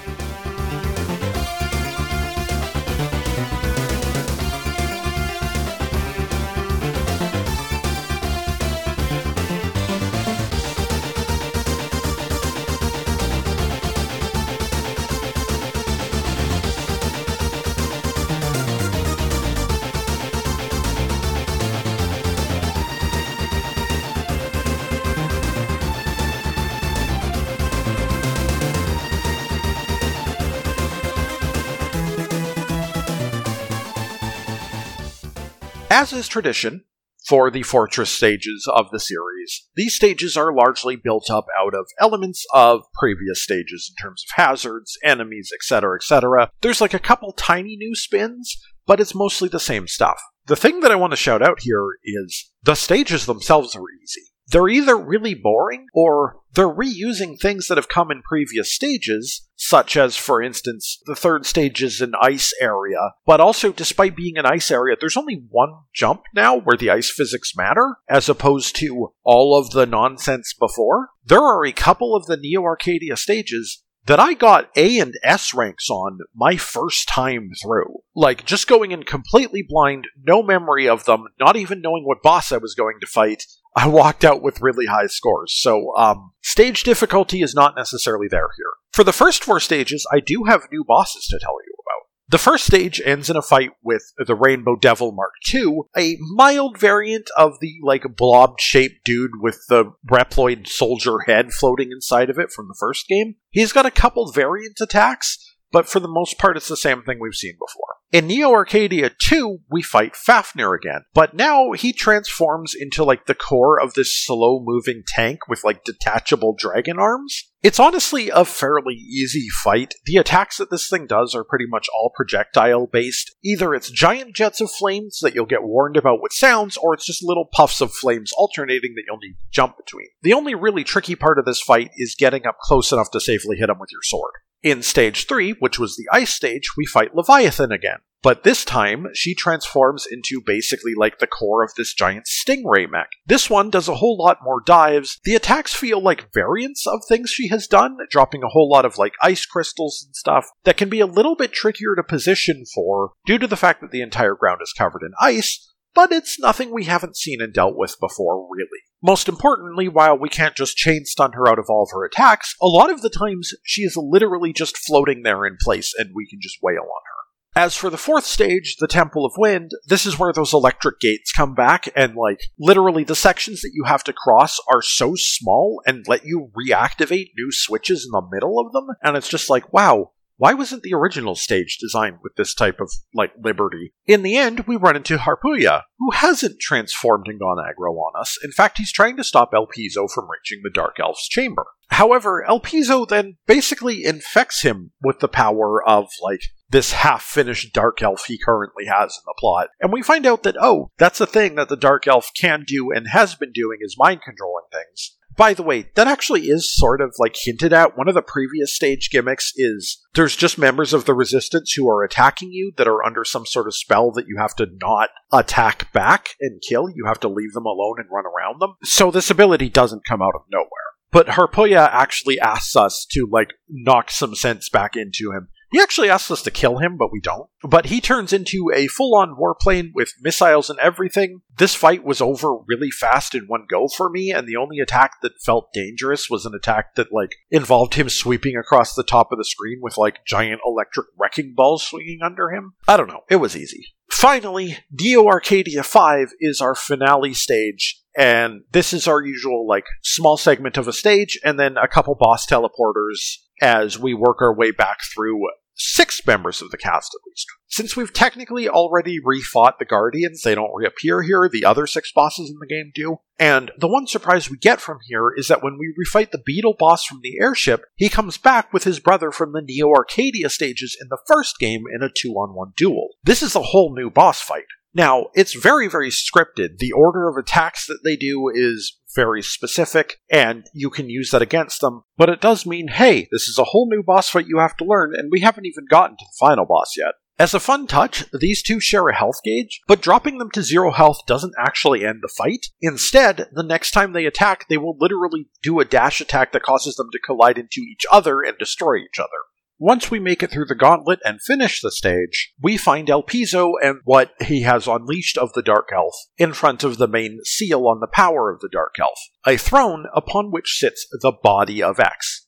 As 35.98 36.12
is 36.12 36.28
tradition 36.28 36.84
for 37.26 37.50
the 37.50 37.62
fortress 37.62 38.10
stages 38.10 38.68
of 38.70 38.90
the 38.90 39.00
series, 39.00 39.66
these 39.76 39.94
stages 39.94 40.36
are 40.36 40.52
largely 40.52 40.94
built 40.94 41.30
up 41.30 41.46
out 41.58 41.72
of 41.72 41.86
elements 41.98 42.44
of 42.52 42.82
previous 42.92 43.42
stages 43.42 43.90
in 43.90 44.04
terms 44.04 44.22
of 44.22 44.36
hazards, 44.36 44.98
enemies, 45.02 45.50
etc., 45.54 45.96
etc. 45.96 46.50
There's 46.60 46.82
like 46.82 46.92
a 46.92 46.98
couple 46.98 47.32
tiny 47.32 47.76
new 47.76 47.94
spins, 47.94 48.58
but 48.84 49.00
it's 49.00 49.14
mostly 49.14 49.48
the 49.48 49.58
same 49.58 49.88
stuff. 49.88 50.20
The 50.44 50.54
thing 50.54 50.80
that 50.80 50.92
I 50.92 50.96
want 50.96 51.12
to 51.12 51.16
shout 51.16 51.40
out 51.40 51.60
here 51.62 51.88
is 52.04 52.52
the 52.62 52.74
stages 52.74 53.24
themselves 53.24 53.74
are 53.74 53.90
easy 54.02 54.34
they're 54.48 54.68
either 54.68 54.96
really 54.96 55.34
boring 55.34 55.86
or 55.92 56.36
they're 56.54 56.68
reusing 56.68 57.38
things 57.38 57.68
that 57.68 57.76
have 57.76 57.88
come 57.88 58.10
in 58.10 58.22
previous 58.22 58.72
stages, 58.72 59.46
such 59.56 59.96
as, 59.96 60.16
for 60.16 60.42
instance, 60.42 60.98
the 61.06 61.14
third 61.14 61.44
stage 61.44 61.82
is 61.82 62.00
an 62.00 62.12
ice 62.20 62.52
area, 62.60 63.12
but 63.26 63.40
also, 63.40 63.72
despite 63.72 64.16
being 64.16 64.38
an 64.38 64.46
ice 64.46 64.70
area, 64.70 64.96
there's 64.98 65.16
only 65.16 65.42
one 65.50 65.70
jump 65.94 66.22
now 66.34 66.56
where 66.56 66.76
the 66.76 66.90
ice 66.90 67.10
physics 67.10 67.56
matter, 67.56 67.96
as 68.08 68.28
opposed 68.28 68.76
to 68.76 69.12
all 69.24 69.58
of 69.58 69.70
the 69.70 69.86
nonsense 69.86 70.54
before. 70.58 71.08
There 71.24 71.42
are 71.42 71.66
a 71.66 71.72
couple 71.72 72.14
of 72.14 72.26
the 72.26 72.36
Neo 72.36 72.62
Arcadia 72.62 73.16
stages 73.16 73.82
that 74.06 74.20
I 74.20 74.34
got 74.34 74.70
A 74.76 74.98
and 74.98 75.14
S 75.22 75.52
ranks 75.52 75.90
on 75.90 76.20
my 76.34 76.56
first 76.56 77.08
time 77.08 77.50
through. 77.60 77.96
Like, 78.14 78.46
just 78.46 78.68
going 78.68 78.92
in 78.92 79.02
completely 79.02 79.64
blind, 79.68 80.06
no 80.22 80.42
memory 80.42 80.88
of 80.88 81.04
them, 81.04 81.24
not 81.40 81.56
even 81.56 81.80
knowing 81.80 82.04
what 82.04 82.22
boss 82.22 82.52
I 82.52 82.58
was 82.58 82.74
going 82.74 83.00
to 83.00 83.06
fight, 83.06 83.42
I 83.76 83.86
walked 83.88 84.24
out 84.24 84.42
with 84.42 84.62
really 84.62 84.86
high 84.86 85.06
scores. 85.06 85.54
So, 85.54 85.94
um, 85.96 86.32
stage 86.42 86.82
difficulty 86.82 87.42
is 87.42 87.54
not 87.54 87.76
necessarily 87.76 88.26
there 88.26 88.48
here. 88.56 88.72
For 88.92 89.04
the 89.04 89.12
first 89.12 89.44
four 89.44 89.60
stages, 89.60 90.06
I 90.10 90.20
do 90.20 90.44
have 90.44 90.68
new 90.72 90.82
bosses 90.82 91.26
to 91.26 91.38
tell 91.38 91.52
you 91.66 91.74
about. 91.74 92.06
The 92.28 92.38
first 92.38 92.64
stage 92.64 93.02
ends 93.04 93.28
in 93.28 93.36
a 93.36 93.42
fight 93.42 93.72
with 93.84 94.02
the 94.18 94.34
Rainbow 94.34 94.76
Devil 94.76 95.12
Mark 95.12 95.32
II, 95.52 95.82
a 95.96 96.16
mild 96.34 96.78
variant 96.78 97.30
of 97.36 97.60
the 97.60 97.74
like 97.82 98.04
blob 98.16 98.58
shaped 98.58 99.04
dude 99.04 99.42
with 99.42 99.60
the 99.68 99.92
Reploid 100.10 100.66
soldier 100.66 101.18
head 101.26 101.52
floating 101.52 101.92
inside 101.92 102.30
of 102.30 102.38
it 102.38 102.50
from 102.50 102.68
the 102.68 102.76
first 102.80 103.06
game. 103.06 103.36
He's 103.50 103.72
got 103.72 103.86
a 103.86 103.90
couple 103.90 104.32
variant 104.32 104.80
attacks, 104.80 105.38
but 105.76 105.90
for 105.90 106.00
the 106.00 106.08
most 106.08 106.38
part, 106.38 106.56
it's 106.56 106.68
the 106.68 106.74
same 106.74 107.02
thing 107.02 107.18
we've 107.20 107.34
seen 107.34 107.52
before. 107.52 107.96
In 108.10 108.28
Neo 108.28 108.50
Arcadia 108.52 109.10
2, 109.10 109.58
we 109.70 109.82
fight 109.82 110.14
Fefnir 110.14 110.74
again, 110.74 111.02
but 111.12 111.34
now 111.34 111.72
he 111.72 111.92
transforms 111.92 112.74
into 112.74 113.04
like 113.04 113.26
the 113.26 113.34
core 113.34 113.78
of 113.78 113.92
this 113.92 114.16
slow 114.16 114.58
moving 114.58 115.02
tank 115.06 115.40
with 115.50 115.64
like 115.64 115.84
detachable 115.84 116.54
dragon 116.56 116.98
arms. 116.98 117.52
It's 117.62 117.78
honestly 117.78 118.30
a 118.30 118.46
fairly 118.46 118.94
easy 118.94 119.48
fight. 119.62 119.92
The 120.06 120.16
attacks 120.16 120.56
that 120.56 120.70
this 120.70 120.88
thing 120.88 121.06
does 121.06 121.34
are 121.34 121.44
pretty 121.44 121.66
much 121.68 121.88
all 121.94 122.10
projectile 122.14 122.86
based. 122.86 123.34
Either 123.44 123.74
it's 123.74 123.90
giant 123.90 124.34
jets 124.34 124.62
of 124.62 124.70
flames 124.70 125.18
that 125.20 125.34
you'll 125.34 125.44
get 125.44 125.62
warned 125.62 125.98
about 125.98 126.22
with 126.22 126.32
sounds, 126.32 126.78
or 126.78 126.94
it's 126.94 127.04
just 127.04 127.22
little 127.22 127.50
puffs 127.52 127.82
of 127.82 127.92
flames 127.92 128.32
alternating 128.38 128.94
that 128.94 129.02
you'll 129.06 129.18
need 129.18 129.34
to 129.34 129.50
jump 129.52 129.76
between. 129.76 130.06
The 130.22 130.32
only 130.32 130.54
really 130.54 130.84
tricky 130.84 131.16
part 131.16 131.38
of 131.38 131.44
this 131.44 131.60
fight 131.60 131.90
is 131.96 132.16
getting 132.18 132.46
up 132.46 132.56
close 132.62 132.92
enough 132.92 133.10
to 133.10 133.20
safely 133.20 133.58
hit 133.58 133.68
him 133.68 133.78
with 133.78 133.90
your 133.92 134.02
sword. 134.02 134.32
In 134.62 134.82
stage 134.82 135.26
3, 135.26 135.52
which 135.58 135.78
was 135.78 135.96
the 135.96 136.08
ice 136.12 136.34
stage, 136.34 136.70
we 136.76 136.86
fight 136.86 137.14
Leviathan 137.14 137.72
again. 137.72 137.98
But 138.22 138.42
this 138.42 138.64
time, 138.64 139.06
she 139.14 139.36
transforms 139.36 140.04
into 140.10 140.42
basically 140.44 140.94
like 140.96 141.20
the 141.20 141.28
core 141.28 141.62
of 141.62 141.70
this 141.76 141.94
giant 141.94 142.26
stingray 142.26 142.90
mech. 142.90 143.10
This 143.24 143.48
one 143.48 143.70
does 143.70 143.86
a 143.86 143.94
whole 143.94 144.16
lot 144.18 144.38
more 144.42 144.60
dives. 144.66 145.20
The 145.22 145.36
attacks 145.36 145.74
feel 145.74 146.00
like 146.00 146.32
variants 146.34 146.88
of 146.88 147.02
things 147.06 147.30
she 147.30 147.46
has 147.48 147.68
done, 147.68 147.98
dropping 148.10 148.42
a 148.42 148.48
whole 148.48 148.68
lot 148.68 148.84
of 148.84 148.98
like 148.98 149.12
ice 149.22 149.46
crystals 149.46 150.02
and 150.04 150.16
stuff 150.16 150.46
that 150.64 150.76
can 150.76 150.88
be 150.88 150.98
a 150.98 151.06
little 151.06 151.36
bit 151.36 151.52
trickier 151.52 151.94
to 151.94 152.02
position 152.02 152.64
for 152.74 153.12
due 153.26 153.38
to 153.38 153.46
the 153.46 153.56
fact 153.56 153.80
that 153.80 153.92
the 153.92 154.02
entire 154.02 154.34
ground 154.34 154.60
is 154.60 154.74
covered 154.76 155.02
in 155.02 155.12
ice, 155.20 155.72
but 155.96 156.12
it's 156.12 156.38
nothing 156.38 156.72
we 156.72 156.84
haven't 156.84 157.16
seen 157.16 157.40
and 157.40 157.52
dealt 157.52 157.74
with 157.74 157.96
before, 157.98 158.46
really. 158.48 158.82
Most 159.02 159.28
importantly, 159.28 159.88
while 159.88 160.16
we 160.16 160.28
can't 160.28 160.54
just 160.54 160.76
chain 160.76 161.06
stun 161.06 161.32
her 161.32 161.48
out 161.48 161.58
of 161.58 161.66
all 161.68 161.82
of 161.82 161.90
her 161.92 162.04
attacks, 162.04 162.54
a 162.62 162.66
lot 162.66 162.90
of 162.90 163.00
the 163.00 163.10
times 163.10 163.54
she 163.64 163.82
is 163.82 163.96
literally 163.96 164.52
just 164.52 164.76
floating 164.76 165.22
there 165.22 165.46
in 165.46 165.56
place 165.60 165.94
and 165.96 166.10
we 166.14 166.28
can 166.28 166.38
just 166.40 166.58
wail 166.62 166.82
on 166.82 166.82
her. 166.82 167.16
As 167.56 167.74
for 167.74 167.88
the 167.88 167.96
fourth 167.96 168.26
stage, 168.26 168.76
the 168.78 168.86
Temple 168.86 169.24
of 169.24 169.32
Wind, 169.38 169.70
this 169.86 170.04
is 170.04 170.18
where 170.18 170.34
those 170.34 170.52
electric 170.52 171.00
gates 171.00 171.32
come 171.32 171.54
back, 171.54 171.88
and 171.96 172.14
like, 172.14 172.40
literally 172.58 173.02
the 173.02 173.14
sections 173.14 173.62
that 173.62 173.72
you 173.72 173.84
have 173.84 174.04
to 174.04 174.12
cross 174.12 174.58
are 174.70 174.82
so 174.82 175.14
small 175.16 175.80
and 175.86 176.04
let 176.06 176.26
you 176.26 176.50
reactivate 176.54 177.30
new 177.34 177.50
switches 177.50 178.04
in 178.04 178.10
the 178.10 178.28
middle 178.30 178.60
of 178.60 178.72
them, 178.72 178.88
and 179.02 179.16
it's 179.16 179.30
just 179.30 179.48
like, 179.48 179.72
wow, 179.72 180.10
why 180.38 180.52
wasn't 180.52 180.82
the 180.82 180.94
original 180.94 181.34
stage 181.34 181.78
designed 181.78 182.18
with 182.22 182.34
this 182.36 182.54
type 182.54 182.80
of, 182.80 182.90
like, 183.14 183.32
liberty? 183.42 183.92
In 184.06 184.22
the 184.22 184.36
end, 184.36 184.66
we 184.66 184.76
run 184.76 184.96
into 184.96 185.16
Harpuia, 185.16 185.82
who 185.98 186.10
hasn't 186.12 186.60
transformed 186.60 187.26
and 187.26 187.40
gone 187.40 187.56
aggro 187.56 187.92
on 187.92 188.20
us. 188.20 188.38
In 188.44 188.52
fact, 188.52 188.78
he's 188.78 188.92
trying 188.92 189.16
to 189.16 189.24
stop 189.24 189.52
Elpizo 189.52 190.10
from 190.10 190.28
reaching 190.30 190.60
the 190.62 190.70
Dark 190.72 190.96
Elf's 191.00 191.28
chamber. 191.28 191.66
However, 191.88 192.44
Elpizo 192.48 193.08
then 193.08 193.36
basically 193.46 194.04
infects 194.04 194.62
him 194.62 194.92
with 195.02 195.20
the 195.20 195.28
power 195.28 195.82
of, 195.86 196.08
like, 196.20 196.42
this 196.68 196.92
half 196.92 197.22
finished 197.22 197.72
Dark 197.72 198.02
Elf 198.02 198.24
he 198.26 198.38
currently 198.38 198.86
has 198.86 199.16
in 199.16 199.22
the 199.24 199.34
plot. 199.38 199.68
And 199.80 199.92
we 199.92 200.02
find 200.02 200.26
out 200.26 200.42
that, 200.42 200.56
oh, 200.60 200.90
that's 200.98 201.20
a 201.20 201.26
thing 201.26 201.54
that 201.54 201.68
the 201.68 201.76
Dark 201.76 202.06
Elf 202.06 202.30
can 202.38 202.64
do 202.66 202.90
and 202.90 203.08
has 203.08 203.34
been 203.34 203.52
doing 203.52 203.78
is 203.80 203.96
mind 203.96 204.20
controlling 204.22 204.64
things. 204.72 205.16
By 205.36 205.52
the 205.52 205.62
way, 205.62 205.90
that 205.94 206.06
actually 206.06 206.42
is 206.42 206.74
sort 206.74 207.00
of 207.00 207.14
like 207.18 207.36
hinted 207.38 207.72
at. 207.72 207.96
One 207.96 208.08
of 208.08 208.14
the 208.14 208.22
previous 208.22 208.74
stage 208.74 209.10
gimmicks 209.10 209.52
is 209.56 210.02
there's 210.14 210.34
just 210.34 210.58
members 210.58 210.94
of 210.94 211.04
the 211.04 211.14
resistance 211.14 211.72
who 211.72 211.88
are 211.88 212.02
attacking 212.02 212.50
you 212.52 212.72
that 212.76 212.88
are 212.88 213.04
under 213.04 213.24
some 213.24 213.44
sort 213.44 213.66
of 213.66 213.74
spell 213.74 214.10
that 214.12 214.26
you 214.26 214.36
have 214.38 214.56
to 214.56 214.66
not 214.80 215.10
attack 215.32 215.92
back 215.92 216.30
and 216.40 216.62
kill. 216.66 216.88
You 216.88 217.04
have 217.06 217.20
to 217.20 217.28
leave 217.28 217.52
them 217.52 217.66
alone 217.66 217.96
and 217.98 218.08
run 218.10 218.24
around 218.24 218.60
them. 218.60 218.76
So 218.82 219.10
this 219.10 219.30
ability 219.30 219.68
doesn't 219.68 220.06
come 220.06 220.22
out 220.22 220.34
of 220.34 220.42
nowhere. 220.50 220.68
But 221.12 221.28
Harpuia 221.28 221.88
actually 221.92 222.40
asks 222.40 222.74
us 222.76 223.06
to 223.10 223.28
like 223.30 223.54
knock 223.68 224.10
some 224.10 224.34
sense 224.34 224.68
back 224.68 224.96
into 224.96 225.32
him 225.32 225.48
he 225.76 225.82
actually 225.82 226.08
asks 226.08 226.30
us 226.30 226.40
to 226.40 226.50
kill 226.50 226.78
him, 226.78 226.96
but 226.96 227.12
we 227.12 227.20
don't. 227.20 227.50
But 227.62 227.86
he 227.86 228.00
turns 228.00 228.32
into 228.32 228.70
a 228.74 228.86
full 228.86 229.14
on 229.14 229.36
warplane 229.36 229.90
with 229.94 230.14
missiles 230.22 230.70
and 230.70 230.78
everything. 230.78 231.42
This 231.58 231.74
fight 231.74 232.02
was 232.02 232.22
over 232.22 232.56
really 232.66 232.90
fast 232.90 233.34
in 233.34 233.44
one 233.46 233.66
go 233.68 233.86
for 233.86 234.08
me, 234.08 234.32
and 234.32 234.48
the 234.48 234.56
only 234.56 234.78
attack 234.78 235.20
that 235.20 235.42
felt 235.44 235.74
dangerous 235.74 236.30
was 236.30 236.46
an 236.46 236.54
attack 236.54 236.94
that, 236.94 237.12
like, 237.12 237.36
involved 237.50 237.92
him 237.92 238.08
sweeping 238.08 238.56
across 238.56 238.94
the 238.94 239.04
top 239.04 239.32
of 239.32 239.36
the 239.36 239.44
screen 239.44 239.80
with, 239.82 239.98
like, 239.98 240.24
giant 240.24 240.62
electric 240.64 241.08
wrecking 241.18 241.52
balls 241.54 241.86
swinging 241.86 242.20
under 242.24 242.48
him. 242.48 242.72
I 242.88 242.96
don't 242.96 243.08
know. 243.08 243.24
It 243.28 243.36
was 243.36 243.54
easy. 243.54 243.88
Finally, 244.10 244.78
Neo 244.90 245.26
Arcadia 245.26 245.82
5 245.82 246.28
is 246.40 246.62
our 246.62 246.74
finale 246.74 247.34
stage, 247.34 248.00
and 248.16 248.62
this 248.72 248.94
is 248.94 249.06
our 249.06 249.22
usual, 249.22 249.68
like, 249.68 249.84
small 250.02 250.38
segment 250.38 250.78
of 250.78 250.88
a 250.88 250.94
stage, 250.94 251.38
and 251.44 251.60
then 251.60 251.76
a 251.76 251.86
couple 251.86 252.14
boss 252.14 252.46
teleporters 252.46 253.40
as 253.60 253.98
we 253.98 254.14
work 254.14 254.40
our 254.40 254.54
way 254.54 254.70
back 254.70 255.00
through 255.14 255.42
six 255.76 256.26
members 256.26 256.62
of 256.62 256.70
the 256.70 256.78
cast 256.78 257.14
at 257.14 257.26
least. 257.28 257.46
Since 257.68 257.96
we've 257.96 258.12
technically 258.12 258.68
already 258.68 259.18
refought 259.22 259.78
the 259.78 259.84
Guardians, 259.84 260.42
they 260.42 260.54
don't 260.54 260.74
reappear 260.74 261.22
here, 261.22 261.48
the 261.52 261.64
other 261.64 261.86
six 261.86 262.10
bosses 262.12 262.50
in 262.50 262.56
the 262.58 262.66
game 262.66 262.90
do. 262.94 263.18
And 263.38 263.70
the 263.78 263.88
one 263.88 264.06
surprise 264.06 264.50
we 264.50 264.56
get 264.56 264.80
from 264.80 264.98
here 265.06 265.30
is 265.36 265.48
that 265.48 265.62
when 265.62 265.78
we 265.78 265.94
refight 265.94 266.30
the 266.30 266.42
Beetle 266.44 266.76
boss 266.78 267.04
from 267.04 267.20
the 267.22 267.38
airship, 267.40 267.84
he 267.96 268.08
comes 268.08 268.38
back 268.38 268.72
with 268.72 268.84
his 268.84 268.98
brother 268.98 269.30
from 269.30 269.52
the 269.52 269.62
Neo 269.62 269.90
Arcadia 269.90 270.48
stages 270.48 270.96
in 270.98 271.08
the 271.10 271.18
first 271.26 271.58
game 271.58 271.84
in 271.94 272.02
a 272.02 272.10
two 272.10 272.32
on 272.32 272.54
one 272.54 272.72
duel. 272.76 273.10
This 273.24 273.42
is 273.42 273.54
a 273.54 273.62
whole 273.62 273.94
new 273.94 274.10
boss 274.10 274.40
fight. 274.40 274.64
Now, 274.94 275.26
it's 275.34 275.52
very, 275.52 275.88
very 275.88 276.08
scripted. 276.08 276.78
The 276.78 276.92
order 276.92 277.28
of 277.28 277.36
attacks 277.36 277.86
that 277.86 277.98
they 278.02 278.16
do 278.16 278.50
is 278.54 278.96
very 279.16 279.42
specific, 279.42 280.20
and 280.30 280.66
you 280.72 280.90
can 280.90 281.10
use 281.10 281.30
that 281.30 281.42
against 281.42 281.80
them, 281.80 282.04
but 282.16 282.28
it 282.28 282.40
does 282.40 282.64
mean, 282.64 282.88
hey, 282.88 283.26
this 283.32 283.48
is 283.48 283.58
a 283.58 283.64
whole 283.64 283.88
new 283.90 284.02
boss 284.02 284.28
fight 284.28 284.46
you 284.46 284.58
have 284.58 284.76
to 284.76 284.84
learn, 284.84 285.12
and 285.16 285.32
we 285.32 285.40
haven't 285.40 285.66
even 285.66 285.86
gotten 285.90 286.16
to 286.16 286.24
the 286.24 286.36
final 286.38 286.66
boss 286.66 286.94
yet. 286.96 287.14
As 287.38 287.52
a 287.52 287.60
fun 287.60 287.86
touch, 287.86 288.24
these 288.32 288.62
two 288.62 288.80
share 288.80 289.08
a 289.08 289.14
health 289.14 289.40
gauge, 289.44 289.82
but 289.86 290.00
dropping 290.00 290.38
them 290.38 290.50
to 290.52 290.62
zero 290.62 290.90
health 290.90 291.18
doesn't 291.26 291.52
actually 291.58 292.04
end 292.04 292.20
the 292.22 292.32
fight. 292.34 292.68
Instead, 292.80 293.48
the 293.52 293.62
next 293.62 293.90
time 293.90 294.12
they 294.12 294.24
attack, 294.24 294.66
they 294.68 294.78
will 294.78 294.96
literally 294.98 295.48
do 295.62 295.80
a 295.80 295.84
dash 295.84 296.22
attack 296.22 296.52
that 296.52 296.62
causes 296.62 296.94
them 296.96 297.08
to 297.12 297.18
collide 297.18 297.58
into 297.58 297.80
each 297.80 298.06
other 298.10 298.40
and 298.40 298.56
destroy 298.58 298.96
each 298.96 299.18
other. 299.18 299.28
Once 299.78 300.10
we 300.10 300.18
make 300.18 300.42
it 300.42 300.50
through 300.50 300.64
the 300.64 300.74
gauntlet 300.74 301.20
and 301.22 301.38
finish 301.42 301.82
the 301.82 301.90
stage, 301.90 302.54
we 302.62 302.78
find 302.78 303.08
Elpizo 303.08 303.72
and 303.82 303.98
what 304.04 304.32
he 304.40 304.62
has 304.62 304.86
unleashed 304.86 305.36
of 305.36 305.52
the 305.52 305.62
Dark 305.62 305.90
Elf 305.94 306.14
in 306.38 306.54
front 306.54 306.82
of 306.82 306.96
the 306.96 307.06
main 307.06 307.40
seal 307.44 307.86
on 307.86 308.00
the 308.00 308.06
power 308.06 308.50
of 308.50 308.60
the 308.60 308.70
Dark 308.72 308.94
Elf, 308.98 309.18
a 309.46 309.58
throne 309.58 310.06
upon 310.14 310.50
which 310.50 310.78
sits 310.78 311.06
the 311.10 311.32
body 311.42 311.82
of 311.82 312.00
X. 312.00 312.46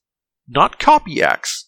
Not 0.48 0.78
copy 0.78 1.22
X, 1.22 1.67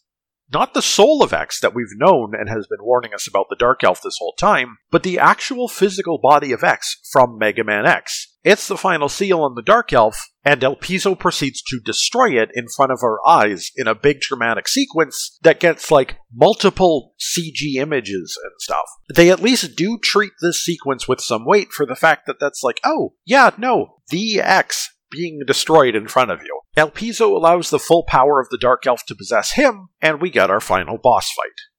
not 0.52 0.74
the 0.74 0.82
soul 0.82 1.22
of 1.22 1.32
X 1.32 1.60
that 1.60 1.74
we've 1.74 1.96
known 1.96 2.32
and 2.34 2.48
has 2.48 2.66
been 2.66 2.84
warning 2.84 3.14
us 3.14 3.28
about 3.28 3.46
the 3.48 3.56
Dark 3.56 3.84
Elf 3.84 4.02
this 4.02 4.16
whole 4.18 4.34
time, 4.38 4.78
but 4.90 5.02
the 5.02 5.18
actual 5.18 5.68
physical 5.68 6.18
body 6.18 6.52
of 6.52 6.64
X 6.64 7.00
from 7.10 7.38
Mega 7.38 7.64
Man 7.64 7.86
X. 7.86 8.36
It's 8.42 8.66
the 8.66 8.76
final 8.76 9.08
seal 9.08 9.42
on 9.42 9.54
the 9.54 9.62
Dark 9.62 9.92
Elf, 9.92 10.30
and 10.44 10.62
Elpizo 10.62 11.18
proceeds 11.18 11.62
to 11.62 11.78
destroy 11.84 12.40
it 12.40 12.50
in 12.54 12.66
front 12.74 12.90
of 12.90 13.00
our 13.02 13.18
eyes 13.26 13.70
in 13.76 13.86
a 13.86 13.94
big 13.94 14.20
dramatic 14.20 14.66
sequence 14.66 15.38
that 15.42 15.60
gets 15.60 15.90
like 15.90 16.16
multiple 16.34 17.14
CG 17.20 17.74
images 17.76 18.38
and 18.42 18.52
stuff. 18.58 18.86
They 19.14 19.30
at 19.30 19.42
least 19.42 19.76
do 19.76 19.98
treat 20.02 20.32
this 20.40 20.64
sequence 20.64 21.06
with 21.06 21.20
some 21.20 21.44
weight 21.44 21.70
for 21.70 21.84
the 21.84 21.94
fact 21.94 22.26
that 22.26 22.40
that's 22.40 22.62
like, 22.62 22.80
oh, 22.82 23.14
yeah, 23.26 23.50
no, 23.58 24.00
the 24.08 24.40
X 24.40 24.88
being 25.10 25.40
destroyed 25.46 25.94
in 25.94 26.08
front 26.08 26.30
of 26.30 26.42
you. 26.42 26.60
El 26.76 26.92
allows 27.36 27.70
the 27.70 27.78
full 27.78 28.04
power 28.04 28.40
of 28.40 28.48
the 28.50 28.58
Dark 28.58 28.86
Elf 28.86 29.04
to 29.06 29.14
possess 29.14 29.52
him, 29.52 29.88
and 30.00 30.20
we 30.20 30.30
get 30.30 30.50
our 30.50 30.60
final 30.60 30.98
boss 30.98 31.30
fight. 31.32 31.69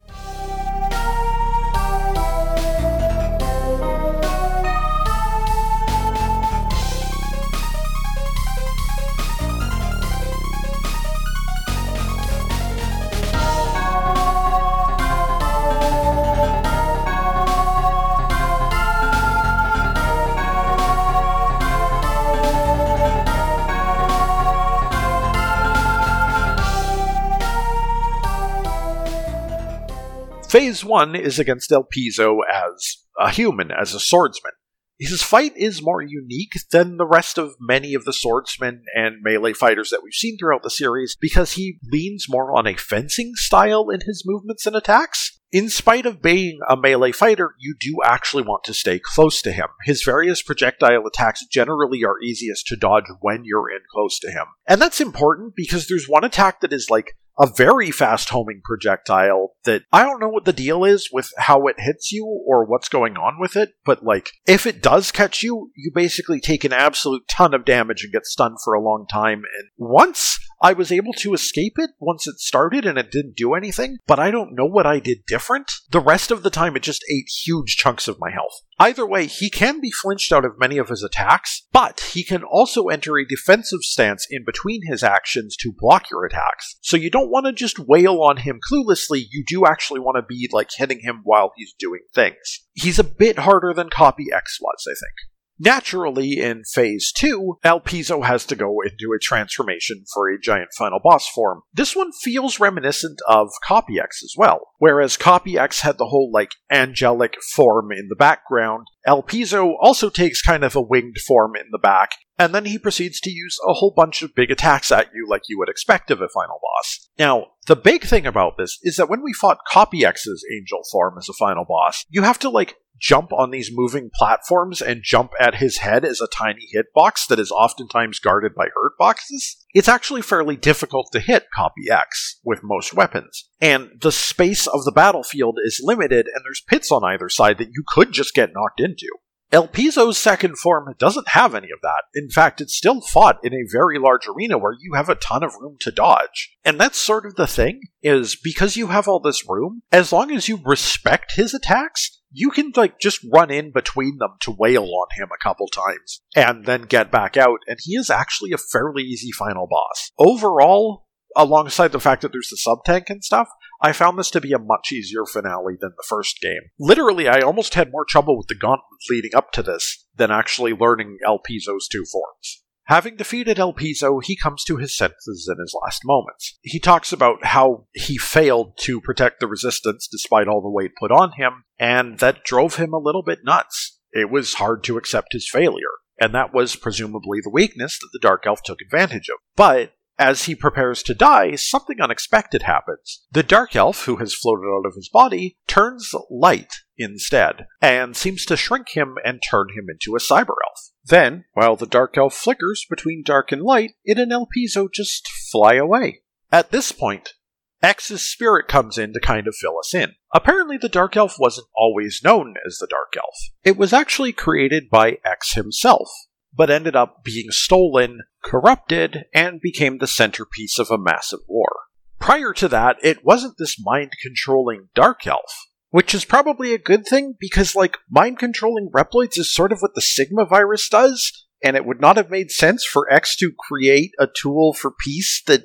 Phase 30.62 30.86
1 30.86 31.16
is 31.16 31.40
against 31.40 31.72
Elpizo 31.72 32.42
as 32.48 32.98
a 33.20 33.32
human, 33.32 33.72
as 33.72 33.96
a 33.96 34.00
swordsman. 34.00 34.52
His 35.00 35.24
fight 35.24 35.54
is 35.58 35.82
more 35.82 36.04
unique 36.04 36.54
than 36.72 36.98
the 36.98 37.08
rest 37.08 37.40
of 37.40 37.56
many 37.60 37.96
of 37.96 38.06
the 38.06 38.14
swordsmen 38.14 38.84
and 38.96 39.24
melee 39.24 39.54
fighters 39.54 39.90
that 39.90 40.02
we've 40.04 40.14
seen 40.14 40.38
throughout 40.38 40.62
the 40.62 40.70
series 40.70 41.18
because 41.20 41.54
he 41.54 41.80
leans 41.92 42.28
more 42.30 42.56
on 42.56 42.68
a 42.68 42.76
fencing 42.76 43.32
style 43.34 43.90
in 43.90 44.02
his 44.06 44.22
movements 44.24 44.68
and 44.68 44.76
attacks. 44.76 45.40
In 45.52 45.68
spite 45.68 46.06
of 46.06 46.22
being 46.22 46.60
a 46.70 46.78
melee 46.78 47.12
fighter, 47.12 47.56
you 47.60 47.74
do 47.80 47.98
actually 48.06 48.44
want 48.44 48.64
to 48.66 48.76
stay 48.76 49.02
close 49.04 49.42
to 49.42 49.52
him. 49.52 49.68
His 49.86 50.04
various 50.04 50.44
projectile 50.44 51.08
attacks 51.08 51.44
generally 51.48 52.04
are 52.06 52.22
easiest 52.22 52.68
to 52.68 52.76
dodge 52.76 53.06
when 53.20 53.46
you're 53.46 53.72
in 53.72 53.82
close 53.92 54.20
to 54.20 54.30
him. 54.30 54.46
And 54.68 54.80
that's 54.80 55.02
important 55.02 55.56
because 55.56 55.88
there's 55.88 56.06
one 56.06 56.24
attack 56.24 56.62
that 56.62 56.72
is 56.72 56.92
like 56.92 57.18
a 57.42 57.48
very 57.48 57.90
fast 57.90 58.30
homing 58.30 58.62
projectile 58.64 59.54
that 59.64 59.82
I 59.92 60.04
don't 60.04 60.20
know 60.20 60.30
what 60.30 60.46
the 60.46 60.54
deal 60.54 60.84
is 60.84 61.10
with 61.12 61.32
how 61.40 61.66
it 61.66 61.80
hits 61.80 62.12
you 62.12 62.24
or 62.26 62.66
what's 62.66 62.88
going 62.88 63.18
on 63.18 63.40
with 63.40 63.56
it, 63.56 63.72
but 63.84 64.04
like 64.04 64.32
if 64.48 64.68
it 64.68 64.84
does 64.84 65.12
catch 65.12 65.42
you, 65.42 65.72
you 65.76 65.92
basically 65.94 66.40
take 66.40 66.64
an 66.64 66.72
absolute 66.72 67.28
ton 67.28 67.56
of 67.56 67.66
damage 67.66 68.04
and 68.04 68.14
get 68.14 68.28
stunned 68.28 68.58
for 68.64 68.76
a 68.76 68.82
long 68.82 69.08
time. 69.12 69.42
And 69.58 69.70
once 69.78 70.38
I 70.64 70.74
was 70.74 70.92
able 70.92 71.14
to 71.14 71.34
escape 71.34 71.74
it 71.78 71.90
once 72.00 72.28
it 72.28 72.40
started 72.40 72.86
and 72.86 73.00
it 73.00 73.10
didn't 73.12 73.36
do 73.36 73.56
anything, 73.56 73.98
but 74.06 74.20
I 74.20 74.30
don't 74.30 74.56
know 74.56 74.68
what 74.68 74.86
I 74.86 75.00
did 75.00 75.26
different. 75.26 75.72
The 75.90 76.00
rest 76.00 76.30
of 76.30 76.44
the 76.44 76.52
time 76.52 76.76
it 76.76 76.84
just 76.84 77.04
ate 77.12 77.26
huge 77.44 77.78
chunks 77.78 78.08
of 78.08 78.20
my 78.20 78.30
health. 78.30 78.62
Either 78.78 79.06
way, 79.06 79.26
he 79.26 79.50
can 79.50 79.82
be 79.82 79.90
flinched 79.90 80.32
out 80.32 80.46
of 80.46 80.60
many 80.60 80.78
of 80.78 80.90
his 80.90 81.02
attacks, 81.02 81.68
but 81.72 82.12
he 82.14 82.24
can 82.24 82.44
also 82.44 82.90
enter 82.90 83.18
a 83.18 83.28
defensive 83.28 83.82
stance 83.82 84.28
in 84.30 84.46
between 84.46 84.82
his 84.86 85.04
actions 85.04 85.56
to 85.56 85.74
block 85.76 86.12
your 86.12 86.26
attacks. 86.26 86.78
So 86.82 86.96
you 86.96 87.10
don't 87.10 87.32
want 87.32 87.48
to 87.48 87.54
just 87.54 87.80
wail 87.80 88.22
on 88.22 88.38
him 88.38 88.60
cluelessly, 88.72 89.24
you 89.32 89.44
do 89.48 89.66
actually 89.66 90.00
want 90.00 90.18
to 90.18 90.22
be 90.28 90.48
like 90.52 90.70
hitting 90.76 91.00
him 91.02 91.22
while 91.24 91.54
he's 91.56 91.74
doing 91.80 92.02
things. 92.14 92.38
He's 92.74 93.00
a 93.00 93.04
bit 93.04 93.40
harder 93.40 93.74
than 93.74 93.90
Copy 93.90 94.28
X 94.32 94.60
was, 94.62 94.86
I 94.88 94.94
think. 94.94 95.32
Naturally, 95.64 96.40
in 96.40 96.64
Phase 96.64 97.12
2, 97.16 97.60
Elpizo 97.64 98.26
has 98.26 98.48
to 98.48 98.56
go 98.56 98.82
into 98.82 99.14
a 99.16 99.20
transformation 99.22 100.06
for 100.12 100.28
a 100.28 100.40
giant 100.40 100.70
final 100.76 101.00
boss 101.04 101.30
form. 101.30 101.62
This 101.72 101.96
one 101.96 102.12
feels 102.24 102.60
reminiscent 102.60 103.20
of 103.28 103.50
Copy 103.64 104.00
X 104.00 104.24
as 104.24 104.34
well, 104.36 104.70
whereas 104.80 105.18
Copy 105.18 105.60
X 105.60 105.82
had 105.82 106.00
the 106.00 106.08
whole, 106.08 106.32
like, 106.34 106.54
angelic 106.72 107.36
form 107.54 107.92
in 107.92 108.08
the 108.10 108.16
background. 108.16 108.88
Elpizo 109.08 109.76
also 109.80 110.10
takes 110.10 110.42
kind 110.42 110.64
of 110.64 110.76
a 110.76 110.82
winged 110.82 111.18
form 111.28 111.56
in 111.56 111.68
the 111.72 111.78
back, 111.78 112.10
and 112.42 112.56
then 112.56 112.66
he 112.66 112.80
proceeds 112.80 113.20
to 113.20 113.30
use 113.30 113.60
a 113.68 113.74
whole 113.74 113.94
bunch 113.96 114.24
of 114.24 114.34
big 114.34 114.50
attacks 114.50 114.92
at 114.92 115.10
you 115.14 115.28
like 115.30 115.44
you 115.48 115.60
would 115.60 115.70
expect 115.70 116.10
of 116.10 116.22
a 116.22 116.28
final 116.28 116.60
boss. 116.60 117.08
Now, 117.20 117.50
the 117.68 117.76
big 117.76 118.02
thing 118.02 118.26
about 118.26 118.58
this 118.58 118.80
is 118.82 118.96
that 118.96 119.10
when 119.10 119.22
we 119.22 119.32
fought 119.32 119.60
Copy 119.70 120.04
X's 120.04 120.44
angel 120.52 120.82
form 120.92 121.20
as 121.20 121.30
a 121.30 121.34
final 121.34 121.66
boss, 121.66 122.04
you 122.10 122.24
have 122.24 122.40
to, 122.40 122.50
like, 122.50 122.78
jump 123.00 123.32
on 123.32 123.52
these 123.52 123.70
moving 123.72 124.10
platforms 124.12 124.82
and 124.82 125.04
jump 125.04 125.34
at 125.40 125.56
his 125.56 125.78
head 125.78 126.04
as 126.04 126.20
a 126.20 126.28
tiny 126.28 126.68
hitbox 126.74 127.28
that 127.28 127.40
is 127.40 127.52
oftentimes 127.52 128.18
guarded 128.18 128.56
by 128.56 128.66
hurt 128.74 128.94
boxes, 128.98 129.64
it's 129.76 129.88
actually 129.88 130.24
fairly 130.24 130.56
difficult 130.56 131.10
to 131.12 131.20
hit 131.20 131.46
Copy 131.56 131.92
X 131.92 132.40
with 132.44 132.62
most 132.64 132.92
weapons. 132.92 133.50
And 133.60 133.90
the 134.02 134.12
space 134.12 134.66
of 134.66 134.84
the 134.84 134.92
battlefield 134.92 135.60
is 135.64 135.80
limited, 135.84 136.26
and 136.26 136.44
there's 136.44 136.64
pits 136.68 136.92
on 136.92 137.04
either 137.04 137.30
side 137.30 137.60
that 137.60 137.70
you 137.72 137.84
could 137.88 138.12
just 138.12 138.34
get 138.34 138.50
knocked 138.52 138.80
into. 138.80 139.10
Elpizo's 139.52 140.18
second 140.18 140.58
form 140.58 140.94
doesn't 140.98 141.30
have 141.30 141.54
any 141.54 141.68
of 141.72 141.82
that. 141.82 142.04
In 142.14 142.30
fact, 142.30 142.62
it's 142.62 142.76
still 142.76 143.02
fought 143.02 143.40
in 143.44 143.54
a 143.54 143.70
very 143.70 144.00
large 144.00 144.28
arena 144.28 144.58
where 144.58 144.76
you 144.80 144.94
have 144.96 145.10
a 145.10 145.16
ton 145.16 145.44
of 145.44 145.56
room 145.60 145.76
to 145.82 145.92
dodge. 145.92 146.56
And 146.64 146.80
that's 146.80 146.98
sort 146.98 147.26
of 147.26 147.36
the 147.36 147.48
thing, 147.48 147.82
is 148.02 148.38
because 148.42 148.78
you 148.78 148.88
have 148.88 149.08
all 149.08 149.20
this 149.20 149.48
room, 149.48 149.82
as 149.92 150.14
long 150.14 150.32
as 150.32 150.48
you 150.48 150.60
respect 150.64 151.34
his 151.36 151.54
attacks, 151.54 152.22
you 152.32 152.50
can 152.50 152.72
like 152.78 152.98
just 152.98 153.20
run 153.34 153.52
in 153.52 153.72
between 153.72 154.18
them 154.18 154.36
to 154.40 154.56
wail 154.58 154.84
on 154.86 155.08
him 155.18 155.28
a 155.34 155.44
couple 155.44 155.68
times 155.68 156.22
and 156.34 156.66
then 156.66 156.84
get 156.84 157.12
back 157.12 157.36
out, 157.36 157.60
and 157.68 157.78
he 157.82 157.96
is 157.96 158.10
actually 158.10 158.54
a 158.54 158.58
fairly 158.58 159.04
easy 159.04 159.32
final 159.32 159.68
boss. 159.68 160.12
Overall, 160.18 161.08
alongside 161.36 161.92
the 161.92 162.00
fact 162.00 162.22
that 162.22 162.32
there's 162.32 162.50
the 162.50 162.58
sub 162.58 162.84
tank 162.86 163.10
and 163.10 163.24
stuff, 163.24 163.50
I 163.82 163.94
found 163.94 164.18
this 164.18 164.32
to 164.32 164.42
be 164.42 164.54
a 164.54 164.60
much 164.60 164.92
easier 164.92 165.26
finale 165.26 165.76
than 165.80 165.94
the 165.98 166.06
first 166.08 166.40
game. 166.42 166.70
Literally, 166.80 167.28
I 167.28 167.40
almost 167.40 167.74
had 167.74 167.92
more 167.92 168.06
trouble 168.06 168.38
with 168.38 168.48
the 168.48 168.56
gauntlet 168.56 169.02
leading 169.10 169.36
up 169.36 169.52
to 169.54 169.64
this 169.64 170.06
than 170.16 170.32
actually 170.32 170.74
learning 170.74 171.18
Elpizo's 171.26 171.88
two 171.88 172.06
forms. 172.12 172.64
Having 172.86 173.16
defeated 173.16 173.58
Elpizo, 173.58 174.22
he 174.24 174.36
comes 174.36 174.64
to 174.66 174.78
his 174.78 174.98
senses 174.98 175.50
in 175.50 175.60
his 175.62 175.74
last 175.82 176.02
moments. 176.04 176.60
He 176.62 176.80
talks 176.80 177.14
about 177.14 177.46
how 177.46 177.88
he 177.94 178.18
failed 178.18 178.78
to 178.82 179.00
protect 179.00 179.40
the 179.40 179.48
resistance 179.48 180.08
despite 180.12 180.48
all 180.48 180.62
the 180.62 180.70
weight 180.70 180.92
put 181.00 181.12
on 181.12 181.32
him, 181.34 181.64
and 181.80 182.20
that 182.20 182.44
drove 182.44 182.76
him 182.76 182.94
a 182.94 183.00
little 183.00 183.24
bit 183.24 183.40
nuts. 183.46 184.00
It 184.12 184.30
was 184.30 184.56
hard 184.56 184.84
to 184.86 184.98
accept 184.98 185.32
his 185.32 185.50
failure, 185.50 185.94
and 186.20 186.36
that 186.36 186.54
was 186.54 186.76
presumably 186.76 187.40
the 187.42 187.50
weakness 187.50 187.98
that 188.00 188.10
the 188.12 188.20
Dark 188.20 188.44
Elf 188.46 188.62
took 188.64 188.82
advantage 188.82 189.30
of. 189.30 189.38
But 189.56 189.94
as 190.22 190.44
he 190.44 190.54
prepares 190.54 191.02
to 191.02 191.16
die, 191.16 191.56
something 191.56 192.00
unexpected 192.00 192.62
happens. 192.62 193.26
The 193.32 193.42
Dark 193.42 193.76
Elf, 193.76 194.06
who 194.06 194.18
has 194.18 194.36
floated 194.36 194.68
out 194.68 194.86
of 194.86 194.94
his 194.94 195.10
body, 195.10 195.58
turns 195.66 196.14
light 196.30 196.72
instead, 196.96 197.66
and 197.82 198.16
seems 198.16 198.46
to 198.46 198.56
shrink 198.56 198.90
him 198.90 199.16
and 199.26 199.42
turn 199.42 199.70
him 199.76 199.88
into 199.90 200.16
a 200.16 200.20
Cyber 200.20 200.54
Elf. 200.68 200.92
Then, 201.04 201.46
while 201.54 201.76
the 201.76 201.88
Dark 201.88 202.20
Elf 202.20 202.36
flickers 202.36 202.86
between 202.88 203.24
dark 203.26 203.52
and 203.52 203.64
light, 203.64 203.94
it 204.06 204.20
and 204.20 204.32
Elpizo 204.32 204.88
just 204.94 205.28
fly 205.52 205.74
away. 205.74 206.22
At 206.52 206.70
this 206.70 206.92
point, 206.92 207.34
X's 207.82 208.22
spirit 208.22 208.68
comes 208.68 209.00
in 209.00 209.14
to 209.14 209.20
kind 209.20 209.48
of 209.48 209.56
fill 209.56 209.80
us 209.80 209.96
in. 209.96 210.12
Apparently, 210.32 210.78
the 210.78 210.88
Dark 210.88 211.18
Elf 211.18 211.38
wasn't 211.40 211.66
always 211.76 212.22
known 212.24 212.54
as 212.64 212.78
the 212.78 212.88
Dark 212.88 213.16
Elf. 213.18 213.38
It 213.64 213.76
was 213.76 213.92
actually 213.92 214.34
created 214.34 214.92
by 214.92 215.18
X 215.26 215.56
himself, 215.56 216.10
but 216.54 216.70
ended 216.70 216.96
up 216.96 217.24
being 217.24 217.52
stolen, 217.52 218.22
corrupted, 218.44 219.26
and 219.34 219.62
became 219.62 219.98
the 219.98 220.08
centerpiece 220.08 220.78
of 220.80 220.92
a 220.92 220.98
massive 220.98 221.40
war. 221.48 221.72
Prior 222.20 222.54
to 222.54 222.68
that, 222.68 222.98
it 223.02 223.26
wasn't 223.26 223.56
this 223.58 223.78
mind 223.84 224.12
controlling 224.22 224.90
Dark 224.94 225.26
Elf, 225.26 225.68
which 225.90 226.14
is 226.14 226.26
probably 226.26 226.74
a 226.74 226.78
good 226.78 227.06
thing 227.06 227.36
because, 227.40 227.76
like, 227.76 227.98
mind 228.10 228.38
controlling 228.38 228.90
Reploids 228.92 229.38
is 229.38 229.54
sort 229.54 229.72
of 229.72 229.80
what 229.80 229.96
the 229.96 230.02
Sigma 230.02 230.46
virus 230.46 230.88
does, 230.88 231.48
and 231.64 231.76
it 231.76 231.86
would 231.86 232.02
not 232.02 232.18
have 232.18 232.30
made 232.30 232.52
sense 232.52 232.86
for 232.86 233.12
X 233.12 233.36
to 233.38 233.52
create 233.58 234.12
a 234.20 234.28
tool 234.28 234.74
for 234.74 234.92
peace 234.92 235.42
that 235.48 235.64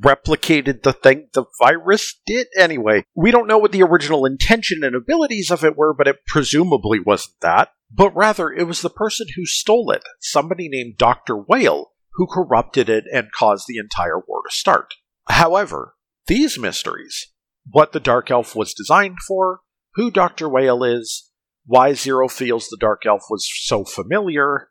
replicated 0.00 0.82
the 0.82 0.92
thing 0.92 1.28
the 1.32 1.44
virus 1.60 2.20
did 2.26 2.48
anyway. 2.56 3.04
We 3.14 3.30
don't 3.30 3.46
know 3.46 3.58
what 3.58 3.72
the 3.72 3.82
original 3.82 4.26
intention 4.26 4.82
and 4.82 4.96
abilities 4.96 5.50
of 5.50 5.64
it 5.64 5.76
were, 5.76 5.94
but 5.94 6.08
it 6.08 6.26
presumably 6.26 6.98
wasn't 6.98 7.36
that 7.40 7.70
but 7.90 8.14
rather 8.14 8.50
it 8.50 8.64
was 8.64 8.82
the 8.82 8.90
person 8.90 9.26
who 9.36 9.46
stole 9.46 9.90
it, 9.90 10.02
somebody 10.20 10.68
named 10.68 10.98
Dr. 10.98 11.36
Weil, 11.36 11.92
who 12.14 12.26
corrupted 12.26 12.88
it 12.88 13.04
and 13.12 13.32
caused 13.32 13.66
the 13.68 13.78
entire 13.78 14.18
war 14.18 14.42
to 14.48 14.54
start. 14.54 14.94
However, 15.28 15.94
these 16.26 16.58
mysteries, 16.58 17.32
what 17.70 17.92
the 17.92 18.00
Dark 18.00 18.30
Elf 18.30 18.56
was 18.56 18.74
designed 18.74 19.18
for, 19.26 19.60
who 19.94 20.10
Dr. 20.10 20.48
Weil 20.48 20.82
is, 20.84 21.30
why 21.64 21.94
Zero 21.94 22.28
feels 22.28 22.68
the 22.68 22.76
Dark 22.78 23.04
Elf 23.06 23.22
was 23.30 23.48
so 23.64 23.84
familiar, 23.84 24.68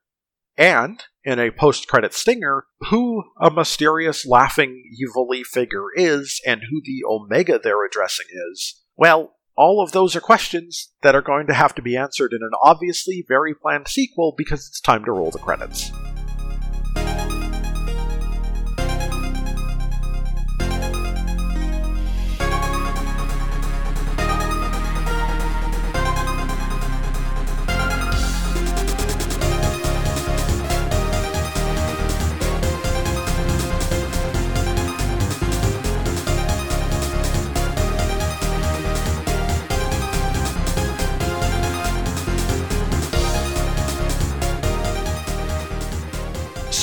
and, 0.57 1.03
in 1.23 1.39
a 1.39 1.51
post 1.51 1.87
credit 1.87 2.13
stinger, 2.13 2.65
who 2.89 3.23
a 3.41 3.51
mysterious, 3.51 4.25
laughing, 4.25 4.83
evilly 5.01 5.43
figure 5.43 5.87
is, 5.95 6.39
and 6.45 6.61
who 6.69 6.81
the 6.83 7.03
Omega 7.07 7.59
they're 7.59 7.85
addressing 7.85 8.27
is, 8.51 8.81
well, 8.95 9.34
all 9.57 9.81
of 9.81 9.91
those 9.91 10.15
are 10.15 10.21
questions 10.21 10.91
that 11.01 11.15
are 11.15 11.21
going 11.21 11.47
to 11.47 11.53
have 11.53 11.75
to 11.75 11.81
be 11.81 11.95
answered 11.95 12.33
in 12.33 12.41
an 12.41 12.51
obviously 12.61 13.23
very 13.27 13.53
planned 13.53 13.87
sequel 13.87 14.33
because 14.37 14.67
it's 14.67 14.81
time 14.81 15.05
to 15.05 15.11
roll 15.11 15.31
the 15.31 15.39
credits. 15.39 15.91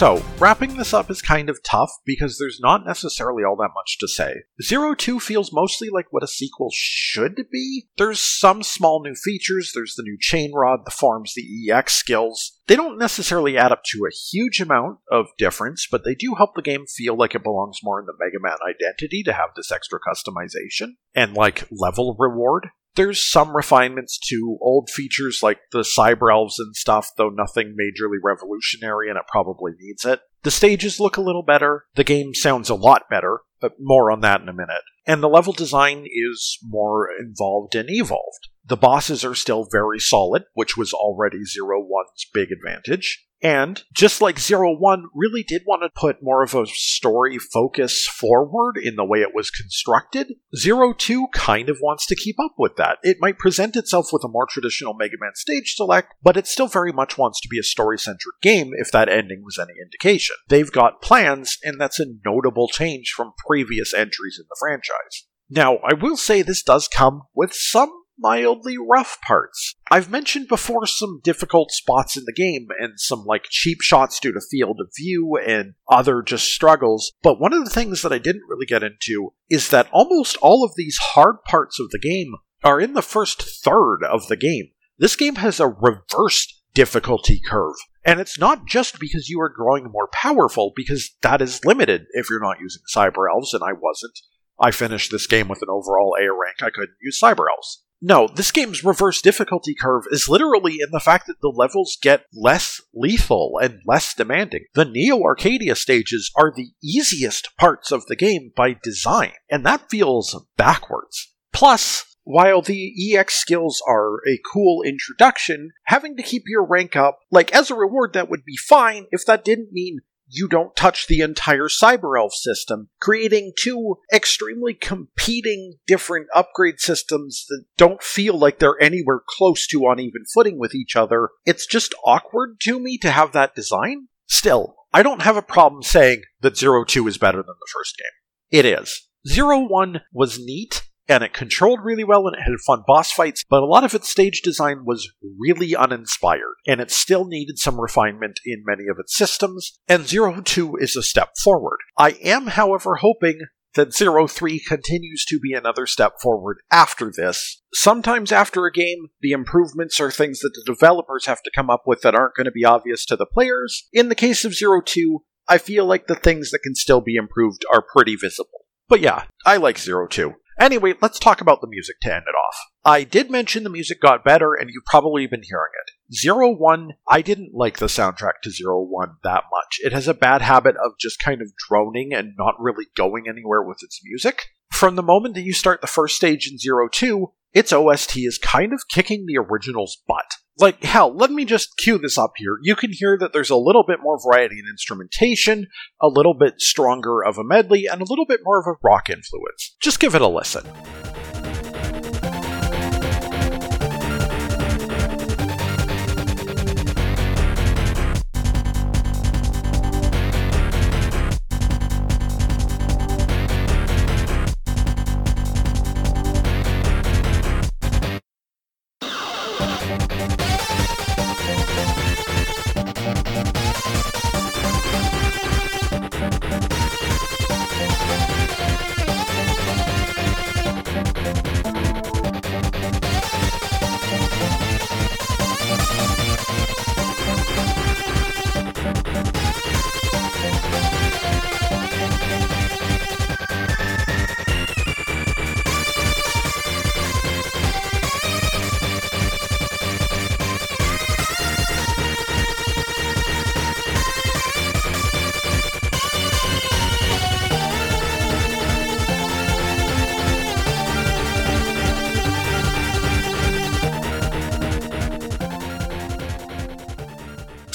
So, 0.03 0.21
wrapping 0.41 0.75
this 0.77 0.93
up 0.93 1.13
is 1.13 1.23
kind 1.23 1.49
of 1.49 1.63
tough 1.63 1.93
because 2.05 2.37
there's 2.37 2.59
not 2.61 2.85
necessarily 2.85 3.45
all 3.45 3.55
that 3.55 3.71
much 3.73 3.99
to 4.01 4.09
say. 4.09 4.43
Zero 4.61 4.97
Two 4.97 5.21
feels 5.21 5.53
mostly 5.53 5.91
like 5.91 6.07
what 6.11 6.25
a 6.25 6.27
sequel 6.27 6.71
should 6.73 7.37
be. 7.53 7.87
There's 7.99 8.19
some 8.19 8.65
small 8.65 9.01
new 9.01 9.15
features, 9.15 9.71
there's 9.73 9.95
the 9.95 10.03
new 10.03 10.17
chain 10.19 10.51
rod, 10.57 10.81
the 10.85 10.91
farms, 10.91 11.35
the 11.37 11.71
EX 11.71 11.93
skills. 11.93 12.59
They 12.67 12.75
don't 12.75 12.99
necessarily 12.99 13.57
add 13.57 13.71
up 13.71 13.85
to 13.93 14.05
a 14.05 14.17
huge 14.33 14.61
amount 14.61 14.99
of 15.09 15.27
difference, 15.39 15.87
but 15.89 16.05
they 16.05 16.17
do 16.17 16.35
help 16.35 16.57
the 16.57 16.63
game 16.63 16.87
feel 16.89 17.17
like 17.17 17.37
it 17.37 17.45
belongs 17.45 17.79
more 17.85 18.01
in 18.01 18.07
the 18.07 18.15
Mega 18.19 18.41
Man 18.41 18.59
identity 18.69 19.23
to 19.23 19.33
have 19.33 19.51
this 19.55 19.71
extra 19.71 20.01
customization 20.01 20.95
and 21.15 21.35
like 21.35 21.69
level 21.71 22.17
reward. 22.19 22.71
There's 22.95 23.27
some 23.27 23.57
refinements 23.57 24.19
to 24.29 24.59
old 24.61 24.91
features 24.91 25.41
like 25.43 25.61
the 25.71 25.81
cyber 25.81 26.33
elves 26.33 26.59
and 26.59 26.77
stuff, 26.77 27.11
though 27.17 27.31
nothing 27.31 27.75
majorly 27.79 28.19
revolutionary, 28.23 29.09
and 29.09 29.17
it 29.17 29.25
probably 29.29 29.73
needs 29.79 30.05
it. 30.05 30.21
The 30.43 30.51
stages 30.51 31.01
look 31.01 31.17
a 31.17 31.23
little 31.23 31.43
better. 31.43 31.87
The 31.95 32.05
game 32.05 32.35
sounds 32.35 32.69
a 32.69 32.75
lot 32.75 33.09
better, 33.09 33.41
but 33.61 33.75
more 33.81 34.11
on 34.11 34.21
that 34.21 34.41
in 34.41 34.49
a 34.49 34.53
minute. 34.53 34.83
And 35.07 35.23
the 35.23 35.29
level 35.29 35.53
design 35.53 36.07
is 36.07 36.59
more 36.63 37.09
involved 37.19 37.75
and 37.75 37.89
evolved. 37.91 38.49
The 38.65 38.77
bosses 38.77 39.25
are 39.25 39.35
still 39.35 39.67
very 39.71 39.99
solid, 39.99 40.45
which 40.55 40.77
was 40.77 40.93
already 40.93 41.45
Zero 41.45 41.81
One's 41.81 42.27
big 42.33 42.49
advantage. 42.53 43.27
And 43.43 43.83
just 43.93 44.21
like 44.21 44.39
Zero 44.39 44.73
One 44.73 45.07
really 45.15 45.43
did 45.43 45.63
want 45.67 45.83
to 45.83 45.91
put 46.01 46.23
more 46.23 46.45
of 46.45 46.55
a 46.55 46.67
story 46.67 47.39
focus 47.39 48.07
forward 48.07 48.77
in 48.81 48.95
the 48.95 49.05
way 49.05 49.19
it 49.19 49.35
was 49.35 49.51
constructed, 49.51 50.35
Zero 50.57 50.93
Two 50.93 51.27
kind 51.33 51.69
of 51.69 51.79
wants 51.83 52.07
to 52.07 52.15
keep 52.15 52.37
up 52.39 52.55
with 52.57 52.77
that. 52.77 52.99
It 53.03 53.17
might 53.21 53.39
present 53.39 53.75
itself 53.75 54.11
with 54.13 54.23
a 54.23 54.29
more 54.29 54.47
traditional 54.49 54.95
Mega 54.95 55.17
Man 55.21 55.35
stage 55.35 55.75
select, 55.75 56.15
but 56.23 56.37
it 56.37 56.47
still 56.47 56.69
very 56.69 56.93
much 56.93 57.19
wants 57.19 57.41
to 57.41 57.49
be 57.49 57.59
a 57.59 57.65
story 57.65 57.99
centric 57.99 58.41
game 58.43 58.71
if 58.75 58.93
that 58.93 59.09
ending 59.09 59.43
was 59.45 59.59
any 59.59 59.75
indication. 59.83 60.37
They've 60.49 60.71
got 60.71 61.03
plans, 61.03 61.59
and 61.65 61.81
that's 61.81 61.99
a 61.99 62.07
notable 62.25 62.69
change 62.69 63.13
from 63.17 63.33
previous 63.47 63.93
entries 63.93 64.39
in 64.39 64.47
the 64.49 64.57
franchise. 64.61 65.27
Now, 65.51 65.79
I 65.79 65.95
will 65.95 66.17
say 66.17 66.43
this 66.43 66.63
does 66.63 66.89
come 66.89 67.23
with 67.35 67.53
some 67.53 67.93
mildly 68.23 68.77
rough 68.79 69.21
parts. 69.21 69.75
I've 69.91 70.11
mentioned 70.11 70.49
before 70.49 70.87
some 70.87 71.21
difficult 71.23 71.73
spots 71.73 72.17
in 72.17 72.25
the 72.25 72.33
game 72.33 72.69
and 72.79 72.93
some 72.97 73.25
like 73.25 73.45
cheap 73.51 73.83
shots 73.83 74.19
due 74.21 74.33
to 74.33 74.41
field 74.41 74.79
of 74.81 74.93
view 74.97 75.37
and 75.37 75.75
other 75.89 76.23
just 76.23 76.47
struggles, 76.47 77.13
but 77.23 77.41
one 77.41 77.53
of 77.53 77.65
the 77.65 77.71
things 77.71 78.03
that 78.03 78.13
I 78.13 78.19
didn't 78.19 78.49
really 78.49 78.67
get 78.67 78.83
into 78.83 79.35
is 79.51 79.69
that 79.71 79.91
almost 79.93 80.39
all 80.41 80.65
of 80.65 80.73
these 80.77 80.97
hard 80.99 81.43
parts 81.45 81.79
of 81.79 81.91
the 81.91 81.99
game 81.99 82.33
are 82.65 82.81
in 82.81 82.95
the 82.95 83.03
first 83.03 83.43
third 83.43 83.99
of 84.09 84.29
the 84.29 84.37
game. 84.37 84.71
This 84.99 85.17
game 85.17 85.35
has 85.37 85.59
a 85.59 85.67
reversed 85.67 86.63
difficulty 86.75 87.41
curve. 87.45 87.75
And 88.05 88.21
it's 88.21 88.39
not 88.39 88.67
just 88.67 88.99
because 88.99 89.29
you 89.29 89.41
are 89.41 89.49
growing 89.49 89.85
more 89.85 90.09
powerful, 90.13 90.73
because 90.75 91.11
that 91.23 91.41
is 91.41 91.65
limited 91.65 92.07
if 92.13 92.29
you're 92.29 92.41
not 92.41 92.61
using 92.61 92.83
Cyber 92.95 93.31
Elves, 93.33 93.55
and 93.55 93.63
I 93.63 93.73
wasn't. 93.73 94.19
I 94.59 94.71
finished 94.71 95.11
this 95.11 95.27
game 95.27 95.49
with 95.49 95.63
an 95.63 95.69
overall 95.71 96.17
A 96.21 96.25
rank. 96.25 96.63
I 96.63 96.71
couldn't 96.71 96.97
use 97.01 97.21
Cyber 97.21 97.47
Elves. 97.51 97.85
No, 98.05 98.29
this 98.35 98.51
game's 98.51 98.83
reverse 98.83 99.23
difficulty 99.23 99.77
curve 99.77 100.03
is 100.11 100.29
literally 100.29 100.79
in 100.81 100.91
the 100.91 100.99
fact 100.99 101.29
that 101.29 101.41
the 101.41 101.53
levels 101.55 101.97
get 102.03 102.25
less 102.35 102.81
lethal 102.93 103.61
and 103.63 103.81
less 103.87 104.13
demanding. 104.13 104.65
The 104.75 104.85
Neo 104.85 105.23
Arcadia 105.23 105.77
stages 105.77 106.29
are 106.37 106.53
the 106.53 106.73
easiest 106.83 107.57
parts 107.57 107.93
of 107.93 108.07
the 108.07 108.17
game 108.17 108.51
by 108.57 108.77
design, 108.83 109.35
and 109.49 109.65
that 109.65 109.89
feels 109.89 110.45
backwards. 110.57 111.33
Plus, 111.53 112.17
while 112.25 112.61
the 112.61 112.93
EX 113.17 113.37
skills 113.37 113.81
are 113.87 114.17
a 114.29 114.41
cool 114.53 114.83
introduction, 114.83 115.71
having 115.85 116.17
to 116.17 116.25
keep 116.25 116.43
your 116.47 116.65
rank 116.67 116.97
up, 116.97 117.21
like 117.31 117.55
as 117.55 117.71
a 117.71 117.77
reward, 117.77 118.15
that 118.15 118.29
would 118.29 118.45
be 118.45 118.57
fine 118.57 119.07
if 119.13 119.25
that 119.27 119.45
didn't 119.45 119.73
mean 119.73 120.01
you 120.35 120.49
don't 120.49 120.75
touch 120.75 121.07
the 121.07 121.21
entire 121.21 121.69
Cyber 121.69 122.19
Elf 122.19 122.33
system, 122.33 122.89
creating 123.01 123.53
two 123.59 123.97
extremely 124.13 124.73
competing 124.73 125.75
different 125.87 126.27
upgrade 126.35 126.81
systems 126.81 127.45
that 127.51 127.65
don't 127.77 128.03
feel 128.03 128.39
like 128.39 128.59
they're 128.59 128.81
anywhere 128.83 129.21
close 129.29 129.67
to 129.69 129.81
on 129.81 130.01
even 130.01 130.23
footing 130.33 130.59
with 130.59 130.75
each 130.75 130.97
other. 130.97 131.29
It's 131.45 131.67
just 131.67 131.95
awkward 132.05 132.57
to 132.63 132.81
me 132.81 132.97
to 132.99 133.11
have 133.11 133.33
that 133.33 133.55
design. 133.55 134.09
Still, 134.27 134.77
I 134.93 135.03
don't 135.03 135.23
have 135.23 135.37
a 135.37 135.43
problem 135.43 135.83
saying 135.83 136.23
that 136.41 136.57
Zero 136.57 136.85
Two 136.85 137.07
is 137.07 137.19
better 137.19 137.39
than 137.39 137.55
the 137.61 137.73
first 137.73 137.97
game. 137.99 138.59
It 138.59 138.65
is. 138.65 139.09
Zero 139.29 139.61
One 139.61 140.01
was 140.13 140.39
neat, 140.39 140.89
and 141.09 141.25
it 141.25 141.33
controlled 141.33 141.81
really 141.83 142.05
well 142.05 142.27
and 142.27 142.37
it 142.37 142.43
had 142.43 142.53
fun 142.67 142.83
boss 142.87 143.13
fights, 143.13 143.45
but 143.49 143.63
a 143.63 143.67
lot 143.67 143.85
of 143.85 143.95
its 143.95 144.09
stage 144.09 144.41
design 144.43 144.85
was 144.85 145.11
really 145.39 145.75
uninspired, 145.75 146.55
and 146.67 146.81
it 146.81 146.91
still 146.91 147.25
needed 147.25 147.59
some 147.59 147.81
refinement 147.81 148.41
in 148.45 148.65
many 148.67 148.85
of 148.91 148.99
its 148.99 149.17
systems, 149.17 149.79
and 149.89 150.07
Zero 150.07 150.41
Two 150.41 150.77
is 150.77 150.97
a 150.97 151.03
step 151.03 151.31
forward. 151.43 151.79
I 151.99 152.11
am, 152.23 152.49
however, 152.49 152.97
hoping 152.97 153.41
that 153.75 153.95
Zero 153.95 154.27
Three 154.27 154.61
continues 154.61 155.25
to 155.29 155.41
be 155.41 155.55
another 155.55 155.87
step 155.87 156.15
forward 156.21 156.59
after 156.71 157.11
this. 157.11 157.63
Sometimes 157.73 158.31
after 158.31 158.67
a 158.67 158.73
game, 158.73 159.09
the 159.23 159.33
improvements 159.33 159.99
are 159.99 160.11
things 160.11 160.41
that 160.41 160.53
the 160.55 160.73
developers 160.73 161.27
have 161.27 161.43
to 161.43 161.51
come 161.55 161.71
up 161.71 161.85
with 161.87 162.03
that 162.03 162.15
aren't 162.15 162.35
going 162.35 162.45
to 162.45 162.51
be 162.51 162.65
obvious 162.65 163.07
to 163.07 163.17
the 163.17 163.27
players. 163.27 163.89
In 163.93 164.09
the 164.09 164.15
case 164.15 164.45
of 164.45 164.55
Zero 164.55 164.83
Two, 164.85 165.25
I 165.49 165.59
feel 165.59 165.87
like 165.87 166.07
the 166.07 166.15
things 166.15 166.51
that 166.51 166.61
can 166.63 166.75
still 166.75 167.01
be 167.01 167.17
improved 167.17 167.65
are 167.73 167.83
pretty 167.83 168.15
visible. 168.15 168.67
But 168.89 169.01
yeah, 169.01 169.25
I 169.47 169.57
like 169.57 169.79
Zero 169.79 170.07
Two. 170.07 170.35
Anyway, 170.59 170.95
let's 171.01 171.19
talk 171.19 171.41
about 171.41 171.61
the 171.61 171.67
music 171.67 171.97
to 172.03 172.15
end 172.15 172.25
it 172.27 172.35
off. 172.35 172.57
I 172.85 173.05
did 173.05 173.31
mention 173.31 173.63
the 173.63 173.71
music 173.71 174.01
got 174.01 174.25
better, 174.25 174.55
and 174.55 174.71
you've 174.71 174.85
probably 174.85 175.27
been 175.27 175.43
hearing 175.43 175.71
it. 175.87 176.15
Zero 176.15 176.51
One, 176.51 176.93
I 177.09 177.23
didn't 177.23 177.55
like 177.55 177.79
the 177.79 177.87
soundtrack 177.87 178.41
to 178.43 178.51
Zero 178.51 178.83
One 178.83 179.17
that 179.25 179.45
much. 179.51 179.79
It 179.81 179.93
has 179.93 180.09
a 180.09 180.15
bad 180.15 180.43
habit 180.43 180.77
of 180.77 180.93
just 180.99 181.19
kind 181.19 181.41
of 181.41 181.53
droning 181.57 182.13
and 182.13 182.35
not 182.37 182.55
really 182.59 182.87
going 182.97 183.25
anywhere 183.29 183.63
with 183.63 183.79
its 183.83 184.01
music. 184.05 184.49
From 184.71 184.97
the 184.97 185.03
moment 185.03 185.35
that 185.35 185.43
you 185.43 185.53
start 185.53 185.81
the 185.81 185.87
first 185.87 186.17
stage 186.17 186.49
in 186.51 186.59
Zero 186.59 186.89
Two, 186.91 187.33
its 187.55 187.73
OST 187.73 188.19
is 188.19 188.39
kind 188.39 188.73
of 188.73 188.83
kicking 188.89 189.27
the 189.27 189.39
original's 189.39 190.01
butt. 190.07 190.27
Like, 190.59 190.85
hell, 190.85 191.15
let 191.15 191.31
me 191.31 191.45
just 191.45 191.77
cue 191.79 191.99
this 191.99 192.19
up 192.19 192.33
here. 192.37 192.59
You 192.63 192.77
can 192.77 192.93
hear 192.93 193.17
that 193.19 193.33
there's 193.33 193.51
a 193.51 193.57
little 193.57 193.85
bit 193.87 194.01
more 194.03 194.19
variety 194.23 194.59
in 194.59 194.67
instrumentation, 194.71 195.67
a 196.01 196.09
little 196.09 196.35
bit 196.35 196.61
stronger 196.61 197.25
of 197.25 197.39
a 197.39 197.45
medley, 197.45 197.87
and 197.91 198.03
a 198.03 198.07
little 198.07 198.27
bit 198.27 198.41
more 198.45 198.61
of 198.61 198.67
a 198.67 198.79
rock 198.83 199.09
influence. 199.09 199.77
Just 199.81 199.99
give 199.99 200.15
it 200.15 200.21
a 200.21 200.29
listen. 200.29 200.65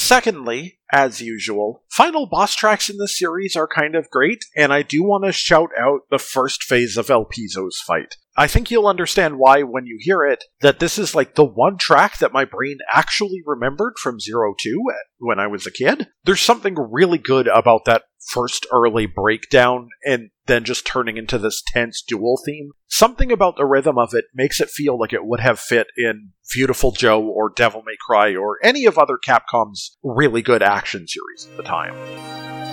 Secondly, 0.07 0.79
as 0.89 1.19
usual, 1.19 1.83
final 1.89 2.27
boss 2.27 2.55
tracks 2.55 2.89
in 2.89 2.95
this 2.97 3.19
series 3.19 3.57
are 3.57 3.67
kind 3.67 3.93
of 3.93 4.09
great, 4.09 4.45
and 4.55 4.71
I 4.71 4.81
do 4.81 5.03
want 5.03 5.25
to 5.25 5.33
shout 5.33 5.71
out 5.77 6.03
the 6.09 6.17
first 6.17 6.63
phase 6.63 6.95
of 6.95 7.07
Elpizo's 7.07 7.81
fight. 7.85 8.15
I 8.39 8.45
think 8.47 8.69
you'll 8.69 8.87
understand 8.87 9.39
why 9.39 9.63
when 9.63 9.87
you 9.87 9.97
hear 9.99 10.23
it, 10.23 10.43
that 10.61 10.79
this 10.79 10.99
is 10.99 11.15
like 11.15 11.33
the 11.33 11.43
one 11.43 11.77
track 11.77 12.19
that 12.19 12.31
my 12.31 12.45
brain 12.45 12.77
actually 12.87 13.41
remembered 13.43 13.93
from 13.97 14.19
Zero 14.19 14.53
Two 14.61 14.79
when 15.17 15.39
I 15.39 15.47
was 15.47 15.65
a 15.65 15.71
kid. 15.71 16.07
There's 16.23 16.41
something 16.41 16.75
really 16.91 17.17
good 17.17 17.47
about 17.47 17.85
that 17.85 18.03
first 18.29 18.67
early 18.71 19.07
breakdown 19.07 19.89
and 20.05 20.29
then 20.45 20.63
just 20.63 20.85
turning 20.85 21.17
into 21.17 21.39
this 21.39 21.63
tense 21.65 22.03
dual 22.07 22.39
theme. 22.45 22.71
Something 22.87 23.31
about 23.31 23.57
the 23.57 23.65
rhythm 23.65 23.97
of 23.97 24.13
it 24.13 24.25
makes 24.35 24.61
it 24.61 24.69
feel 24.69 24.99
like 24.99 25.13
it 25.13 25.25
would 25.25 25.39
have 25.39 25.59
fit 25.59 25.87
in 25.97 26.33
Beautiful 26.53 26.91
Joe 26.91 27.23
or 27.23 27.51
Devil 27.55 27.81
May 27.85 27.95
Cry 28.05 28.35
or 28.35 28.59
any 28.63 28.85
of 28.85 28.99
other 28.99 29.17
Capcom's 29.17 29.97
really 30.03 30.43
good 30.43 30.61
action 30.61 31.07
series 31.07 31.47
at 31.49 31.57
the 31.57 31.63
time. 31.63 32.66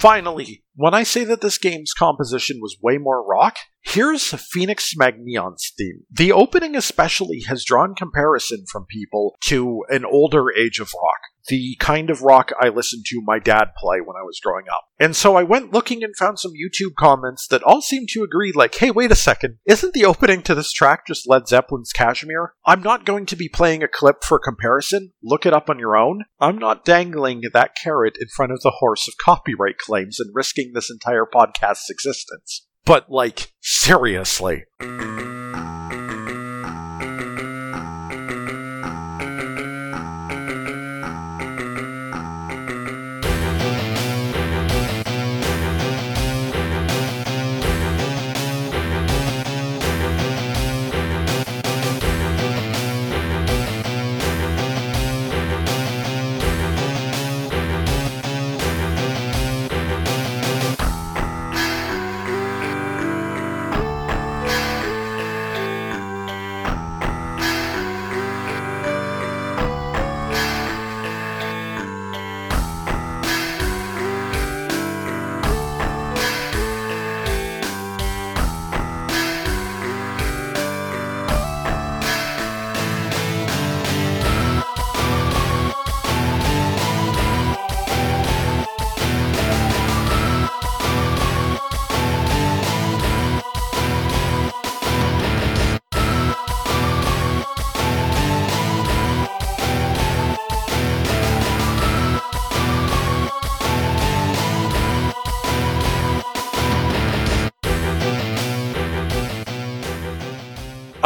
Finally, 0.00 0.64
when 0.76 0.94
I 0.94 1.02
say 1.02 1.24
that 1.24 1.42
this 1.42 1.58
game's 1.58 1.92
composition 1.92 2.56
was 2.62 2.78
way 2.82 2.96
more 2.96 3.22
rock, 3.22 3.58
here's 3.82 4.32
Phoenix 4.32 4.94
Magnion's 4.98 5.74
theme. 5.76 6.04
The 6.10 6.32
opening 6.32 6.74
especially 6.74 7.42
has 7.48 7.66
drawn 7.66 7.94
comparison 7.94 8.64
from 8.72 8.86
people 8.86 9.36
to 9.42 9.84
an 9.90 10.06
older 10.06 10.50
age 10.50 10.78
of 10.78 10.90
rock 11.02 11.20
the 11.48 11.76
kind 11.80 12.10
of 12.10 12.22
rock 12.22 12.52
I 12.60 12.68
listened 12.68 13.04
to 13.06 13.22
my 13.24 13.38
dad 13.38 13.70
play 13.76 14.00
when 14.00 14.16
I 14.16 14.24
was 14.24 14.40
growing 14.42 14.66
up. 14.70 14.84
And 14.98 15.16
so 15.16 15.36
I 15.36 15.42
went 15.42 15.72
looking 15.72 16.04
and 16.04 16.14
found 16.16 16.38
some 16.38 16.52
YouTube 16.52 16.94
comments 16.98 17.46
that 17.48 17.62
all 17.62 17.80
seemed 17.80 18.08
to 18.10 18.22
agree 18.22 18.52
like, 18.54 18.74
hey, 18.74 18.90
wait 18.90 19.10
a 19.10 19.16
second, 19.16 19.58
isn't 19.66 19.94
the 19.94 20.04
opening 20.04 20.42
to 20.42 20.54
this 20.54 20.72
track 20.72 21.06
just 21.06 21.28
Led 21.28 21.48
Zeppelin's 21.48 21.92
Kashmir? 21.92 22.54
I'm 22.66 22.82
not 22.82 23.06
going 23.06 23.26
to 23.26 23.36
be 23.36 23.48
playing 23.48 23.82
a 23.82 23.88
clip 23.88 24.22
for 24.24 24.38
comparison. 24.38 25.12
Look 25.22 25.46
it 25.46 25.54
up 25.54 25.70
on 25.70 25.78
your 25.78 25.96
own. 25.96 26.24
I'm 26.38 26.58
not 26.58 26.84
dangling 26.84 27.42
that 27.52 27.72
carrot 27.82 28.14
in 28.20 28.28
front 28.28 28.52
of 28.52 28.60
the 28.60 28.76
horse 28.78 29.08
of 29.08 29.14
copyright 29.22 29.78
claims 29.78 30.20
and 30.20 30.30
risking 30.34 30.72
this 30.74 30.90
entire 30.90 31.24
podcast's 31.24 31.90
existence. 31.90 32.66
But, 32.84 33.10
like, 33.10 33.52
seriously. 33.60 34.64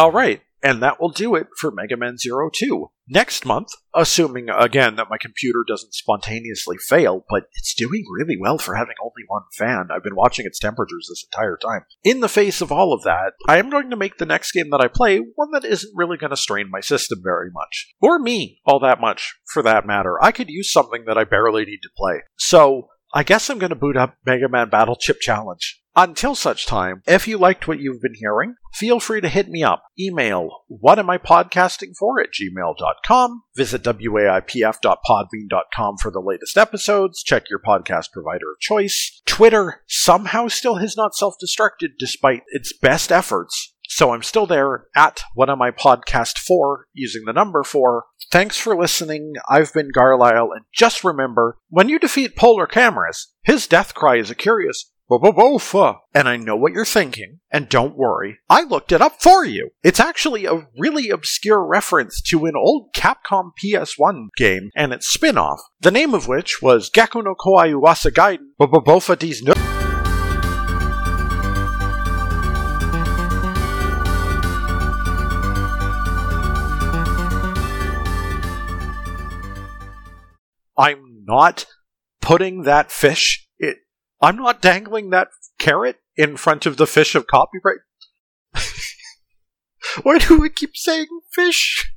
All 0.04 0.12
right, 0.12 0.42
and 0.62 0.82
that 0.82 1.00
will 1.00 1.08
do 1.08 1.34
it 1.34 1.46
for 1.58 1.70
Mega 1.70 1.96
Man 1.96 2.18
Zero 2.18 2.50
Two. 2.52 2.90
Next 3.08 3.46
month, 3.46 3.68
assuming 3.94 4.50
again 4.50 4.96
that 4.96 5.08
my 5.08 5.16
computer 5.18 5.64
doesn't 5.66 5.94
spontaneously 5.94 6.76
fail, 6.76 7.24
but 7.30 7.44
it's 7.54 7.72
doing 7.72 8.04
really 8.14 8.36
well 8.38 8.58
for 8.58 8.74
having 8.74 8.96
only 9.00 9.22
one 9.28 9.44
fan. 9.54 9.88
I've 9.90 10.02
been 10.02 10.14
watching 10.14 10.44
its 10.44 10.58
temperatures 10.58 11.06
this 11.08 11.24
entire 11.24 11.56
time. 11.56 11.86
In 12.02 12.20
the 12.20 12.28
face 12.28 12.60
of 12.60 12.70
all 12.70 12.92
of 12.92 13.02
that, 13.04 13.32
I 13.48 13.56
am 13.56 13.70
going 13.70 13.88
to 13.88 13.96
make 13.96 14.18
the 14.18 14.26
next 14.26 14.52
game 14.52 14.68
that 14.72 14.82
I 14.82 14.88
play 14.88 15.20
one 15.36 15.52
that 15.52 15.64
isn't 15.64 15.96
really 15.96 16.18
going 16.18 16.28
to 16.28 16.36
strain 16.36 16.70
my 16.70 16.82
system 16.82 17.20
very 17.24 17.48
much. 17.50 17.94
Or 18.02 18.18
me, 18.18 18.60
all 18.66 18.80
that 18.80 19.00
much, 19.00 19.36
for 19.54 19.62
that 19.62 19.86
matter. 19.86 20.22
I 20.22 20.32
could 20.32 20.50
use 20.50 20.70
something 20.70 21.06
that 21.06 21.16
I 21.16 21.24
barely 21.24 21.64
need 21.64 21.80
to 21.82 21.90
play. 21.96 22.24
So, 22.36 22.88
I 23.14 23.22
guess 23.22 23.48
I'm 23.48 23.58
going 23.58 23.70
to 23.70 23.74
boot 23.74 23.96
up 23.96 24.18
Mega 24.26 24.50
Man 24.50 24.68
Battle 24.68 24.96
Chip 24.96 25.20
Challenge. 25.20 25.80
Until 25.96 26.34
such 26.34 26.66
time, 26.66 27.02
if 27.06 27.28
you 27.28 27.38
liked 27.38 27.68
what 27.68 27.78
you've 27.78 28.02
been 28.02 28.14
hearing, 28.14 28.56
feel 28.72 28.98
free 28.98 29.20
to 29.20 29.28
hit 29.28 29.48
me 29.48 29.62
up. 29.62 29.84
Email 29.98 30.64
what 30.66 30.98
am 30.98 31.08
I 31.08 31.18
podcasting 31.18 31.94
for 31.96 32.20
at 32.20 32.30
gmail.com. 32.32 33.44
Visit 33.56 33.84
waipf.podbean.com 33.84 35.96
for 36.02 36.10
the 36.10 36.20
latest 36.20 36.58
episodes. 36.58 37.22
Check 37.22 37.44
your 37.48 37.60
podcast 37.60 38.10
provider 38.12 38.50
of 38.50 38.58
choice. 38.58 39.22
Twitter 39.24 39.82
somehow 39.86 40.48
still 40.48 40.74
has 40.76 40.96
not 40.96 41.14
self 41.14 41.36
destructed 41.42 41.90
despite 41.96 42.42
its 42.48 42.76
best 42.76 43.12
efforts. 43.12 43.72
So 43.86 44.12
I'm 44.12 44.22
still 44.22 44.46
there 44.46 44.86
at 44.96 45.20
what 45.34 45.48
podcast 45.48 46.38
for 46.38 46.86
using 46.92 47.24
the 47.26 47.32
number 47.32 47.62
four. 47.62 48.06
Thanks 48.32 48.58
for 48.58 48.76
listening. 48.76 49.34
I've 49.48 49.72
been 49.72 49.92
Garlisle, 49.92 50.56
and 50.56 50.64
just 50.74 51.04
remember 51.04 51.58
when 51.68 51.88
you 51.88 52.00
defeat 52.00 52.34
Poler 52.34 52.66
Kamrous, 52.66 53.26
his 53.44 53.68
death 53.68 53.94
cry 53.94 54.16
is 54.16 54.30
a 54.30 54.34
curious 54.34 54.90
Bofa. 55.10 55.98
And 56.14 56.28
I 56.28 56.36
know 56.36 56.56
what 56.56 56.72
you're 56.72 56.84
thinking, 56.84 57.40
and 57.50 57.68
don't 57.68 57.96
worry, 57.96 58.38
I 58.48 58.62
looked 58.62 58.92
it 58.92 59.02
up 59.02 59.20
for 59.20 59.44
you. 59.44 59.70
It's 59.82 60.00
actually 60.00 60.46
a 60.46 60.66
really 60.78 61.10
obscure 61.10 61.64
reference 61.64 62.20
to 62.22 62.46
an 62.46 62.54
old 62.56 62.94
Capcom 62.94 63.50
PS1 63.62 64.28
game 64.36 64.70
and 64.74 64.92
its 64.92 65.08
spin 65.08 65.36
off, 65.36 65.60
the 65.80 65.90
name 65.90 66.14
of 66.14 66.26
which 66.28 66.62
was 66.62 66.90
Gekko 66.90 67.24
no 67.24 67.34
Kowai 67.34 67.72
Uwasa 67.72 68.10
Gaiden 68.10 68.54
Bofa 68.58 69.18
D's 69.18 69.42
No. 69.42 69.52
I'm 80.76 81.24
not 81.24 81.66
putting 82.20 82.62
that 82.62 82.90
fish. 82.90 83.43
I'm 84.20 84.36
not 84.36 84.62
dangling 84.62 85.10
that 85.10 85.28
carrot 85.58 85.96
in 86.16 86.36
front 86.36 86.66
of 86.66 86.76
the 86.76 86.86
fish 86.86 87.14
of 87.14 87.26
copyright. 87.26 87.80
Why 90.02 90.18
do 90.18 90.40
we 90.40 90.50
keep 90.50 90.76
saying 90.76 91.08
fish? 91.32 91.93